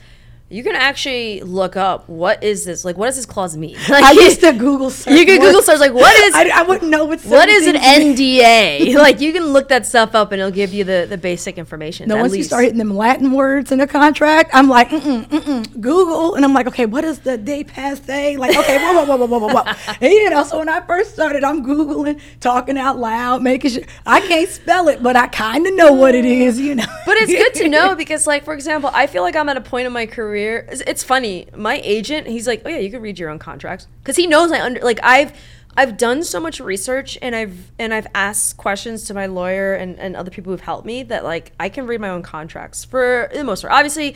You 0.51 0.63
can 0.63 0.75
actually 0.75 1.39
look 1.43 1.77
up 1.77 2.09
what 2.09 2.43
is 2.43 2.65
this 2.65 2.83
like. 2.83 2.97
What 2.97 3.05
does 3.05 3.15
this 3.15 3.25
clause 3.25 3.55
mean? 3.55 3.77
Like, 3.87 4.03
I 4.03 4.11
used 4.11 4.41
to 4.41 4.51
Google 4.51 4.89
search. 4.89 5.17
You 5.17 5.25
can 5.25 5.39
Google 5.39 5.61
search 5.61 5.79
like 5.79 5.93
what 5.93 6.13
is 6.13 6.33
I, 6.35 6.49
I 6.53 6.63
wouldn't 6.63 6.91
know 6.91 7.05
what. 7.05 7.21
what 7.21 7.47
is 7.47 7.67
an. 7.67 7.75
NDA? 7.75 8.95
like 8.97 9.21
you 9.21 9.31
can 9.31 9.45
look 9.45 9.69
that 9.69 9.85
stuff 9.85 10.13
up 10.13 10.33
and 10.33 10.41
it'll 10.41 10.51
give 10.51 10.73
you 10.73 10.83
the 10.83 11.07
the 11.09 11.17
basic 11.17 11.57
information. 11.57 12.09
No, 12.09 12.17
at 12.17 12.21
once 12.21 12.33
you 12.33 12.39
least. 12.39 12.49
start 12.49 12.65
hitting 12.65 12.79
them 12.79 12.93
Latin 12.97 13.31
words 13.31 13.71
in 13.71 13.79
a 13.79 13.87
contract, 13.87 14.51
I'm 14.53 14.67
like, 14.67 14.89
mm-mm, 14.89 15.23
mm-mm, 15.23 15.79
Google. 15.79 16.35
And 16.35 16.43
I'm 16.43 16.53
like, 16.53 16.67
okay, 16.67 16.85
what 16.85 17.05
is 17.05 17.19
the 17.19 17.37
day 17.37 17.63
passe? 17.63 18.35
Like, 18.35 18.57
okay, 18.57 18.77
whoa, 18.77 19.05
whoa, 19.05 19.15
whoa, 19.15 19.25
whoa, 19.25 19.39
whoa, 19.39 19.53
whoa. 19.53 19.93
and, 20.01 20.11
you 20.11 20.29
know, 20.29 20.43
so 20.43 20.59
when 20.59 20.67
I 20.67 20.81
first 20.81 21.13
started, 21.13 21.45
I'm 21.45 21.65
Googling, 21.65 22.19
talking 22.41 22.77
out 22.77 22.99
loud, 22.99 23.41
making 23.41 23.71
sure. 23.71 23.83
I 24.05 24.19
can't 24.19 24.49
spell 24.49 24.89
it, 24.89 25.01
but 25.01 25.15
I 25.15 25.27
kind 25.27 25.65
of 25.65 25.73
know 25.75 25.93
what 25.93 26.13
it 26.13 26.25
is, 26.25 26.59
you 26.59 26.75
know. 26.75 26.85
But 27.05 27.17
it's 27.17 27.31
good 27.31 27.53
to 27.63 27.69
know 27.69 27.95
because, 27.95 28.27
like, 28.27 28.43
for 28.43 28.53
example, 28.53 28.91
I 28.93 29.07
feel 29.07 29.23
like 29.23 29.37
I'm 29.37 29.47
at 29.47 29.55
a 29.55 29.61
point 29.61 29.87
in 29.87 29.93
my 29.93 30.05
career. 30.05 30.40
It's, 30.49 30.81
it's 30.81 31.03
funny. 31.03 31.47
My 31.55 31.81
agent, 31.83 32.27
he's 32.27 32.47
like, 32.47 32.61
"Oh 32.65 32.69
yeah, 32.69 32.77
you 32.77 32.91
can 32.91 33.01
read 33.01 33.19
your 33.19 33.29
own 33.29 33.39
contracts," 33.39 33.87
because 34.01 34.15
he 34.15 34.27
knows 34.27 34.51
I 34.51 34.61
under 34.61 34.81
like 34.81 34.99
I've 35.03 35.33
I've 35.77 35.97
done 35.97 36.23
so 36.23 36.39
much 36.39 36.59
research 36.59 37.17
and 37.21 37.35
I've 37.35 37.71
and 37.79 37.93
I've 37.93 38.07
asked 38.13 38.57
questions 38.57 39.03
to 39.05 39.13
my 39.13 39.25
lawyer 39.25 39.73
and 39.73 39.97
and 39.99 40.15
other 40.15 40.31
people 40.31 40.51
who've 40.51 40.61
helped 40.61 40.85
me 40.85 41.03
that 41.03 41.23
like 41.23 41.53
I 41.59 41.69
can 41.69 41.87
read 41.87 42.01
my 42.01 42.09
own 42.09 42.23
contracts 42.23 42.83
for 42.83 43.29
the 43.33 43.43
most 43.43 43.61
part. 43.61 43.73
Obviously. 43.73 44.15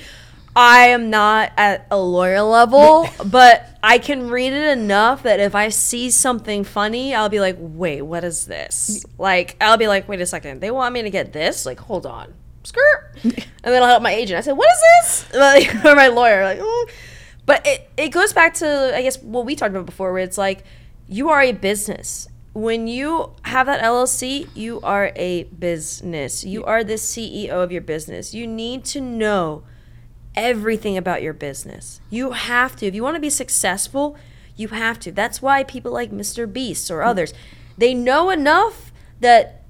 I 0.57 0.87
am 0.87 1.09
not 1.09 1.51
at 1.57 1.85
a 1.91 1.97
lawyer 1.97 2.41
level, 2.41 3.09
but 3.25 3.77
I 3.83 3.97
can 3.97 4.29
read 4.29 4.53
it 4.53 4.77
enough 4.77 5.23
that 5.23 5.41
if 5.41 5.53
I 5.53 5.67
see 5.67 6.09
something 6.09 6.63
funny, 6.63 7.13
I'll 7.13 7.27
be 7.27 7.41
like, 7.41 7.57
wait, 7.59 8.03
what 8.03 8.23
is 8.23 8.45
this? 8.45 9.03
Like, 9.17 9.57
I'll 9.59 9.75
be 9.75 9.89
like, 9.89 10.07
wait 10.07 10.21
a 10.21 10.25
second, 10.25 10.61
they 10.61 10.71
want 10.71 10.93
me 10.93 11.01
to 11.01 11.09
get 11.09 11.33
this? 11.33 11.65
Like, 11.65 11.81
hold 11.81 12.05
on. 12.05 12.33
Skirt. 12.65 13.11
And 13.23 13.33
then 13.63 13.81
I'll 13.81 13.89
help 13.89 14.03
my 14.03 14.11
agent. 14.11 14.37
I 14.37 14.41
said, 14.41 14.53
what 14.53 14.69
is 14.71 14.81
this? 14.81 15.25
Like, 15.35 15.85
or 15.85 15.95
my 15.95 16.07
lawyer, 16.07 16.43
like, 16.43 16.59
"Mm." 16.59 16.89
but 17.45 17.65
it, 17.65 17.89
it 17.97 18.09
goes 18.09 18.33
back 18.33 18.53
to, 18.55 18.91
I 18.95 19.01
guess, 19.01 19.21
what 19.21 19.45
we 19.45 19.55
talked 19.55 19.71
about 19.71 19.85
before, 19.85 20.11
where 20.11 20.23
it's 20.23 20.37
like, 20.37 20.63
you 21.07 21.29
are 21.29 21.41
a 21.41 21.51
business. 21.51 22.27
When 22.53 22.87
you 22.87 23.33
have 23.43 23.67
that 23.67 23.83
LLC, 23.83 24.47
you 24.55 24.79
are 24.81 25.11
a 25.15 25.43
business. 25.43 26.43
You 26.43 26.63
are 26.63 26.83
the 26.83 26.93
CEO 26.93 27.49
of 27.49 27.71
your 27.71 27.81
business. 27.81 28.33
You 28.33 28.47
need 28.47 28.85
to 28.85 29.01
know 29.01 29.63
everything 30.35 30.97
about 30.97 31.21
your 31.21 31.33
business. 31.33 31.99
You 32.09 32.31
have 32.31 32.75
to. 32.77 32.85
If 32.85 32.95
you 32.95 33.03
want 33.03 33.15
to 33.15 33.21
be 33.21 33.29
successful, 33.29 34.17
you 34.55 34.69
have 34.69 34.99
to. 35.01 35.11
That's 35.11 35.41
why 35.41 35.63
people 35.63 35.91
like 35.91 36.11
Mr. 36.11 36.51
Beast 36.51 36.89
or 36.89 37.03
others, 37.03 37.33
they 37.77 37.93
know 37.93 38.29
enough 38.29 38.91
that 39.19 39.64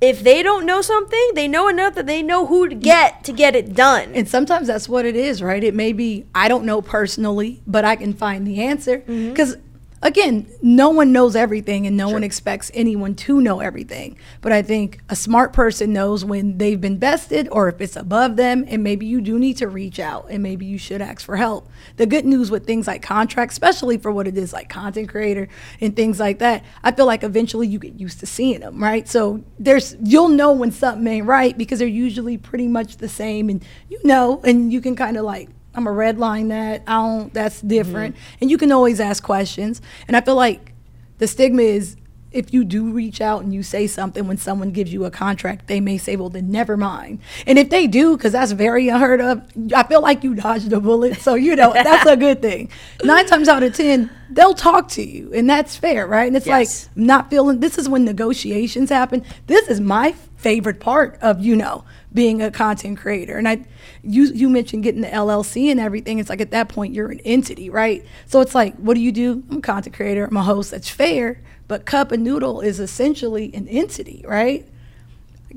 if 0.00 0.22
they 0.22 0.42
don't 0.42 0.66
know 0.66 0.82
something, 0.82 1.30
they 1.34 1.48
know 1.48 1.68
enough 1.68 1.94
that 1.94 2.06
they 2.06 2.22
know 2.22 2.46
who 2.46 2.68
to 2.68 2.74
get 2.74 3.24
to 3.24 3.32
get 3.32 3.56
it 3.56 3.74
done. 3.74 4.12
And 4.14 4.28
sometimes 4.28 4.66
that's 4.66 4.88
what 4.88 5.06
it 5.06 5.16
is, 5.16 5.42
right? 5.42 5.62
It 5.62 5.74
may 5.74 5.92
be 5.92 6.26
I 6.34 6.48
don't 6.48 6.64
know 6.64 6.82
personally, 6.82 7.62
but 7.66 7.84
I 7.84 7.96
can 7.96 8.12
find 8.12 8.46
the 8.46 8.62
answer 8.62 8.98
Mm-hmm. 9.06 9.62
Again, 10.06 10.46
no 10.62 10.90
one 10.90 11.10
knows 11.10 11.34
everything 11.34 11.86
and 11.86 11.96
no 11.96 12.08
one 12.08 12.22
expects 12.22 12.70
anyone 12.74 13.14
to 13.16 13.40
know 13.40 13.58
everything. 13.58 14.16
But 14.40 14.52
I 14.52 14.62
think 14.62 15.00
a 15.08 15.16
smart 15.16 15.52
person 15.52 15.92
knows 15.92 16.24
when 16.24 16.58
they've 16.58 16.80
been 16.80 16.98
bested 16.98 17.48
or 17.50 17.68
if 17.68 17.80
it's 17.80 17.96
above 17.96 18.36
them 18.36 18.64
and 18.68 18.84
maybe 18.84 19.04
you 19.04 19.20
do 19.20 19.36
need 19.36 19.56
to 19.56 19.66
reach 19.66 19.98
out 19.98 20.28
and 20.30 20.42
maybe 20.44 20.64
you 20.64 20.78
should 20.78 21.02
ask 21.02 21.24
for 21.24 21.36
help. 21.36 21.68
The 21.96 22.06
good 22.06 22.24
news 22.24 22.52
with 22.52 22.66
things 22.66 22.86
like 22.86 23.02
contracts, 23.02 23.54
especially 23.54 23.98
for 23.98 24.12
what 24.12 24.28
it 24.28 24.38
is 24.38 24.52
like 24.52 24.68
content 24.68 25.08
creator 25.08 25.48
and 25.80 25.96
things 25.96 26.20
like 26.20 26.38
that, 26.38 26.64
I 26.84 26.92
feel 26.92 27.06
like 27.06 27.24
eventually 27.24 27.66
you 27.66 27.80
get 27.80 27.98
used 27.98 28.20
to 28.20 28.26
seeing 28.26 28.60
them, 28.60 28.80
right? 28.80 29.08
So 29.08 29.42
there's 29.58 29.96
you'll 30.02 30.28
know 30.28 30.52
when 30.52 30.70
something 30.70 31.06
ain't 31.06 31.26
right 31.26 31.58
because 31.58 31.80
they're 31.80 31.88
usually 31.88 32.38
pretty 32.38 32.68
much 32.68 32.98
the 32.98 33.08
same 33.08 33.48
and 33.48 33.64
you 33.88 33.98
know 34.04 34.40
and 34.44 34.72
you 34.72 34.80
can 34.80 34.94
kind 34.94 35.16
of 35.16 35.24
like 35.24 35.48
I'm 35.76 35.86
a 35.86 35.92
red 35.92 36.18
line 36.18 36.48
that 36.48 36.82
I 36.86 36.94
don't 36.94 37.32
that's 37.32 37.58
mm-hmm. 37.58 37.68
different 37.68 38.16
and 38.40 38.50
you 38.50 38.58
can 38.58 38.72
always 38.72 39.00
ask 39.00 39.22
questions 39.22 39.80
and 40.08 40.16
I 40.16 40.20
feel 40.20 40.36
like 40.36 40.72
the 41.18 41.26
stigma 41.26 41.62
is 41.62 41.96
if 42.36 42.52
you 42.52 42.64
do 42.64 42.90
reach 42.90 43.20
out 43.20 43.42
and 43.42 43.54
you 43.54 43.62
say 43.62 43.86
something 43.86 44.26
when 44.26 44.36
someone 44.36 44.70
gives 44.70 44.92
you 44.92 45.04
a 45.04 45.10
contract, 45.10 45.68
they 45.68 45.80
may 45.80 45.96
say, 45.96 46.16
"Well, 46.16 46.28
then 46.28 46.50
never 46.50 46.76
mind." 46.76 47.20
And 47.46 47.58
if 47.58 47.70
they 47.70 47.86
do, 47.86 48.16
because 48.16 48.32
that's 48.32 48.52
very 48.52 48.88
unheard 48.88 49.20
of, 49.20 49.42
I 49.74 49.84
feel 49.84 50.02
like 50.02 50.22
you 50.22 50.34
dodged 50.34 50.72
a 50.72 50.80
bullet. 50.80 51.20
So 51.20 51.34
you 51.34 51.56
know 51.56 51.72
that's 51.74 52.08
a 52.08 52.16
good 52.16 52.42
thing. 52.42 52.68
Nine 53.02 53.26
times 53.26 53.48
out 53.48 53.62
of 53.62 53.74
ten, 53.74 54.10
they'll 54.28 54.54
talk 54.54 54.88
to 54.90 55.02
you, 55.02 55.32
and 55.32 55.48
that's 55.48 55.76
fair, 55.76 56.06
right? 56.06 56.26
And 56.26 56.36
it's 56.36 56.46
Yes. 56.46 56.88
like 56.88 56.96
not 56.96 57.30
feeling. 57.30 57.60
This 57.60 57.78
is 57.78 57.88
when 57.88 58.04
negotiations 58.04 58.90
happen. 58.90 59.24
This 59.46 59.68
is 59.68 59.80
my 59.80 60.12
favorite 60.46 60.78
part 60.78 61.18
of 61.22 61.44
you 61.44 61.56
know 61.56 61.84
being 62.14 62.40
a 62.40 62.52
content 62.52 62.96
creator. 62.96 63.36
And 63.36 63.48
I, 63.48 63.64
you 64.04 64.26
you 64.26 64.48
mentioned 64.48 64.84
getting 64.84 65.00
the 65.00 65.08
LLC 65.08 65.72
and 65.72 65.80
everything. 65.80 66.20
It's 66.20 66.30
like 66.30 66.40
at 66.40 66.52
that 66.52 66.68
point 66.68 66.94
you're 66.94 67.10
an 67.10 67.18
entity, 67.24 67.68
right? 67.68 68.04
So 68.26 68.40
it's 68.40 68.54
like, 68.54 68.76
what 68.76 68.94
do 68.94 69.00
you 69.00 69.10
do? 69.10 69.42
I'm 69.50 69.56
a 69.56 69.60
content 69.60 69.96
creator. 69.96 70.24
I'm 70.24 70.36
a 70.36 70.44
host. 70.44 70.70
That's 70.70 70.88
fair. 70.88 71.42
But 71.66 71.84
CupAhNoodle 71.84 72.62
is 72.62 72.78
essentially 72.78 73.52
an 73.54 73.66
entity, 73.66 74.24
right? 74.24 74.64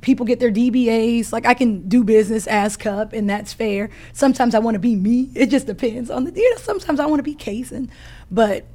People 0.02 0.26
get 0.26 0.40
their 0.40 0.52
DBAs. 0.52 1.32
Like 1.32 1.46
I 1.46 1.54
can 1.54 1.88
do 1.88 2.04
business 2.04 2.48
as 2.48 2.76
Cup, 2.76 3.14
and 3.14 3.30
that's 3.30 3.54
fair. 3.54 3.92
Sometimes 4.14 4.56
I 4.56 4.60
want 4.60 4.74
to 4.74 4.80
be 4.80 4.96
me. 4.96 5.30
It 5.36 5.52
just 5.52 5.68
depends 5.68 6.10
on 6.10 6.24
the. 6.24 6.32
You 6.36 6.50
know, 6.50 6.58
sometimes 6.58 7.00
I 7.00 7.06
want 7.06 7.20
to 7.20 7.24
be 7.24 7.36
Kaysen, 7.36 7.90
but 8.32 8.66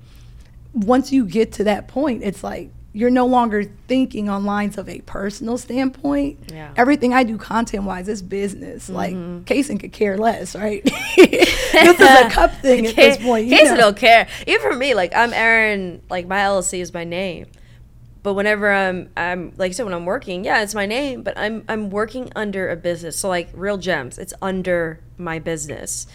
once 0.75 1.11
you 1.11 1.27
get 1.27 1.51
to 1.55 1.65
that 1.65 1.89
point, 1.89 2.23
it's 2.23 2.45
like 2.45 2.71
you're 2.97 3.11
no 3.11 3.27
longer 3.27 3.65
thinking 3.89 4.29
on 4.29 4.45
lines 4.45 4.79
of 4.79 4.89
a 4.89 5.01
personal 5.01 5.59
standpoint. 5.59 6.39
Yeah. 6.53 6.73
Everything 6.77 7.13
I 7.13 7.25
do 7.25 7.37
content 7.37 7.83
wise 7.83 8.09
is 8.09 8.23
business. 8.23 8.89
Like 8.89 9.15
mm-hmm. 9.15 9.43
Kaysen 9.43 9.81
could 9.81 9.93
care 9.93 10.17
less, 10.17 10.55
right? 10.55 10.83
this 11.17 12.01
is 12.01 12.01
a 12.01 12.31
cup 12.31 12.55
thing 12.63 12.87
at 12.87 12.95
this 12.95 13.19
point. 13.19 13.49
You 13.49 13.77
don't 13.77 13.97
care. 13.97 14.29
Even 14.47 14.61
for 14.61 14.77
me, 14.77 14.95
like 14.95 15.15
I'm 15.15 15.33
Erin. 15.33 16.03
Like 16.09 16.29
my 16.29 16.39
LLC 16.39 16.79
is 16.81 16.95
my 16.95 17.03
name, 17.03 17.47
but 18.23 18.35
whenever 18.35 18.73
I'm, 18.73 19.11
I'm 19.17 19.53
like 19.57 19.71
you 19.71 19.75
said, 19.75 19.87
when 19.87 19.95
I'm 19.95 20.07
working, 20.07 20.45
yeah, 20.45 20.63
it's 20.63 20.75
my 20.75 20.87
name, 20.87 21.25
but 21.25 21.37
I'm 21.37 21.65
I'm 21.69 21.91
working 21.91 22.31
under 22.37 22.71
a 22.71 22.77
business. 22.77 23.19
So 23.19 23.29
like 23.29 23.49
Real 23.55 23.77
Gems, 23.77 24.19
it's 24.19 24.35
under 24.41 25.01
my 25.19 25.41
business. 25.41 26.07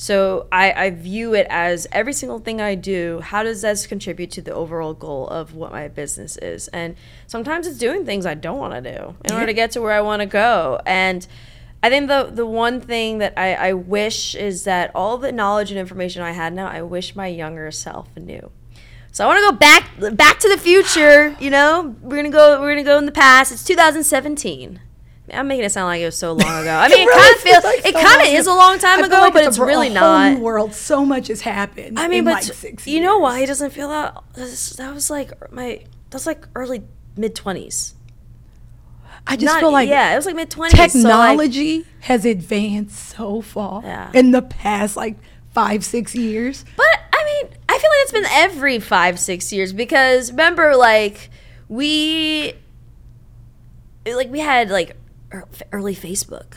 So 0.00 0.46
I, 0.52 0.72
I 0.72 0.90
view 0.90 1.34
it 1.34 1.48
as 1.50 1.88
every 1.90 2.12
single 2.12 2.38
thing 2.38 2.60
I 2.60 2.76
do, 2.76 3.18
how 3.20 3.42
does 3.42 3.62
this 3.62 3.84
contribute 3.84 4.30
to 4.30 4.40
the 4.40 4.54
overall 4.54 4.94
goal 4.94 5.26
of 5.26 5.56
what 5.56 5.72
my 5.72 5.88
business 5.88 6.36
is? 6.36 6.68
And 6.68 6.94
sometimes 7.26 7.66
it's 7.66 7.78
doing 7.78 8.06
things 8.06 8.24
I 8.24 8.34
don't 8.34 8.58
want 8.58 8.74
to 8.74 8.96
do 8.96 9.16
in 9.24 9.32
order 9.32 9.46
to 9.46 9.52
get 9.52 9.72
to 9.72 9.80
where 9.80 9.90
I 9.90 10.00
want 10.00 10.20
to 10.20 10.26
go. 10.26 10.80
And 10.86 11.26
I 11.82 11.90
think 11.90 12.06
the 12.06 12.30
the 12.32 12.46
one 12.46 12.80
thing 12.80 13.18
that 13.18 13.34
I, 13.36 13.54
I 13.54 13.72
wish 13.72 14.36
is 14.36 14.62
that 14.64 14.92
all 14.94 15.18
the 15.18 15.32
knowledge 15.32 15.72
and 15.72 15.80
information 15.80 16.22
I 16.22 16.30
had 16.30 16.52
now, 16.52 16.68
I 16.68 16.82
wish 16.82 17.16
my 17.16 17.26
younger 17.26 17.68
self 17.72 18.16
knew. 18.16 18.52
So 19.10 19.24
I 19.24 19.26
want 19.26 19.38
to 19.40 19.50
go 19.50 19.56
back 19.58 20.16
back 20.16 20.38
to 20.38 20.48
the 20.48 20.58
future. 20.58 21.36
You 21.40 21.50
know, 21.50 21.96
we're 22.02 22.16
gonna 22.16 22.30
go 22.30 22.60
we're 22.60 22.70
gonna 22.70 22.84
go 22.84 22.98
in 22.98 23.06
the 23.06 23.10
past. 23.10 23.50
It's 23.50 23.64
2017. 23.64 24.78
I'm 25.32 25.48
making 25.48 25.64
it 25.64 25.72
sound 25.72 25.86
like 25.86 26.00
it 26.00 26.06
was 26.06 26.16
so 26.16 26.32
long 26.34 26.60
ago. 26.62 26.70
I 26.74 26.88
mean, 26.88 27.00
it, 27.00 27.06
really 27.06 27.20
kind 27.22 27.34
of 27.34 27.40
feels 27.42 27.64
like 27.64 27.78
it 27.86 27.94
so 27.94 28.02
kind 28.02 28.20
of 28.22 28.28
is 28.34 28.46
a 28.46 28.54
long 28.54 28.78
time 28.78 29.04
ago, 29.04 29.18
like 29.20 29.32
but 29.32 29.44
it's 29.44 29.58
really 29.58 29.88
a 29.88 29.98
whole 29.98 30.18
new 30.18 30.34
not. 30.34 30.40
world. 30.42 30.74
So 30.74 31.04
much 31.04 31.28
has 31.28 31.40
happened. 31.42 31.98
I 31.98 32.08
mean, 32.08 32.24
but 32.24 32.34
like 32.34 32.42
six 32.44 32.86
you 32.86 33.00
know 33.00 33.18
why 33.18 33.40
it 33.40 33.46
doesn't 33.46 33.70
feel 33.70 33.88
that? 33.88 34.14
That 34.34 34.94
was 34.94 35.10
like 35.10 35.52
my 35.52 35.84
that's 36.10 36.26
like 36.26 36.46
early 36.54 36.82
mid 37.16 37.34
20s. 37.34 37.94
I 39.30 39.36
just 39.36 39.44
Not 39.44 39.60
feel 39.60 39.72
like 39.72 39.88
yeah, 39.90 40.14
it 40.14 40.16
was 40.16 40.24
like 40.26 40.36
mid 40.36 40.50
20s. 40.50 40.70
technology 40.70 41.84
has 42.00 42.24
advanced 42.24 43.10
so 43.16 43.42
far 43.42 43.82
Yeah. 43.82 44.10
in 44.14 44.30
the 44.30 44.40
past 44.40 44.96
like 44.96 45.16
five 45.52 45.84
six 45.84 46.14
years. 46.14 46.64
But 46.76 46.86
I 47.12 47.24
mean, 47.24 47.52
I 47.68 47.72
feel 47.78 47.90
like 47.90 47.98
it's 48.04 48.12
been 48.12 48.24
every 48.30 48.78
five, 48.78 49.18
six 49.18 49.52
years 49.52 49.74
because 49.74 50.30
remember, 50.30 50.76
like 50.76 51.28
we, 51.68 52.54
like 54.06 54.30
we 54.30 54.38
had 54.40 54.70
like 54.70 54.96
Er, 55.32 55.44
early 55.72 55.94
Facebook, 55.94 56.54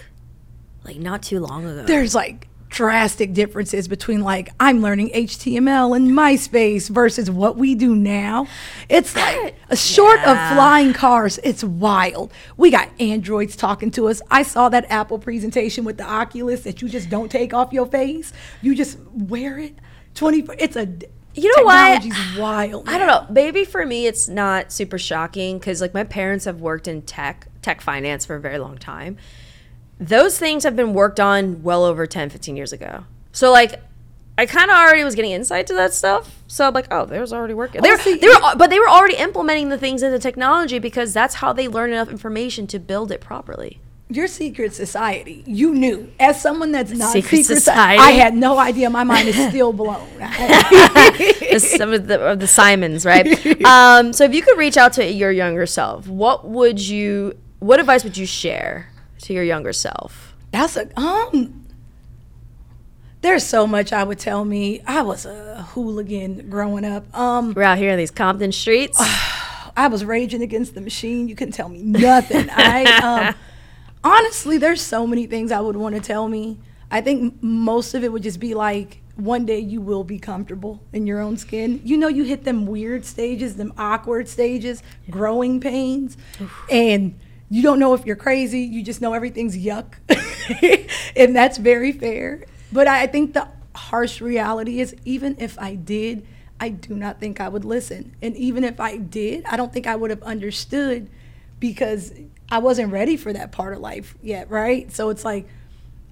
like 0.86 0.98
not 0.98 1.24
too 1.24 1.40
long 1.40 1.66
ago. 1.66 1.84
there's 1.84 2.16
like 2.16 2.48
drastic 2.70 3.34
differences 3.34 3.90
between 3.90 4.22
like 4.22 4.48
I'm 4.58 4.82
learning 4.82 5.10
HTML 5.10 5.94
and 5.94 6.12
MySpace 6.12 6.90
versus 6.90 7.30
what 7.30 7.58
we 7.58 7.76
do 7.76 7.94
now. 7.94 8.48
It's 8.88 9.14
like 9.14 9.56
a 9.70 9.76
short 9.76 10.20
Yeah. 10.22 10.32
of 10.52 10.56
flying 10.56 10.94
cars. 10.94 11.38
It's 11.44 11.66
wild. 11.66 12.32
We 12.56 12.72
got 12.72 12.88
androids 12.98 13.58
talking 13.58 13.92
to 13.92 14.08
us. 14.08 14.22
I 14.32 14.44
saw 14.44 14.70
that 14.70 14.86
Apple 14.90 15.20
presentation 15.20 15.84
with 15.84 15.98
the 15.98 16.10
Oculus 16.10 16.62
that 16.62 16.82
you 16.82 16.88
just 16.88 17.10
don't 17.10 17.30
take 17.30 17.54
off 17.54 17.74
your 17.74 17.88
face. 17.88 18.32
You 18.62 18.74
just 18.74 18.98
wear 19.14 19.60
it 19.60 19.76
24 20.16 20.56
it's 20.58 20.78
a 20.78 20.88
You 21.34 21.56
know 21.58 21.66
why? 21.66 22.00
technology's 22.00 22.38
wild. 22.38 22.90
I 22.90 22.98
don't 22.98 23.08
know. 23.08 23.26
Maybe 23.30 23.64
for 23.64 23.86
me, 23.86 24.06
it's 24.06 24.28
not 24.28 24.72
super 24.72 24.98
shocking 24.98 25.60
because 25.60 25.82
like 25.82 25.94
my 25.94 26.04
parents 26.04 26.46
have 26.46 26.62
worked 26.62 26.88
in 26.88 27.02
tech, 27.04 27.48
tech 27.62 27.82
finance 27.82 28.26
for 28.26 28.36
a 28.36 28.40
very 28.40 28.58
long 28.58 28.78
time. 28.78 29.18
Those 30.00 30.38
things 30.38 30.64
have 30.64 30.76
been 30.76 30.94
worked 30.94 31.20
on 31.20 31.64
well 31.64 31.86
over 31.86 32.06
10, 32.06 32.30
15 32.30 32.56
years 32.56 32.74
ago. 32.74 33.06
So 33.32 33.52
like, 33.52 33.82
I 34.38 34.46
kind 34.46 34.72
of 34.72 34.78
already 34.78 35.04
was 35.04 35.14
getting 35.14 35.32
insight 35.32 35.68
to 35.68 35.74
that 35.76 35.94
stuff. 35.94 36.42
So 36.48 36.68
I'm 36.68 36.74
like, 36.74 36.88
oh, 36.90 37.06
they 37.06 37.20
was 37.20 37.32
already 37.32 37.54
working. 37.54 37.82
They 37.82 37.92
were, 37.92 37.98
they 37.98 38.28
were, 38.28 38.56
but 38.58 38.70
they 38.70 38.80
were 38.80 38.90
already 38.90 39.16
implementing 39.16 39.70
the 39.70 39.78
things 39.78 40.02
into 40.02 40.20
technology 40.20 40.80
because 40.80 41.14
that's 41.14 41.36
how 41.36 41.54
they 41.54 41.68
learn 41.68 41.92
enough 41.92 42.10
information 42.10 42.66
to 42.68 42.80
build 42.80 43.12
it 43.12 43.22
properly. 43.22 43.80
Your 44.14 44.28
secret 44.28 44.74
society, 44.74 45.44
you 45.48 45.74
knew. 45.74 46.12
As 46.20 46.42
someone 46.42 46.72
that's 46.72 46.92
not 46.92 47.14
Secret 47.14 47.38
secret, 47.38 47.56
society? 47.56 48.00
I 48.00 48.12
had 48.12 48.36
no 48.36 48.60
idea. 48.60 48.90
My 48.90 49.06
mind 49.06 49.30
is 49.30 49.36
still 49.50 49.72
blown. 49.72 50.08
Some 51.60 51.94
of 51.94 52.08
the, 52.08 52.20
of 52.20 52.40
the 52.40 52.48
Simons, 52.48 53.06
right? 53.06 53.26
Um, 53.66 54.12
so 54.12 54.26
if 54.26 54.34
you 54.34 54.42
could 54.42 54.58
reach 54.58 54.76
out 54.76 54.94
to 54.94 55.10
your 55.10 55.32
younger 55.32 55.66
self, 55.66 56.08
what 56.08 56.46
would 56.46 56.80
you, 56.80 57.38
what 57.60 57.80
advice 57.80 58.04
would 58.04 58.18
you 58.18 58.26
share 58.26 58.90
to 59.20 59.34
your 59.34 59.44
younger 59.44 59.72
self? 59.72 60.36
That's 60.52 60.76
a 60.76 60.90
um. 61.00 61.66
There's 63.22 63.46
so 63.46 63.68
much 63.68 63.94
I 63.94 64.04
would 64.04 64.20
tell 64.20 64.44
me. 64.44 64.82
I 64.86 65.04
was 65.04 65.26
a 65.26 65.64
hooligan 65.70 66.50
growing 66.50 66.84
up. 66.84 67.16
Um, 67.18 67.54
We're 67.54 67.64
out 67.64 67.78
here 67.78 67.92
in 67.92 67.98
these 67.98 68.12
Compton 68.12 68.52
streets. 68.52 68.98
I 69.78 69.88
was 69.88 70.04
raging 70.04 70.42
against 70.42 70.74
the 70.74 70.82
machine. 70.82 71.30
You 71.30 71.36
couldn't 71.36 71.54
tell 71.54 71.70
me 71.70 71.82
nothing. 71.82 72.50
I 72.52 72.84
um, 73.30 73.36
honestly, 74.04 74.58
there's 74.58 74.82
so 74.82 75.06
many 75.08 75.26
things 75.26 75.52
I 75.52 75.60
would 75.60 75.76
want 75.76 75.96
to 75.96 76.02
tell 76.02 76.28
me. 76.28 76.60
I 76.90 77.02
think 77.02 77.42
most 77.42 77.94
of 77.94 78.04
it 78.04 78.12
would 78.12 78.24
just 78.24 78.40
be 78.40 78.54
like, 78.54 79.02
one 79.16 79.46
day 79.46 79.60
you 79.60 79.82
will 79.82 80.04
be 80.04 80.20
comfortable 80.20 80.82
in 80.94 81.06
your 81.06 81.20
own 81.20 81.38
skin. 81.38 81.82
You 81.84 81.98
know, 81.98 82.08
you 82.08 82.24
hit 82.24 82.44
them 82.44 82.66
weird 82.66 83.06
stages, 83.06 83.56
them 83.56 83.74
awkward 83.78 84.28
stages, 84.28 84.82
growing 85.10 85.60
pains, 85.60 86.18
and 86.70 87.20
you 87.50 87.62
don't 87.62 87.80
know 87.80 87.94
if 87.94 88.06
you're 88.06 88.16
crazy. 88.16 88.62
You 88.62 88.84
just 88.84 89.02
know 89.02 89.14
everything's 89.14 89.58
yuck, 89.58 89.94
and 91.16 91.36
that's 91.36 91.58
very 91.58 91.92
fair. 91.92 92.46
But 92.72 92.88
I 92.88 93.04
I 93.04 93.08
think 93.08 93.34
the 93.34 93.48
harsh 93.76 94.22
reality 94.22 94.80
is 94.80 94.96
even 95.06 95.36
if 95.40 95.60
I 95.60 95.76
did, 95.76 96.26
I 96.60 96.70
do 96.70 96.96
not 96.96 97.20
think 97.20 97.40
I 97.40 97.48
would 97.48 97.66
listen. 97.66 98.16
And 98.22 98.36
even 98.38 98.64
if 98.64 98.80
I 98.80 98.98
did, 98.98 99.46
I 99.46 99.58
don't 99.58 99.72
think 99.72 99.88
I 99.88 99.96
would 99.96 100.10
have 100.10 100.24
understood 100.24 101.10
because 101.62 102.12
I 102.52 102.58
wasn't 102.58 102.92
ready 102.92 103.16
for 103.16 103.32
that 103.32 103.54
part 103.54 103.74
of 103.74 103.80
life 103.80 104.16
yet, 104.22 104.50
right? 104.50 104.92
So 104.92 105.10
it's 105.10 105.24
like 105.24 105.48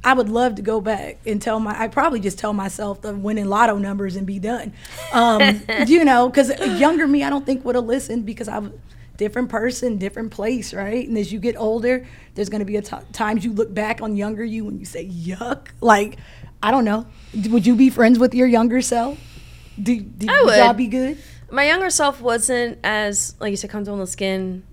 I 0.02 0.14
would 0.14 0.30
love 0.30 0.56
to 0.56 0.62
go 0.62 0.80
back 0.80 1.18
and 1.26 1.42
tell 1.42 1.60
my. 1.60 1.78
I 1.78 1.90
probably 1.90 2.22
just 2.22 2.40
tell 2.40 2.54
myself 2.54 3.02
the 3.02 3.14
winning 3.14 3.50
lotto 3.50 3.78
numbers 3.78 4.16
and 4.16 4.26
be 4.26 4.40
done. 4.40 4.72
Um, 5.12 5.62
you 5.88 6.06
know, 6.06 6.30
because 6.30 6.58
younger 6.80 7.06
me, 7.06 7.26
I 7.26 7.30
don't 7.30 7.46
think 7.46 7.66
would 7.66 7.76
have 7.76 7.84
listened 7.84 8.26
because 8.26 8.48
I'm 8.48 8.80
different 9.18 9.50
person, 9.50 9.98
different 9.98 10.32
place, 10.32 10.74
right? 10.74 11.06
And 11.06 11.18
as 11.18 11.34
you 11.34 11.40
get 11.40 11.58
older, 11.58 12.08
there's 12.36 12.48
going 12.48 12.60
to 12.60 12.66
be 12.66 12.78
a 12.78 12.82
t- 12.82 12.96
times 13.12 13.44
you 13.44 13.52
look 13.52 13.74
back 13.74 14.02
on 14.02 14.16
younger 14.16 14.46
you 14.46 14.70
and 14.70 14.80
you 14.80 14.86
say, 14.86 15.06
"Yuck!" 15.06 15.68
Like, 15.82 16.18
I 16.64 16.72
don't 16.72 16.86
know. 16.86 17.06
Would 17.50 17.66
you 17.66 17.76
be 17.76 17.90
friends 17.90 18.18
with 18.20 18.34
your 18.34 18.48
younger 18.48 18.82
self? 18.82 19.20
Do, 19.82 20.00
do 20.00 20.28
I 20.30 20.44
would 20.44 20.58
y'all 20.58 20.74
be 20.74 20.88
good? 20.88 21.18
My 21.52 21.66
younger 21.66 21.90
self 21.90 22.22
wasn't 22.22 22.78
as, 22.84 23.36
like 23.40 23.50
you 23.52 23.58
said, 23.58 23.70
comfortable 23.70 23.96
in 23.96 24.02
the 24.02 24.08
skin, 24.08 24.64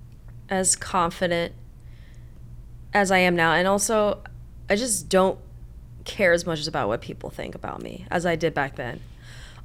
as 0.49 0.77
confident 0.77 1.53
as 2.93 3.11
I 3.11 3.19
am 3.19 3.37
now. 3.37 3.53
And 3.53 3.69
also, 3.69 4.23
I 4.69 4.77
just 4.77 5.09
don't 5.09 5.39
care 6.05 6.33
as 6.33 6.47
much 6.47 6.67
about 6.67 6.89
what 6.89 7.01
people 7.01 7.31
think 7.31 7.55
about 7.55 7.83
me 7.83 8.07
as 8.11 8.25
I 8.25 8.37
did 8.37 8.55
back 8.55 8.77
then. 8.77 9.01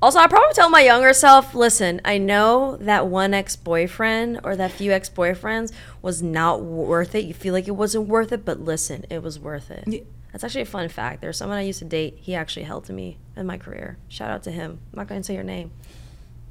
Also, 0.02 0.18
I 0.18 0.26
probably 0.26 0.54
tell 0.54 0.70
my 0.70 0.82
younger 0.82 1.14
self, 1.14 1.54
listen, 1.54 2.02
I 2.04 2.18
know 2.18 2.76
that 2.78 3.06
one 3.06 3.36
ex 3.36 3.56
boyfriend 3.56 4.40
or 4.44 4.56
that 4.56 4.72
few 4.72 4.92
ex 4.92 5.10
boyfriends 5.10 5.72
was 6.02 6.24
not 6.24 6.64
worth 6.64 7.14
it. 7.14 7.26
You 7.26 7.36
feel 7.36 7.54
like 7.54 7.68
it 7.68 7.76
wasn't 7.76 8.08
worth 8.08 8.32
it, 8.32 8.44
but 8.44 8.60
listen, 8.60 9.06
it 9.12 9.22
was 9.22 9.38
worth 9.38 9.70
it. 9.70 9.84
Yeah. 9.86 10.02
That's 10.32 10.44
actually 10.44 10.62
a 10.62 10.66
fun 10.66 10.90
fact. 10.90 11.22
There's 11.22 11.38
someone 11.38 11.58
I 11.58 11.62
used 11.62 11.80
to 11.80 11.86
date. 11.86 12.18
He 12.20 12.34
actually 12.34 12.64
helped 12.64 12.90
me 12.90 13.18
in 13.36 13.46
my 13.46 13.58
career. 13.58 13.98
Shout 14.08 14.32
out 14.32 14.44
to 14.44 14.52
him. 14.52 14.80
I'm 14.92 14.98
not 14.98 15.08
going 15.08 15.22
to 15.22 15.26
say 15.26 15.36
your 15.36 15.44
name, 15.44 15.72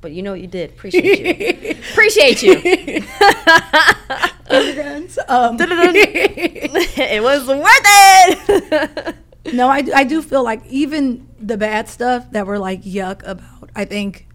but 0.01 0.12
you 0.12 0.22
know 0.22 0.32
what 0.32 0.40
you 0.40 0.46
did. 0.46 0.70
Appreciate 0.70 1.40
you. 1.40 1.70
Appreciate 1.92 2.42
you. 2.42 3.03
Um, 5.28 5.57
it 5.61 7.22
was 7.22 7.46
worth 7.46 7.62
it. 7.64 9.14
No, 9.55 9.68
I, 9.68 9.84
I 9.94 10.03
do 10.03 10.20
feel 10.22 10.42
like 10.42 10.66
even 10.66 11.28
the 11.38 11.57
bad 11.57 11.88
stuff 11.88 12.30
that 12.32 12.48
we're 12.48 12.59
like 12.59 12.82
yuck 12.82 13.22
about, 13.24 13.70
I 13.76 13.84
think 13.84 14.26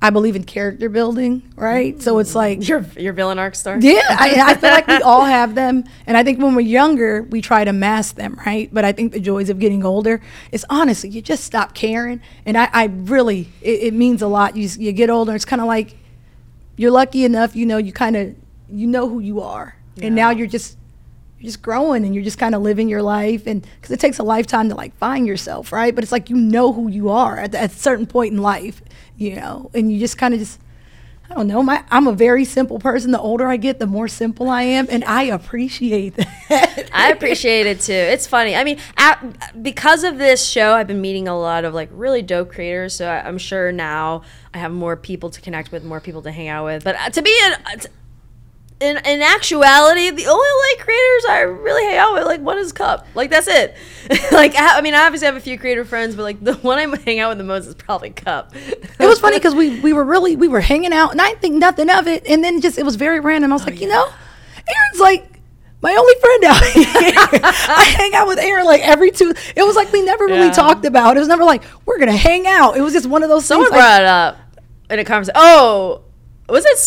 I 0.00 0.10
believe 0.10 0.36
in 0.36 0.44
character 0.44 0.88
building, 0.88 1.42
right? 1.56 2.00
So 2.00 2.20
it's 2.20 2.30
mm. 2.30 2.36
like, 2.36 2.68
your 2.68 2.86
your 2.96 3.12
villain 3.12 3.38
arc 3.38 3.56
star. 3.56 3.78
yeah, 3.80 4.00
I, 4.08 4.36
I 4.46 4.54
feel 4.54 4.70
like 4.70 4.86
we 4.86 5.02
all 5.02 5.24
have 5.38 5.56
them. 5.56 5.84
And 6.06 6.16
I 6.16 6.22
think 6.22 6.40
when 6.40 6.54
we're 6.54 6.60
younger, 6.60 7.22
we 7.22 7.40
try 7.40 7.64
to 7.64 7.72
mask 7.72 8.14
them, 8.14 8.40
right? 8.46 8.72
But 8.72 8.84
I 8.84 8.92
think 8.92 9.12
the 9.12 9.18
joys 9.18 9.50
of 9.50 9.58
getting 9.58 9.84
older 9.84 10.20
is 10.52 10.64
honestly, 10.70 11.10
you 11.10 11.20
just 11.20 11.42
stop 11.42 11.74
caring. 11.74 12.20
And 12.46 12.56
I, 12.56 12.68
I 12.72 12.84
really, 12.84 13.48
it, 13.60 13.82
it 13.82 13.94
means 13.94 14.22
a 14.22 14.28
lot. 14.28 14.56
You, 14.56 14.68
you 14.78 14.92
get 14.92 15.10
older, 15.10 15.34
it's 15.34 15.44
kind 15.44 15.60
of 15.60 15.66
like 15.66 15.96
you're 16.76 16.92
lucky 16.92 17.24
enough, 17.24 17.56
you 17.56 17.66
know, 17.66 17.78
you 17.78 17.92
kind 17.92 18.16
of, 18.16 18.36
you 18.70 18.86
know 18.86 19.08
who 19.08 19.18
you 19.18 19.40
are. 19.40 19.74
And 20.00 20.14
now 20.14 20.30
you're 20.30 20.46
just, 20.46 20.77
you're 21.38 21.46
just 21.46 21.62
growing 21.62 22.04
and 22.04 22.14
you're 22.14 22.24
just 22.24 22.38
kind 22.38 22.54
of 22.54 22.62
living 22.62 22.88
your 22.88 23.02
life 23.02 23.46
and 23.46 23.66
because 23.76 23.90
it 23.90 24.00
takes 24.00 24.18
a 24.18 24.22
lifetime 24.22 24.68
to 24.68 24.74
like 24.74 24.96
find 24.96 25.26
yourself 25.26 25.72
right 25.72 25.94
but 25.94 26.02
it's 26.02 26.12
like 26.12 26.30
you 26.30 26.36
know 26.36 26.72
who 26.72 26.88
you 26.88 27.08
are 27.10 27.38
at, 27.38 27.54
at 27.54 27.72
a 27.72 27.74
certain 27.74 28.06
point 28.06 28.32
in 28.32 28.42
life 28.42 28.82
you 29.16 29.36
know 29.36 29.70
and 29.74 29.92
you 29.92 29.98
just 29.98 30.18
kind 30.18 30.34
of 30.34 30.40
just 30.40 30.60
i 31.30 31.34
don't 31.34 31.46
know 31.46 31.62
my 31.62 31.84
i'm 31.90 32.06
a 32.06 32.12
very 32.12 32.44
simple 32.44 32.78
person 32.78 33.12
the 33.12 33.20
older 33.20 33.46
i 33.46 33.56
get 33.56 33.78
the 33.78 33.86
more 33.86 34.08
simple 34.08 34.48
i 34.48 34.62
am 34.62 34.86
and 34.90 35.04
i 35.04 35.22
appreciate 35.22 36.14
that 36.16 36.88
I 36.92 37.10
appreciate 37.10 37.66
it 37.66 37.80
too. 37.80 37.92
It's 37.92 38.26
funny. 38.26 38.56
I 38.56 38.64
mean, 38.64 38.78
at, 38.96 39.62
because 39.62 40.04
of 40.04 40.18
this 40.18 40.46
show, 40.46 40.72
I've 40.74 40.86
been 40.86 41.00
meeting 41.00 41.28
a 41.28 41.38
lot 41.38 41.64
of 41.64 41.74
like 41.74 41.88
really 41.92 42.22
dope 42.22 42.50
creators. 42.50 42.94
So 42.94 43.08
I, 43.08 43.26
I'm 43.26 43.38
sure 43.38 43.72
now 43.72 44.22
I 44.54 44.58
have 44.58 44.72
more 44.72 44.96
people 44.96 45.30
to 45.30 45.40
connect 45.40 45.70
with, 45.70 45.84
more 45.84 46.00
people 46.00 46.22
to 46.22 46.32
hang 46.32 46.48
out 46.48 46.64
with. 46.64 46.84
But 46.84 46.96
uh, 46.96 47.10
to 47.10 47.22
be 47.22 47.38
in, 47.46 47.80
in 48.80 48.96
in 48.98 49.22
actuality, 49.22 50.10
the 50.10 50.26
only 50.26 50.48
like 50.76 50.84
creators 50.84 51.24
I 51.28 51.40
really 51.40 51.84
hang 51.84 51.98
out 51.98 52.14
with, 52.14 52.24
like 52.26 52.40
one 52.40 52.58
is 52.58 52.72
Cup. 52.72 53.06
Like 53.14 53.28
that's 53.30 53.48
it. 53.48 53.74
like 54.32 54.54
I, 54.54 54.78
I 54.78 54.80
mean, 54.82 54.94
I 54.94 55.04
obviously 55.06 55.26
have 55.26 55.36
a 55.36 55.40
few 55.40 55.58
creator 55.58 55.84
friends, 55.84 56.14
but 56.14 56.22
like 56.22 56.42
the 56.42 56.54
one 56.62 56.78
I 56.78 56.96
hang 56.98 57.18
out 57.18 57.30
with 57.30 57.38
the 57.38 57.44
most 57.44 57.66
is 57.66 57.74
probably 57.74 58.10
Cup. 58.10 58.54
it 58.54 59.06
was 59.06 59.18
funny 59.18 59.36
because 59.38 59.54
we, 59.54 59.80
we 59.80 59.92
were 59.92 60.04
really 60.04 60.36
we 60.36 60.46
were 60.48 60.60
hanging 60.60 60.92
out 60.92 61.10
and 61.12 61.20
i 61.20 61.28
didn't 61.28 61.40
think 61.42 61.54
nothing 61.56 61.90
of 61.90 62.06
it 62.06 62.26
and 62.28 62.42
then 62.44 62.60
just 62.60 62.78
it 62.78 62.84
was 62.84 62.96
very 62.96 63.20
random 63.20 63.52
i 63.52 63.54
was 63.54 63.62
oh, 63.62 63.66
like 63.66 63.80
you 63.80 63.88
know 63.88 64.04
Erin's 64.06 65.00
like 65.00 65.40
my 65.80 65.94
only 65.94 66.14
friend 66.20 66.44
out 66.44 66.64
here. 66.64 66.84
I 67.72 67.94
hang 67.96 68.14
out 68.14 68.26
with 68.26 68.38
Erin 68.40 68.66
like 68.66 68.82
every 68.82 69.12
two. 69.12 69.32
It 69.54 69.62
was 69.62 69.76
like 69.76 69.92
we 69.92 70.02
never 70.02 70.24
really 70.26 70.46
Yeah. 70.46 70.52
talked 70.52 70.84
about. 70.84 71.16
It 71.16 71.20
was 71.20 71.28
never 71.28 71.44
like 71.44 71.62
we're 71.86 71.98
gonna 72.00 72.16
hang 72.16 72.48
out. 72.48 72.76
It 72.76 72.80
was 72.80 72.92
just 72.92 73.06
one 73.06 73.22
of 73.22 73.28
those 73.28 73.44
Someone 73.44 73.66
things. 73.70 73.78
like- 73.78 73.80
brought 73.80 74.00
it 74.02 74.06
up 74.08 74.36
in 74.90 74.98
a 74.98 75.04
conversation. 75.04 75.34
Oh, 75.36 76.02
was 76.48 76.64
it 76.64 76.78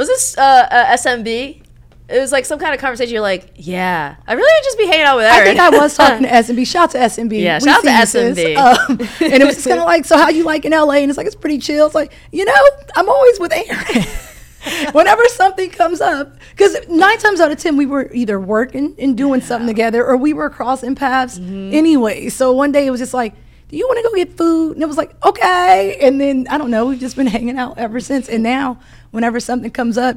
was 0.00 0.08
this 0.08 0.36
uh, 0.38 0.42
uh, 0.70 0.96
SMB? 0.96 1.62
It 2.08 2.18
was 2.18 2.32
like 2.32 2.44
some 2.44 2.58
kind 2.58 2.74
of 2.74 2.80
conversation. 2.80 3.12
You're 3.12 3.22
like, 3.22 3.52
yeah, 3.54 4.16
I 4.26 4.32
really 4.32 4.52
would 4.58 4.64
just 4.64 4.78
be 4.78 4.86
hanging 4.86 5.06
out 5.06 5.16
with 5.16 5.26
Erin. 5.26 5.40
I 5.42 5.44
think 5.44 5.60
I 5.60 5.70
was 5.70 5.96
talking 5.96 6.24
to 6.24 6.28
SMB. 6.28 6.66
Shout 6.66 6.82
out 6.82 6.90
to 6.92 6.98
SMB. 6.98 7.40
Yeah, 7.40 7.58
We 7.62 7.68
shout 7.68 7.86
out 7.86 8.08
to. 8.08 8.18
SMB. 8.18 8.56
Um, 8.56 9.00
and 9.32 9.42
it 9.42 9.46
was 9.46 9.54
just 9.56 9.68
kind 9.68 9.78
of 9.78 9.86
like, 9.86 10.04
so 10.04 10.16
how 10.16 10.28
you 10.28 10.42
like 10.44 10.64
in 10.64 10.72
LA? 10.72 10.94
And 10.94 11.10
it's 11.10 11.16
like 11.16 11.26
it's 11.28 11.36
pretty 11.36 11.58
chill. 11.58 11.86
It's 11.86 11.94
like 11.94 12.12
you 12.32 12.44
know, 12.44 12.52
I'm 12.96 13.08
always 13.08 13.38
with 13.38 13.52
Erin. 13.52 14.06
Whenever 14.92 15.24
something 15.28 15.70
comes 15.70 16.00
up, 16.00 16.36
because 16.50 16.76
nine 16.88 17.16
times 17.18 17.40
out 17.40 17.50
of 17.52 17.58
ten 17.58 17.76
we 17.78 17.86
were 17.86 18.10
either 18.12 18.38
working 18.40 18.94
and 18.98 19.16
doing 19.16 19.40
something 19.40 19.66
together, 19.68 20.04
or 20.04 20.16
we 20.16 20.32
were 20.34 20.50
crossing 20.50 20.94
paths 20.94 21.38
Mm-hmm. 21.38 21.72
anyway. 21.74 22.28
So 22.28 22.52
one 22.52 22.70
day 22.72 22.86
it 22.86 22.90
was 22.90 23.00
just 23.00 23.14
like, 23.14 23.34
"Do 23.70 23.76
you 23.76 23.86
want 23.86 23.98
to 23.98 24.02
go 24.08 24.14
get 24.14 24.36
food?" 24.36 24.72
And 24.74 24.82
it 24.82 24.86
was 24.86 24.96
like, 24.96 25.14
"Okay." 25.24 25.96
And 26.00 26.20
then 26.20 26.46
I 26.50 26.58
don't 26.58 26.70
know, 26.70 26.86
we've 26.86 27.00
just 27.00 27.16
been 27.16 27.26
hanging 27.26 27.58
out 27.58 27.78
ever 27.78 28.00
since. 28.00 28.28
And 28.28 28.42
now, 28.42 28.78
whenever 29.10 29.40
something 29.40 29.70
comes 29.70 29.96
up. 29.96 30.16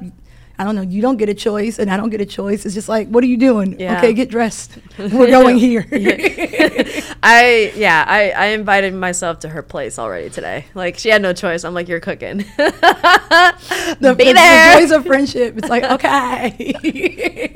I 0.56 0.64
don't 0.66 0.76
know. 0.76 0.84
You 0.84 1.02
don't 1.02 1.18
get 1.18 1.30
a 1.30 1.34
choice, 1.34 1.80
and 1.80 1.90
I 1.90 1.98
don't 1.98 2.12
get 2.12 2.22
a 2.22 2.28
choice. 2.28 2.64
It's 2.64 2.76
just 2.76 2.88
like, 2.88 3.08
what 3.08 3.24
are 3.24 3.28
you 3.28 3.38
doing? 3.38 3.80
Yeah. 3.80 3.98
Okay, 3.98 4.14
get 4.14 4.30
dressed. 4.30 4.78
We're 5.00 5.26
going 5.32 5.58
here. 5.58 5.84
I 7.24 7.74
yeah, 7.76 8.06
I, 8.08 8.30
I 8.30 8.46
invited 8.50 8.94
myself 8.94 9.40
to 9.40 9.50
her 9.50 9.64
place 9.64 9.98
already 9.98 10.30
today. 10.30 10.66
Like 10.76 11.00
she 11.00 11.10
had 11.10 11.24
no 11.24 11.34
choice. 11.34 11.64
I'm 11.64 11.74
like, 11.74 11.88
you're 11.88 12.00
cooking. 12.00 12.38
the, 12.38 14.16
Be 14.16 14.26
the- 14.26 14.34
the 14.34 14.76
joys 14.80 14.92
of 14.92 15.08
friendship. 15.08 15.58
It's 15.58 15.70
like, 15.70 15.84
okay. 15.86 17.56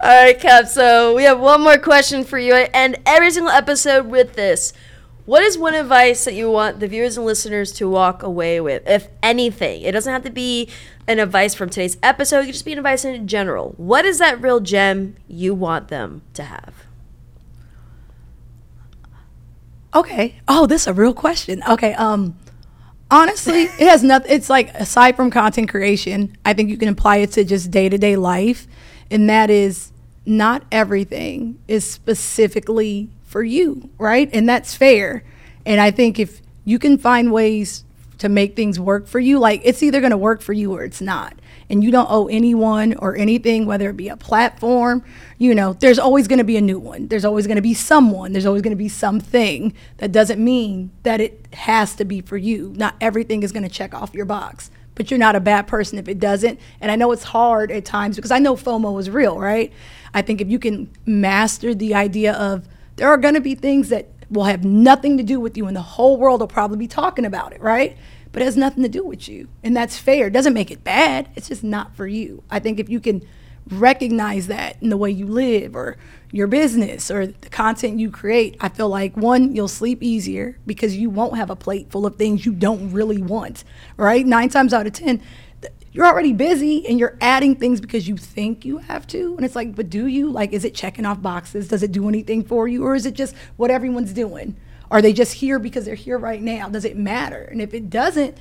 All 0.00 0.08
right, 0.24 0.38
Cap. 0.38 0.66
So 0.66 1.14
we 1.14 1.22
have 1.22 1.40
one 1.40 1.62
more 1.62 1.78
question 1.78 2.24
for 2.24 2.38
you. 2.38 2.52
I 2.54 2.64
end 2.74 2.98
every 3.06 3.30
single 3.30 3.52
episode 3.52 4.06
with 4.06 4.34
this. 4.34 4.72
What 5.24 5.42
is 5.42 5.56
one 5.56 5.74
advice 5.74 6.24
that 6.24 6.34
you 6.34 6.50
want 6.50 6.80
the 6.80 6.88
viewers 6.88 7.16
and 7.16 7.24
listeners 7.24 7.70
to 7.74 7.88
walk 7.88 8.22
away 8.22 8.60
with, 8.60 8.82
if 8.88 9.08
anything? 9.22 9.82
It 9.82 9.92
doesn't 9.92 10.12
have 10.12 10.24
to 10.24 10.30
be 10.30 10.68
an 11.06 11.20
advice 11.20 11.54
from 11.54 11.70
today's 11.70 11.96
episode. 12.02 12.40
It 12.40 12.46
could 12.46 12.54
just 12.54 12.64
be 12.64 12.72
an 12.72 12.78
advice 12.78 13.04
in 13.04 13.28
general. 13.28 13.74
What 13.76 14.04
is 14.04 14.18
that 14.18 14.42
real 14.42 14.58
gem 14.58 15.14
you 15.28 15.54
want 15.54 15.88
them 15.88 16.22
to 16.34 16.44
have? 16.44 16.74
okay. 19.94 20.40
Oh, 20.48 20.66
this 20.66 20.82
is 20.82 20.86
a 20.88 20.92
real 20.92 21.14
question. 21.14 21.62
Okay. 21.68 21.94
Um, 21.94 22.36
honestly, 23.10 23.62
it 23.62 23.88
has 23.88 24.02
nothing. 24.02 24.32
It's 24.32 24.50
like 24.50 24.74
aside 24.74 25.16
from 25.16 25.30
content 25.30 25.68
creation, 25.68 26.36
I 26.44 26.54
think 26.54 26.70
you 26.70 26.76
can 26.76 26.88
apply 26.88 27.18
it 27.18 27.32
to 27.32 27.44
just 27.44 27.70
day 27.70 27.88
to 27.88 27.98
day 27.98 28.16
life, 28.16 28.66
and 29.10 29.28
that 29.28 29.50
is 29.50 29.92
not 30.24 30.64
everything 30.70 31.58
is 31.66 31.88
specifically 31.88 33.10
for 33.32 33.42
you, 33.42 33.90
right? 33.98 34.30
And 34.32 34.48
that's 34.48 34.74
fair. 34.74 35.24
And 35.66 35.80
I 35.80 35.90
think 35.90 36.20
if 36.20 36.42
you 36.64 36.78
can 36.78 36.98
find 36.98 37.32
ways 37.32 37.82
to 38.18 38.28
make 38.28 38.54
things 38.54 38.78
work 38.78 39.08
for 39.08 39.18
you, 39.18 39.40
like 39.40 39.62
it's 39.64 39.82
either 39.82 40.00
going 40.00 40.12
to 40.12 40.16
work 40.16 40.42
for 40.42 40.52
you 40.52 40.72
or 40.72 40.84
it's 40.84 41.00
not. 41.00 41.34
And 41.68 41.82
you 41.82 41.90
don't 41.90 42.08
owe 42.10 42.28
anyone 42.28 42.94
or 42.94 43.16
anything, 43.16 43.64
whether 43.64 43.88
it 43.88 43.96
be 43.96 44.08
a 44.08 44.16
platform, 44.16 45.02
you 45.38 45.54
know, 45.54 45.72
there's 45.72 45.98
always 45.98 46.28
going 46.28 46.38
to 46.38 46.44
be 46.44 46.58
a 46.58 46.60
new 46.60 46.78
one. 46.78 47.08
There's 47.08 47.24
always 47.24 47.46
going 47.46 47.56
to 47.56 47.62
be 47.62 47.74
someone. 47.74 48.32
There's 48.32 48.44
always 48.46 48.62
going 48.62 48.76
to 48.76 48.84
be 48.84 48.90
something. 48.90 49.74
That 49.96 50.12
doesn't 50.12 50.42
mean 50.42 50.90
that 51.02 51.20
it 51.20 51.46
has 51.54 51.94
to 51.96 52.04
be 52.04 52.20
for 52.20 52.36
you. 52.36 52.74
Not 52.76 52.94
everything 53.00 53.42
is 53.42 53.50
going 53.50 53.62
to 53.62 53.70
check 53.70 53.94
off 53.94 54.12
your 54.12 54.26
box, 54.26 54.70
but 54.94 55.10
you're 55.10 55.18
not 55.18 55.34
a 55.34 55.40
bad 55.40 55.66
person 55.66 55.98
if 55.98 56.06
it 56.06 56.20
doesn't. 56.20 56.60
And 56.80 56.90
I 56.90 56.96
know 56.96 57.10
it's 57.12 57.24
hard 57.24 57.72
at 57.72 57.86
times 57.86 58.16
because 58.16 58.30
I 58.30 58.38
know 58.38 58.54
FOMO 58.54 59.00
is 59.00 59.08
real, 59.08 59.38
right? 59.38 59.72
I 60.12 60.20
think 60.20 60.42
if 60.42 60.50
you 60.50 60.58
can 60.58 60.90
master 61.06 61.74
the 61.74 61.94
idea 61.94 62.34
of 62.34 62.68
there 62.96 63.08
are 63.08 63.16
going 63.16 63.34
to 63.34 63.40
be 63.40 63.54
things 63.54 63.88
that 63.88 64.08
will 64.30 64.44
have 64.44 64.64
nothing 64.64 65.16
to 65.18 65.22
do 65.22 65.38
with 65.38 65.56
you 65.56 65.66
and 65.66 65.76
the 65.76 65.82
whole 65.82 66.16
world 66.16 66.40
will 66.40 66.48
probably 66.48 66.78
be 66.78 66.88
talking 66.88 67.24
about 67.24 67.52
it, 67.52 67.60
right? 67.60 67.96
But 68.32 68.42
it 68.42 68.46
has 68.46 68.56
nothing 68.56 68.82
to 68.82 68.88
do 68.88 69.04
with 69.04 69.28
you. 69.28 69.48
And 69.62 69.76
that's 69.76 69.98
fair. 69.98 70.28
It 70.28 70.32
doesn't 70.32 70.54
make 70.54 70.70
it 70.70 70.82
bad. 70.82 71.28
It's 71.36 71.48
just 71.48 71.62
not 71.62 71.94
for 71.94 72.06
you. 72.06 72.42
I 72.50 72.58
think 72.58 72.80
if 72.80 72.88
you 72.88 72.98
can 72.98 73.22
recognize 73.68 74.46
that 74.48 74.76
in 74.82 74.88
the 74.88 74.96
way 74.96 75.10
you 75.10 75.26
live 75.26 75.76
or 75.76 75.96
your 76.30 76.46
business 76.46 77.10
or 77.10 77.26
the 77.26 77.48
content 77.50 78.00
you 78.00 78.10
create, 78.10 78.56
I 78.60 78.68
feel 78.70 78.88
like 78.88 79.16
one, 79.16 79.54
you'll 79.54 79.68
sleep 79.68 80.02
easier 80.02 80.58
because 80.66 80.96
you 80.96 81.10
won't 81.10 81.36
have 81.36 81.50
a 81.50 81.56
plate 81.56 81.90
full 81.90 82.06
of 82.06 82.16
things 82.16 82.46
you 82.46 82.52
don't 82.52 82.90
really 82.90 83.22
want, 83.22 83.64
right? 83.96 84.26
Nine 84.26 84.48
times 84.48 84.72
out 84.72 84.86
of 84.86 84.94
10, 84.94 85.18
th- 85.18 85.28
you're 85.92 86.06
already 86.06 86.32
busy 86.32 86.86
and 86.86 86.98
you're 86.98 87.18
adding 87.20 87.54
things 87.54 87.80
because 87.80 88.08
you 88.08 88.16
think 88.16 88.64
you 88.64 88.78
have 88.78 89.06
to. 89.08 89.36
And 89.36 89.44
it's 89.44 89.54
like, 89.54 89.74
but 89.74 89.90
do 89.90 90.06
you? 90.06 90.30
Like, 90.30 90.52
is 90.52 90.64
it 90.64 90.74
checking 90.74 91.04
off 91.04 91.20
boxes? 91.20 91.68
Does 91.68 91.82
it 91.82 91.92
do 91.92 92.08
anything 92.08 92.42
for 92.42 92.66
you? 92.66 92.84
Or 92.84 92.94
is 92.94 93.04
it 93.04 93.14
just 93.14 93.34
what 93.56 93.70
everyone's 93.70 94.12
doing? 94.12 94.56
Are 94.90 95.02
they 95.02 95.12
just 95.12 95.34
here 95.34 95.58
because 95.58 95.84
they're 95.84 95.94
here 95.94 96.18
right 96.18 96.40
now? 96.40 96.68
Does 96.68 96.84
it 96.84 96.96
matter? 96.96 97.42
And 97.42 97.60
if 97.60 97.74
it 97.74 97.90
doesn't, 97.90 98.36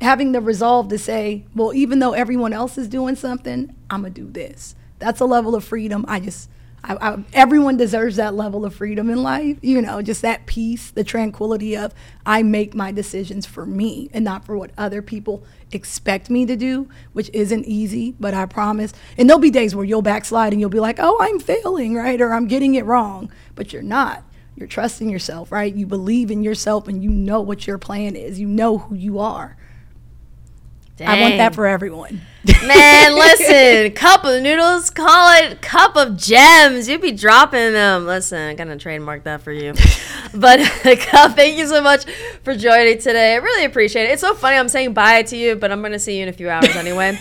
having 0.00 0.32
the 0.32 0.40
resolve 0.40 0.88
to 0.88 0.98
say, 0.98 1.44
well, 1.54 1.74
even 1.74 1.98
though 1.98 2.12
everyone 2.12 2.52
else 2.52 2.78
is 2.78 2.88
doing 2.88 3.16
something, 3.16 3.74
I'm 3.88 4.02
gonna 4.02 4.14
do 4.14 4.30
this. 4.30 4.74
That's 4.98 5.20
a 5.20 5.24
level 5.24 5.54
of 5.54 5.64
freedom. 5.64 6.04
I 6.06 6.20
just, 6.20 6.48
I, 6.82 6.94
I, 6.94 7.24
everyone 7.32 7.76
deserves 7.76 8.16
that 8.16 8.34
level 8.34 8.64
of 8.64 8.74
freedom 8.74 9.10
in 9.10 9.22
life. 9.22 9.58
You 9.62 9.82
know, 9.82 10.00
just 10.02 10.22
that 10.22 10.46
peace, 10.46 10.90
the 10.90 11.04
tranquility 11.04 11.76
of 11.76 11.92
I 12.24 12.42
make 12.42 12.74
my 12.74 12.92
decisions 12.92 13.46
for 13.46 13.66
me 13.66 14.10
and 14.12 14.24
not 14.24 14.44
for 14.44 14.56
what 14.56 14.70
other 14.78 15.02
people 15.02 15.44
expect 15.72 16.30
me 16.30 16.46
to 16.46 16.56
do, 16.56 16.88
which 17.12 17.30
isn't 17.32 17.66
easy, 17.66 18.14
but 18.18 18.34
I 18.34 18.46
promise. 18.46 18.92
And 19.18 19.28
there'll 19.28 19.40
be 19.40 19.50
days 19.50 19.74
where 19.74 19.84
you'll 19.84 20.02
backslide 20.02 20.52
and 20.52 20.60
you'll 20.60 20.70
be 20.70 20.80
like, 20.80 20.96
oh, 20.98 21.18
I'm 21.20 21.38
failing, 21.38 21.94
right? 21.94 22.20
Or 22.20 22.32
I'm 22.32 22.48
getting 22.48 22.74
it 22.74 22.84
wrong, 22.84 23.30
but 23.54 23.72
you're 23.72 23.82
not. 23.82 24.24
You're 24.56 24.68
trusting 24.68 25.08
yourself, 25.08 25.52
right? 25.52 25.74
You 25.74 25.86
believe 25.86 26.30
in 26.30 26.42
yourself 26.42 26.88
and 26.88 27.02
you 27.02 27.10
know 27.10 27.40
what 27.40 27.66
your 27.66 27.78
plan 27.78 28.16
is. 28.16 28.38
You 28.38 28.48
know 28.48 28.78
who 28.78 28.94
you 28.94 29.18
are. 29.18 29.56
I 31.08 31.20
want 31.20 31.36
that 31.38 31.54
for 31.54 31.66
everyone. 31.66 32.20
Man, 32.66 33.14
listen, 33.14 33.92
cup 33.92 34.24
of 34.24 34.42
noodles, 34.42 34.88
call 34.90 35.42
it 35.42 35.60
cup 35.60 35.96
of 35.96 36.16
gems. 36.16 36.88
You'd 36.88 37.02
be 37.02 37.12
dropping 37.12 37.72
them. 37.72 38.06
Listen, 38.06 38.50
I'm 38.50 38.56
gonna 38.56 38.78
trademark 38.78 39.24
that 39.24 39.42
for 39.42 39.52
you. 39.52 39.74
but 40.34 40.60
uh, 40.60 40.96
cup, 40.96 41.36
thank 41.36 41.58
you 41.58 41.66
so 41.66 41.82
much 41.82 42.04
for 42.42 42.56
joining 42.56 42.98
today. 42.98 43.34
I 43.34 43.36
really 43.36 43.66
appreciate 43.66 44.04
it. 44.04 44.12
It's 44.12 44.22
so 44.22 44.34
funny. 44.34 44.56
I'm 44.56 44.68
saying 44.68 44.94
bye 44.94 45.22
to 45.24 45.36
you, 45.36 45.56
but 45.56 45.70
I'm 45.70 45.82
gonna 45.82 45.98
see 45.98 46.16
you 46.16 46.22
in 46.22 46.28
a 46.28 46.32
few 46.32 46.48
hours 46.48 46.74
anyway. 46.76 47.18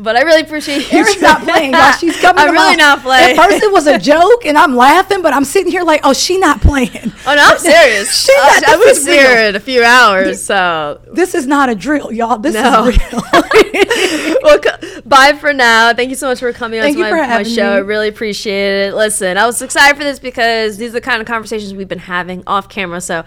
But 0.00 0.16
I 0.16 0.22
really 0.22 0.40
appreciate 0.40 0.90
you. 0.90 0.98
Erin's 0.98 1.20
not 1.20 1.42
playing, 1.42 1.72
y'all. 1.72 1.92
She's 1.92 2.18
coming. 2.18 2.42
I'm 2.42 2.52
really 2.52 2.76
not 2.76 3.02
playing. 3.02 3.38
At 3.38 3.44
first, 3.44 3.62
it 3.62 3.70
was 3.70 3.86
a 3.86 3.98
joke, 3.98 4.46
and 4.46 4.56
I'm 4.56 4.74
laughing, 4.74 5.20
but 5.20 5.34
I'm 5.34 5.44
sitting 5.44 5.70
here 5.70 5.82
like, 5.82 6.00
oh, 6.04 6.14
she 6.14 6.38
not 6.38 6.62
playing. 6.62 7.12
Oh 7.26 7.34
no, 7.34 7.42
I'm 7.42 7.58
serious. 7.58 8.24
she 8.24 8.34
not, 8.34 8.62
uh, 8.62 8.66
I, 8.68 8.74
I 8.74 8.76
was 8.76 9.06
here 9.06 9.48
in 9.48 9.56
a 9.56 9.60
few 9.60 9.84
hours, 9.84 10.42
so 10.42 11.00
this 11.12 11.34
is 11.34 11.46
not 11.46 11.68
a 11.68 11.74
drill, 11.74 12.10
y'all. 12.12 12.38
This 12.38 12.54
no. 12.54 12.86
is 12.86 12.98
real. 12.98 13.22
well, 14.42 14.58
bye 15.04 15.34
for 15.38 15.52
now. 15.52 15.92
Thank 15.92 16.08
you 16.08 16.16
so 16.16 16.28
much 16.28 16.40
for 16.40 16.50
coming 16.54 16.80
on 16.80 16.94
to 16.94 16.98
my, 16.98 17.10
my 17.10 17.42
show. 17.42 17.70
Me. 17.70 17.76
I 17.76 17.78
really 17.78 18.08
appreciate 18.08 18.88
it. 18.88 18.94
Listen, 18.94 19.36
I 19.36 19.44
was 19.44 19.60
excited 19.60 19.98
for 19.98 20.04
this 20.04 20.18
because 20.18 20.78
these 20.78 20.90
are 20.90 20.94
the 20.94 21.00
kind 21.02 21.20
of 21.20 21.26
conversations 21.26 21.74
we've 21.74 21.88
been 21.88 21.98
having 21.98 22.42
off 22.46 22.70
camera. 22.70 23.02
So 23.02 23.22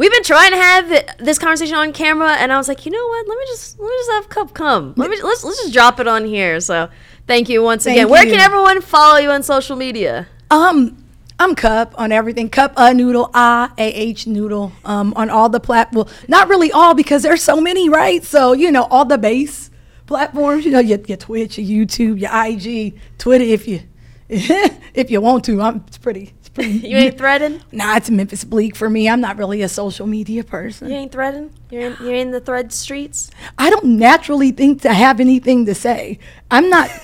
we've 0.00 0.10
been 0.10 0.22
trying 0.22 0.50
to 0.50 0.56
have 0.56 1.18
this 1.18 1.38
conversation 1.38 1.76
on 1.76 1.92
camera, 1.92 2.32
and 2.32 2.50
I 2.50 2.56
was 2.56 2.68
like, 2.68 2.86
you 2.86 2.90
know 2.90 3.06
what? 3.06 3.28
Let 3.28 3.38
me 3.38 3.44
just 3.48 3.78
let 3.78 3.86
me 3.86 3.94
just 3.98 4.10
have 4.12 4.28
Cup 4.30 4.54
come. 4.54 4.94
Let 4.96 5.10
me 5.10 5.20
let's 5.22 5.44
let's 5.44 5.60
just 5.60 5.74
drop 5.74 6.00
it 6.00 6.08
on 6.08 6.24
here. 6.24 6.58
So 6.60 6.88
thank 7.26 7.50
you 7.50 7.62
once 7.62 7.84
thank 7.84 7.96
again. 7.96 8.06
You. 8.06 8.10
Where 8.10 8.24
can 8.24 8.40
everyone 8.40 8.80
follow 8.80 9.18
you 9.18 9.30
on 9.30 9.44
social 9.44 9.76
media? 9.76 10.26
Um. 10.50 10.96
I'm 11.38 11.54
Cup 11.54 11.94
on 11.96 12.12
everything. 12.12 12.50
Cup 12.50 12.74
a 12.76 12.92
noodle, 12.92 13.30
I 13.32 13.70
A 13.78 13.90
H 13.90 14.26
noodle. 14.26 14.72
Um, 14.84 15.14
on 15.16 15.30
all 15.30 15.48
the 15.48 15.58
platforms. 15.58 16.10
Well, 16.10 16.18
not 16.28 16.50
really 16.50 16.70
all 16.70 16.92
because 16.92 17.22
there's 17.22 17.42
so 17.42 17.62
many, 17.62 17.88
right? 17.88 18.22
So 18.22 18.52
you 18.52 18.70
know, 18.70 18.82
all 18.84 19.06
the 19.06 19.16
base 19.16 19.70
platforms. 20.04 20.66
You 20.66 20.72
know, 20.72 20.80
your, 20.80 20.98
your 21.06 21.16
Twitch, 21.16 21.58
your 21.58 21.86
YouTube, 21.86 22.20
your 22.20 22.30
IG, 22.30 23.00
Twitter. 23.16 23.42
If 23.42 23.66
you 23.66 23.80
if 24.28 25.10
you 25.10 25.22
want 25.22 25.46
to, 25.46 25.62
I'm. 25.62 25.82
It's 25.86 25.96
pretty. 25.96 26.34
Pretty. 26.54 26.70
you 26.88 26.96
ain't 26.96 27.18
threading. 27.18 27.60
Nah, 27.72 27.96
it's 27.96 28.10
Memphis 28.10 28.44
Bleek 28.44 28.76
for 28.76 28.90
me. 28.90 29.08
I'm 29.08 29.20
not 29.20 29.38
really 29.38 29.62
a 29.62 29.68
social 29.68 30.06
media 30.06 30.44
person. 30.44 30.88
You 30.88 30.96
ain't 30.96 31.12
threading. 31.12 31.50
You're 31.70 31.82
in, 31.82 31.96
you're 32.00 32.14
in 32.14 32.30
the 32.30 32.40
thread 32.40 32.72
streets. 32.72 33.30
I 33.58 33.70
don't 33.70 33.98
naturally 33.98 34.50
think 34.50 34.82
to 34.82 34.92
have 34.92 35.20
anything 35.20 35.66
to 35.66 35.74
say. 35.74 36.18
I'm 36.50 36.68
not. 36.68 36.90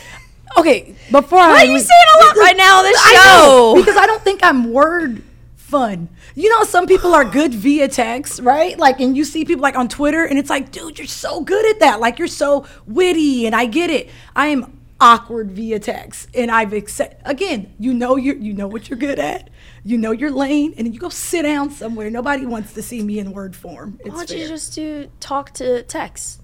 Okay, 0.58 0.94
before 1.10 1.38
Why 1.38 1.44
I. 1.44 1.52
Why 1.52 1.58
are 1.58 1.64
you 1.66 1.78
saying 1.78 2.06
a 2.14 2.24
lot 2.24 2.36
right 2.36 2.56
now 2.56 2.78
on 2.78 2.84
this 2.84 3.12
show? 3.12 3.74
because 3.76 3.96
I 3.96 4.06
don't 4.06 4.22
think 4.22 4.40
I'm 4.42 4.72
word 4.72 5.22
fun. 5.54 6.08
You 6.34 6.48
know, 6.50 6.64
some 6.64 6.86
people 6.86 7.12
are 7.12 7.24
good 7.24 7.52
via 7.52 7.88
text, 7.88 8.40
right? 8.40 8.78
Like, 8.78 9.00
and 9.00 9.16
you 9.16 9.24
see 9.24 9.44
people 9.44 9.62
like 9.62 9.76
on 9.76 9.88
Twitter, 9.88 10.24
and 10.24 10.38
it's 10.38 10.48
like, 10.48 10.70
dude, 10.70 10.98
you're 10.98 11.06
so 11.06 11.40
good 11.40 11.66
at 11.66 11.80
that. 11.80 12.00
Like, 12.00 12.18
you're 12.18 12.28
so 12.28 12.64
witty, 12.86 13.46
and 13.46 13.54
I 13.54 13.66
get 13.66 13.90
it. 13.90 14.08
I 14.34 14.46
am 14.48 14.75
awkward 15.00 15.50
via 15.52 15.78
text, 15.78 16.28
and 16.34 16.50
I've 16.50 16.72
accept 16.72 17.20
again. 17.24 17.74
You 17.78 17.92
know, 17.92 18.16
you 18.16 18.34
you 18.34 18.52
know 18.52 18.66
what 18.66 18.88
you're 18.88 18.98
good 18.98 19.18
at. 19.18 19.50
You 19.84 19.98
know 19.98 20.12
your 20.12 20.30
lane, 20.30 20.74
and 20.76 20.86
then 20.86 20.92
you 20.92 21.00
go 21.00 21.08
sit 21.08 21.42
down 21.42 21.70
somewhere. 21.70 22.10
Nobody 22.10 22.46
wants 22.46 22.72
to 22.74 22.82
see 22.82 23.02
me 23.02 23.18
in 23.18 23.32
word 23.32 23.54
form. 23.54 23.98
It's 24.00 24.10
Why 24.10 24.16
don't 24.16 24.28
fair. 24.28 24.38
you 24.38 24.48
just 24.48 24.74
do 24.74 25.10
talk 25.20 25.52
to 25.54 25.82
text? 25.82 26.42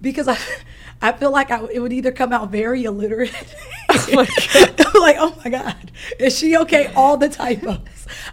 Because 0.00 0.28
I, 0.28 0.38
I 1.02 1.12
feel 1.12 1.32
like 1.32 1.50
I, 1.50 1.64
it 1.72 1.80
would 1.80 1.92
either 1.92 2.12
come 2.12 2.32
out 2.32 2.50
very 2.50 2.84
illiterate. 2.84 3.32
Oh 3.90 4.26
like, 5.00 5.16
oh 5.18 5.34
my 5.42 5.50
god, 5.50 5.90
is 6.18 6.38
she 6.38 6.56
okay? 6.58 6.92
All 6.94 7.16
the 7.16 7.28
typos. 7.28 7.78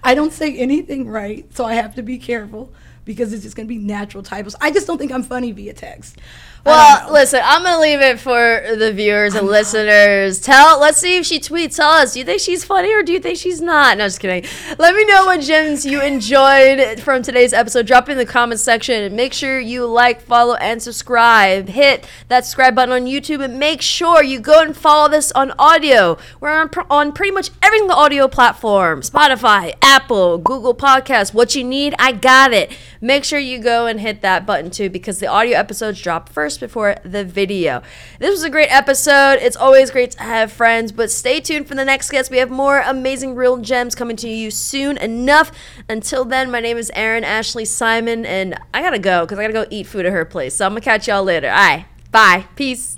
I 0.03 0.13
don't 0.13 0.33
say 0.33 0.55
anything 0.57 1.07
right, 1.07 1.45
so 1.55 1.63
I 1.65 1.75
have 1.75 1.95
to 1.95 2.03
be 2.03 2.17
careful 2.17 2.73
because 3.05 3.31
it's 3.31 3.43
just 3.43 3.55
gonna 3.55 3.67
be 3.67 3.77
natural 3.77 4.23
typos. 4.23 4.55
I 4.59 4.71
just 4.71 4.85
don't 4.85 4.97
think 4.97 5.11
I'm 5.11 5.23
funny 5.23 5.51
via 5.51 5.73
text. 5.73 6.17
Well, 6.65 7.13
listen, 7.13 7.41
I'm 7.43 7.63
gonna 7.63 7.79
leave 7.79 8.01
it 8.01 8.19
for 8.19 8.61
the 8.75 8.91
viewers 8.91 9.35
and 9.35 9.47
listeners. 9.47 10.39
Tell, 10.39 10.79
let's 10.79 10.97
see 10.99 11.17
if 11.17 11.25
she 11.25 11.39
tweets 11.39 11.75
Tell 11.75 11.89
us. 11.89 12.13
Do 12.13 12.19
you 12.19 12.25
think 12.25 12.41
she's 12.41 12.63
funny 12.63 12.93
or 12.93 13.03
do 13.03 13.11
you 13.11 13.19
think 13.19 13.37
she's 13.37 13.61
not? 13.61 13.97
No, 13.97 14.05
just 14.05 14.19
kidding. 14.19 14.49
Let 14.79 14.95
me 14.95 15.05
know 15.05 15.25
what 15.25 15.41
gems 15.41 15.85
you 15.85 16.01
enjoyed 16.01 16.99
from 17.01 17.21
today's 17.21 17.53
episode. 17.53 17.85
Drop 17.85 18.09
in 18.09 18.17
the 18.17 18.25
comments 18.25 18.63
section. 18.63 19.15
Make 19.15 19.33
sure 19.33 19.59
you 19.59 19.85
like, 19.85 20.21
follow, 20.21 20.55
and 20.55 20.81
subscribe. 20.81 21.67
Hit 21.67 22.07
that 22.29 22.45
subscribe 22.45 22.75
button 22.75 22.93
on 22.93 23.05
YouTube 23.05 23.43
and 23.43 23.59
make 23.59 23.81
sure 23.81 24.23
you 24.23 24.39
go 24.39 24.61
and 24.61 24.75
follow 24.75 25.09
this 25.09 25.31
on 25.33 25.51
audio. 25.59 26.17
We're 26.39 26.49
on, 26.49 26.69
on 26.89 27.11
pretty 27.11 27.31
much 27.31 27.51
every 27.61 27.79
single 27.79 27.97
audio 27.97 28.27
platform: 28.27 29.01
Spotify, 29.01 29.75
Apple, 29.81 30.37
Google 30.37 30.73
Podcasts. 30.73 31.33
What 31.33 31.53
you 31.55 31.63
need, 31.63 31.93
I 31.99 32.13
got 32.13 32.53
it. 32.53 32.75
Make 33.01 33.25
sure 33.25 33.37
you 33.37 33.59
go 33.59 33.85
and 33.85 33.99
hit 33.99 34.21
that 34.21 34.45
button 34.45 34.71
too 34.71 34.89
because 34.89 35.19
the 35.19 35.27
audio 35.27 35.57
episodes 35.57 36.01
drop 36.01 36.29
first 36.29 36.54
first 36.55 36.59
before 36.59 36.95
the 37.03 37.23
video. 37.23 37.81
This 38.19 38.31
was 38.31 38.43
a 38.43 38.49
great 38.49 38.69
episode. 38.69 39.39
It's 39.41 39.55
always 39.55 39.91
great 39.91 40.11
to 40.11 40.23
have 40.23 40.51
friends, 40.51 40.91
but 40.91 41.11
stay 41.11 41.39
tuned 41.39 41.67
for 41.67 41.75
the 41.75 41.85
next 41.85 42.09
guest. 42.09 42.31
We 42.31 42.37
have 42.37 42.49
more 42.49 42.79
amazing 42.79 43.35
real 43.35 43.57
gems 43.57 43.95
coming 43.95 44.15
to 44.17 44.29
you 44.29 44.51
soon 44.51 44.97
enough. 44.97 45.51
Until 45.89 46.25
then, 46.25 46.51
my 46.51 46.59
name 46.59 46.77
is 46.77 46.91
Erin 46.95 47.23
Ashley 47.23 47.65
Simon, 47.65 48.25
and 48.25 48.57
I 48.73 48.81
gotta 48.81 48.99
go 48.99 49.25
because 49.25 49.39
I 49.39 49.43
gotta 49.43 49.53
go 49.53 49.65
eat 49.69 49.87
food 49.87 50.05
at 50.05 50.11
her 50.11 50.25
place. 50.25 50.55
So 50.55 50.65
I'm 50.65 50.71
gonna 50.71 50.81
catch 50.81 51.07
y'all 51.07 51.23
later. 51.23 51.49
All 51.49 51.55
right, 51.55 51.85
bye. 52.11 52.45
Peace. 52.55 52.94